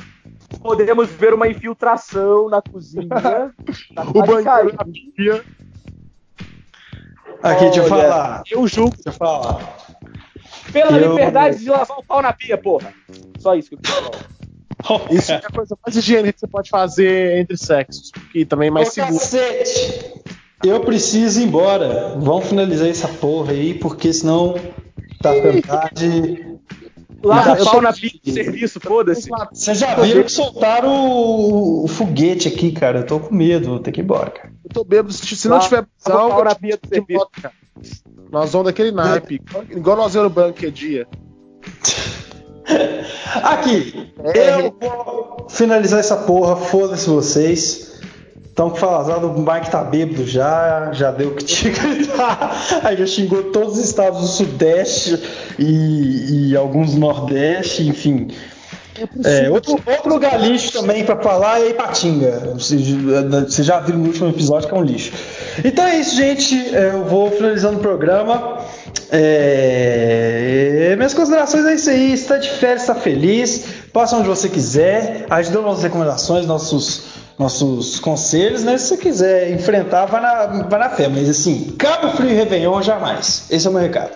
Podemos 0.63 1.09
ver 1.11 1.35
uma 1.35 1.47
infiltração 1.47 2.49
na 2.49 2.61
cozinha. 2.63 3.07
Tá 3.95 4.03
O 4.03 4.23
banheiro 4.25 4.75
na 4.77 4.85
pia. 4.85 5.45
aqui, 7.43 7.65
deixa 7.65 7.79
eu 7.81 7.85
Olha, 7.85 7.89
falar. 7.89 8.43
Eu 8.51 8.67
julgo 8.67 8.95
Deixa 8.97 9.09
eu 9.11 9.13
falar. 9.13 9.77
pela 10.73 10.93
Eu- 10.99 11.11
liberdade 11.11 11.59
de 11.59 11.69
lavar 11.71 11.99
o 11.99 12.03
pau 12.05 12.23
na 12.23 12.33
pia, 12.33 12.57
porra. 12.59 12.93
Só 13.39 13.55
isso 13.55 13.69
que 13.69 13.75
eu 13.77 13.81
queria 13.81 14.03
falar. 14.03 14.25
Isso 15.11 15.33
é 15.33 15.37
a 15.37 15.51
coisa 15.51 15.77
mais 15.85 15.97
higiênica 15.97 16.33
que 16.35 16.41
você 16.41 16.47
pode 16.47 16.71
fazer 16.71 17.39
entre 17.39 17.57
sexos. 17.57 18.13
E 18.35 18.45
também 18.45 18.71
mais 18.71 18.89
Ô, 18.89 18.91
seguro. 18.93 19.15
cacete! 19.15 20.23
Eu 20.65 20.81
preciso 20.81 21.41
ir 21.41 21.45
embora. 21.45 22.17
Vamos 22.19 22.47
finalizar 22.47 22.89
essa 22.89 23.09
porra 23.09 23.53
aí, 23.53 23.75
porque 23.75 24.13
senão 24.13 24.55
tá 25.23 25.33
ficando 25.33 25.63
tarde. 25.63 26.59
Tá, 27.23 27.53
o 27.55 27.65
pau 27.65 27.81
na 27.83 27.93
pia 27.93 28.11
de 28.23 28.33
serviço, 28.33 28.81
foda-se. 28.81 29.29
Vocês 29.53 29.79
já 29.79 29.95
viram 29.97 30.23
que 30.23 30.31
soltaram 30.31 31.11
o, 31.11 31.85
o 31.85 31.89
foguete 31.89 32.47
aqui, 32.49 32.71
cara. 32.73 33.01
Eu 33.01 33.07
tô 33.07 33.21
com 33.21 33.35
medo, 33.35 33.71
vou 33.71 33.81
ter 33.81 33.91
que 33.91 34.01
ir 34.01 34.05
embora, 34.05 34.31
cara. 34.31 34.53
Eu 34.65 34.71
tô 34.71 34.85
bêbado. 34.85 35.13
Se 35.13 35.37
se 35.37 35.49
não 35.49 35.59
tiver 35.59 35.83
o 35.83 35.87
pau 36.05 36.39
eu 36.39 36.45
na 36.45 36.55
pia 36.55 36.79
do 36.81 36.89
serviço. 36.89 37.29
cara. 37.41 37.55
Nós 38.31 38.53
vamos 38.53 38.67
daquele 38.67 38.93
naipe. 38.93 39.41
Igual 39.71 39.97
nós 39.97 40.13
vemos 40.13 40.29
no 40.29 40.35
banco 40.35 40.59
que 40.59 40.71
dia. 40.71 41.07
Aqui, 43.43 44.11
É. 44.35 44.61
eu 44.61 44.75
vou 44.81 45.47
finalizar 45.49 46.01
essa 46.01 46.17
porra, 46.17 46.57
foda-se 46.57 47.09
vocês. 47.09 47.89
Que 48.73 48.81
falar 48.81 49.19
o 49.25 49.39
Mike 49.39 49.71
tá 49.71 49.85
bêbado 49.85 50.27
já, 50.27 50.91
já 50.93 51.13
deu 51.13 51.29
o 51.29 51.35
que 51.37 51.45
tinha 51.47 51.73
que 51.73 51.81
gritar. 51.81 52.51
Aí 52.83 52.97
já 52.97 53.07
xingou 53.07 53.45
todos 53.45 53.79
os 53.79 53.85
estados 53.85 54.21
do 54.21 54.27
Sudeste 54.27 55.23
e, 55.57 56.51
e 56.51 56.57
alguns 56.57 56.95
do 56.95 56.99
Nordeste, 56.99 57.87
enfim. 57.87 58.27
É, 59.25 59.49
outro, 59.49 59.75
outro 59.87 60.09
lugar 60.09 60.41
lixo 60.41 60.73
também 60.73 61.05
pra 61.05 61.17
falar 61.19 61.61
é 61.61 61.69
Ipatinga. 61.71 62.55
Vocês 62.55 63.65
já 63.65 63.79
viram 63.79 64.01
no 64.01 64.07
último 64.07 64.29
episódio 64.29 64.69
que 64.69 64.75
é 64.75 64.79
um 64.79 64.83
lixo. 64.83 65.13
Então 65.65 65.85
é 65.85 66.01
isso, 66.01 66.17
gente. 66.17 66.57
Eu 66.75 67.05
vou 67.05 67.31
finalizando 67.31 67.77
o 67.79 67.81
programa. 67.81 68.59
É... 69.11 70.95
Minhas 70.97 71.15
considerações 71.15 71.65
é 71.65 71.75
isso 71.75 71.91
aí. 71.91 72.13
Está 72.13 72.37
de 72.37 72.51
férias, 72.51 72.83
está 72.83 72.95
feliz. 72.95 73.65
Passa 73.93 74.17
onde 74.17 74.29
você 74.29 74.49
quiser. 74.49 75.27
A 75.31 75.43
gente 75.43 75.55
nossas 75.55 75.83
recomendações, 75.83 76.47
nossos, 76.47 77.03
nossos 77.39 78.01
conselhos, 78.01 78.65
né? 78.65 78.77
Se 78.79 78.89
você 78.89 78.97
quiser 78.97 79.53
enfrentar, 79.53 80.07
vai 80.07 80.21
na, 80.21 80.47
vai 80.69 80.79
na 80.79 80.91
fé. 80.91 81.09
Mas 81.09 81.29
assim, 81.29 81.75
Cabo 81.79 82.17
Frio 82.17 82.31
e 82.31 82.35
Réveillon 82.35 82.83
jamais. 82.83 83.47
Esse 83.51 83.67
é 83.67 83.71
o 83.71 83.73
meu 83.73 83.83
recado. 83.83 84.13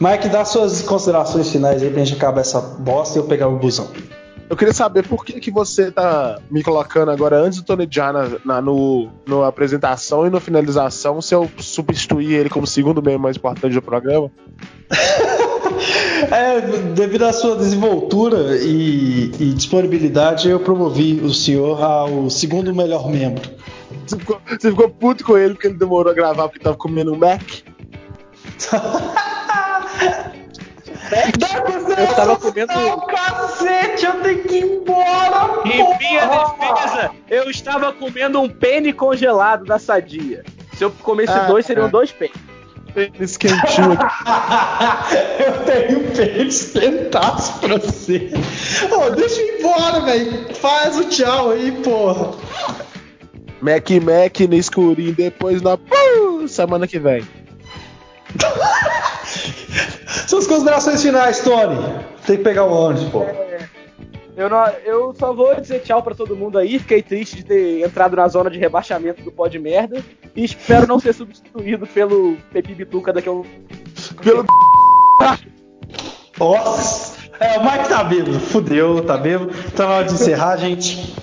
Mike, 0.00 0.28
dá 0.28 0.44
suas 0.44 0.82
considerações 0.82 1.50
finais 1.50 1.82
aí 1.82 1.90
pra 1.90 2.04
gente 2.04 2.16
acabar 2.16 2.40
essa 2.40 2.60
bosta 2.60 3.18
e 3.18 3.20
eu 3.20 3.24
pegar 3.24 3.48
o 3.48 3.56
busão. 3.56 3.88
Eu 4.48 4.56
queria 4.56 4.74
saber 4.74 5.06
por 5.06 5.24
que, 5.24 5.40
que 5.40 5.50
você 5.50 5.90
tá 5.90 6.38
me 6.50 6.62
colocando 6.62 7.10
agora 7.10 7.38
antes 7.38 7.60
do 7.60 7.64
Tony 7.64 7.88
Jaa 7.90 8.12
na, 8.12 8.28
na 8.44 8.60
no, 8.60 9.08
no 9.26 9.42
apresentação 9.42 10.26
e 10.26 10.30
na 10.30 10.38
finalização, 10.38 11.20
se 11.22 11.34
eu 11.34 11.50
substituir 11.58 12.34
ele 12.34 12.50
como 12.50 12.66
segundo 12.66 13.02
membro 13.02 13.20
mais 13.20 13.36
importante 13.36 13.72
do 13.72 13.82
programa. 13.82 14.30
é, 16.30 16.60
devido 16.94 17.24
à 17.24 17.32
sua 17.32 17.56
desenvoltura 17.56 18.56
e, 18.58 19.32
e, 19.40 19.54
disponibilidade, 19.54 20.48
eu 20.48 20.60
promovi 20.60 21.20
o 21.20 21.32
senhor 21.32 21.82
ao 21.82 22.28
segundo 22.28 22.74
melhor 22.74 23.08
membro. 23.08 23.50
Você 24.06 24.18
ficou, 24.18 24.40
você 24.46 24.70
ficou 24.70 24.90
puto 24.90 25.24
com 25.24 25.38
ele 25.38 25.54
porque 25.54 25.68
ele 25.68 25.78
demorou 25.78 26.12
a 26.12 26.14
gravar 26.14 26.48
porque 26.48 26.62
tava 26.62 26.76
comendo 26.76 27.14
um 27.14 27.16
Mac? 27.16 27.42
eu 31.98 32.14
tava 32.14 32.36
comendo. 32.36 32.72
Cacete, 33.64 34.04
eu 34.04 34.20
tenho 34.20 34.42
que 34.44 34.56
ir 34.56 34.64
embora! 34.64 35.62
Em 35.64 35.98
minha 35.98 36.26
defesa, 36.26 37.10
eu 37.28 37.50
estava 37.50 37.92
comendo 37.92 38.40
um 38.40 38.48
pene 38.48 38.92
congelado 38.92 39.64
da 39.64 39.78
sadia. 39.78 40.44
Se 40.74 40.84
eu 40.84 40.90
comesse 40.90 41.32
ah, 41.32 41.46
dois, 41.46 41.64
seriam 41.64 41.86
ah. 41.86 41.90
dois 41.90 42.12
pênis. 42.12 42.36
Pênis 42.92 43.36
quentinho. 43.36 43.98
eu 45.44 45.64
tenho 45.64 46.00
pênis 46.12 46.70
quentaço 46.72 47.58
pra 47.60 47.78
você. 47.78 48.30
Oh, 48.90 49.10
deixa 49.10 49.40
eu 49.40 49.46
ir 49.46 49.60
embora, 49.60 50.00
velho. 50.00 50.54
Faz 50.54 50.98
o 50.98 51.04
tchau 51.04 51.50
aí, 51.50 51.72
porra. 51.72 52.32
Mac 53.60 53.88
Mac 53.90 54.40
no 54.48 54.54
escurinho, 54.54 55.14
depois 55.14 55.62
na. 55.62 55.78
semana 56.46 56.86
que 56.86 56.98
vem. 56.98 57.26
Suas 60.28 60.46
considerações 60.46 61.02
finais, 61.02 61.40
Tony. 61.40 61.78
Tem 62.26 62.36
que 62.38 62.42
pegar 62.42 62.64
o 62.64 62.72
ônibus, 62.72 63.08
pô. 63.10 63.26
É, 64.36 64.42
eu, 64.42 64.50
não, 64.50 64.66
eu 64.84 65.14
só 65.18 65.32
vou 65.32 65.54
dizer 65.60 65.80
tchau 65.80 66.02
para 66.02 66.14
todo 66.14 66.36
mundo 66.36 66.58
aí. 66.58 66.78
Fiquei 66.78 67.02
triste 67.02 67.36
de 67.36 67.44
ter 67.44 67.84
entrado 67.84 68.16
na 68.16 68.28
zona 68.28 68.50
de 68.50 68.58
rebaixamento 68.58 69.22
do 69.22 69.32
pó 69.32 69.48
de 69.48 69.58
merda. 69.58 70.02
E 70.34 70.44
espero 70.44 70.86
não 70.86 70.98
ser 70.98 71.12
substituído 71.12 71.86
pelo 71.86 72.36
Pepi 72.52 72.74
Bituca 72.74 73.12
daqui 73.12 73.28
a 73.28 73.32
um. 73.32 73.44
Pelo. 74.22 74.44
Nossa! 76.38 77.14
É, 77.40 77.58
o 77.58 77.64
Mike 77.64 77.88
tá 77.88 78.04
bêbado. 78.04 78.40
Fudeu, 78.40 79.04
tá 79.04 79.16
bêbado. 79.16 79.52
Tá 79.76 79.86
na 79.86 79.94
hora 79.94 80.04
de 80.06 80.14
encerrar, 80.14 80.56
gente. 80.56 81.14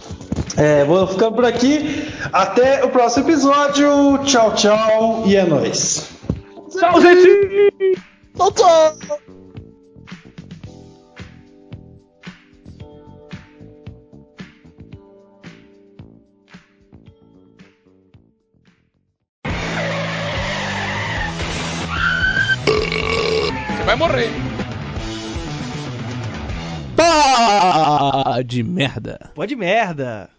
É, 0.57 0.83
vou 0.83 1.07
ficando 1.07 1.35
por 1.35 1.45
aqui. 1.45 2.07
Até 2.31 2.83
o 2.83 2.89
próximo 2.89 3.25
episódio. 3.25 4.19
Tchau, 4.25 4.53
tchau. 4.53 5.23
E 5.25 5.35
é 5.35 5.45
nóis. 5.45 6.09
Tchau, 6.69 7.01
gente! 7.01 8.01
Tchau, 8.35 8.51
Você 8.51 9.30
vai 23.91 23.95
morrer. 23.95 24.29
Pá 26.95 28.41
de 28.45 28.63
merda. 28.63 29.31
Pode 29.35 29.55
merda. 29.55 30.29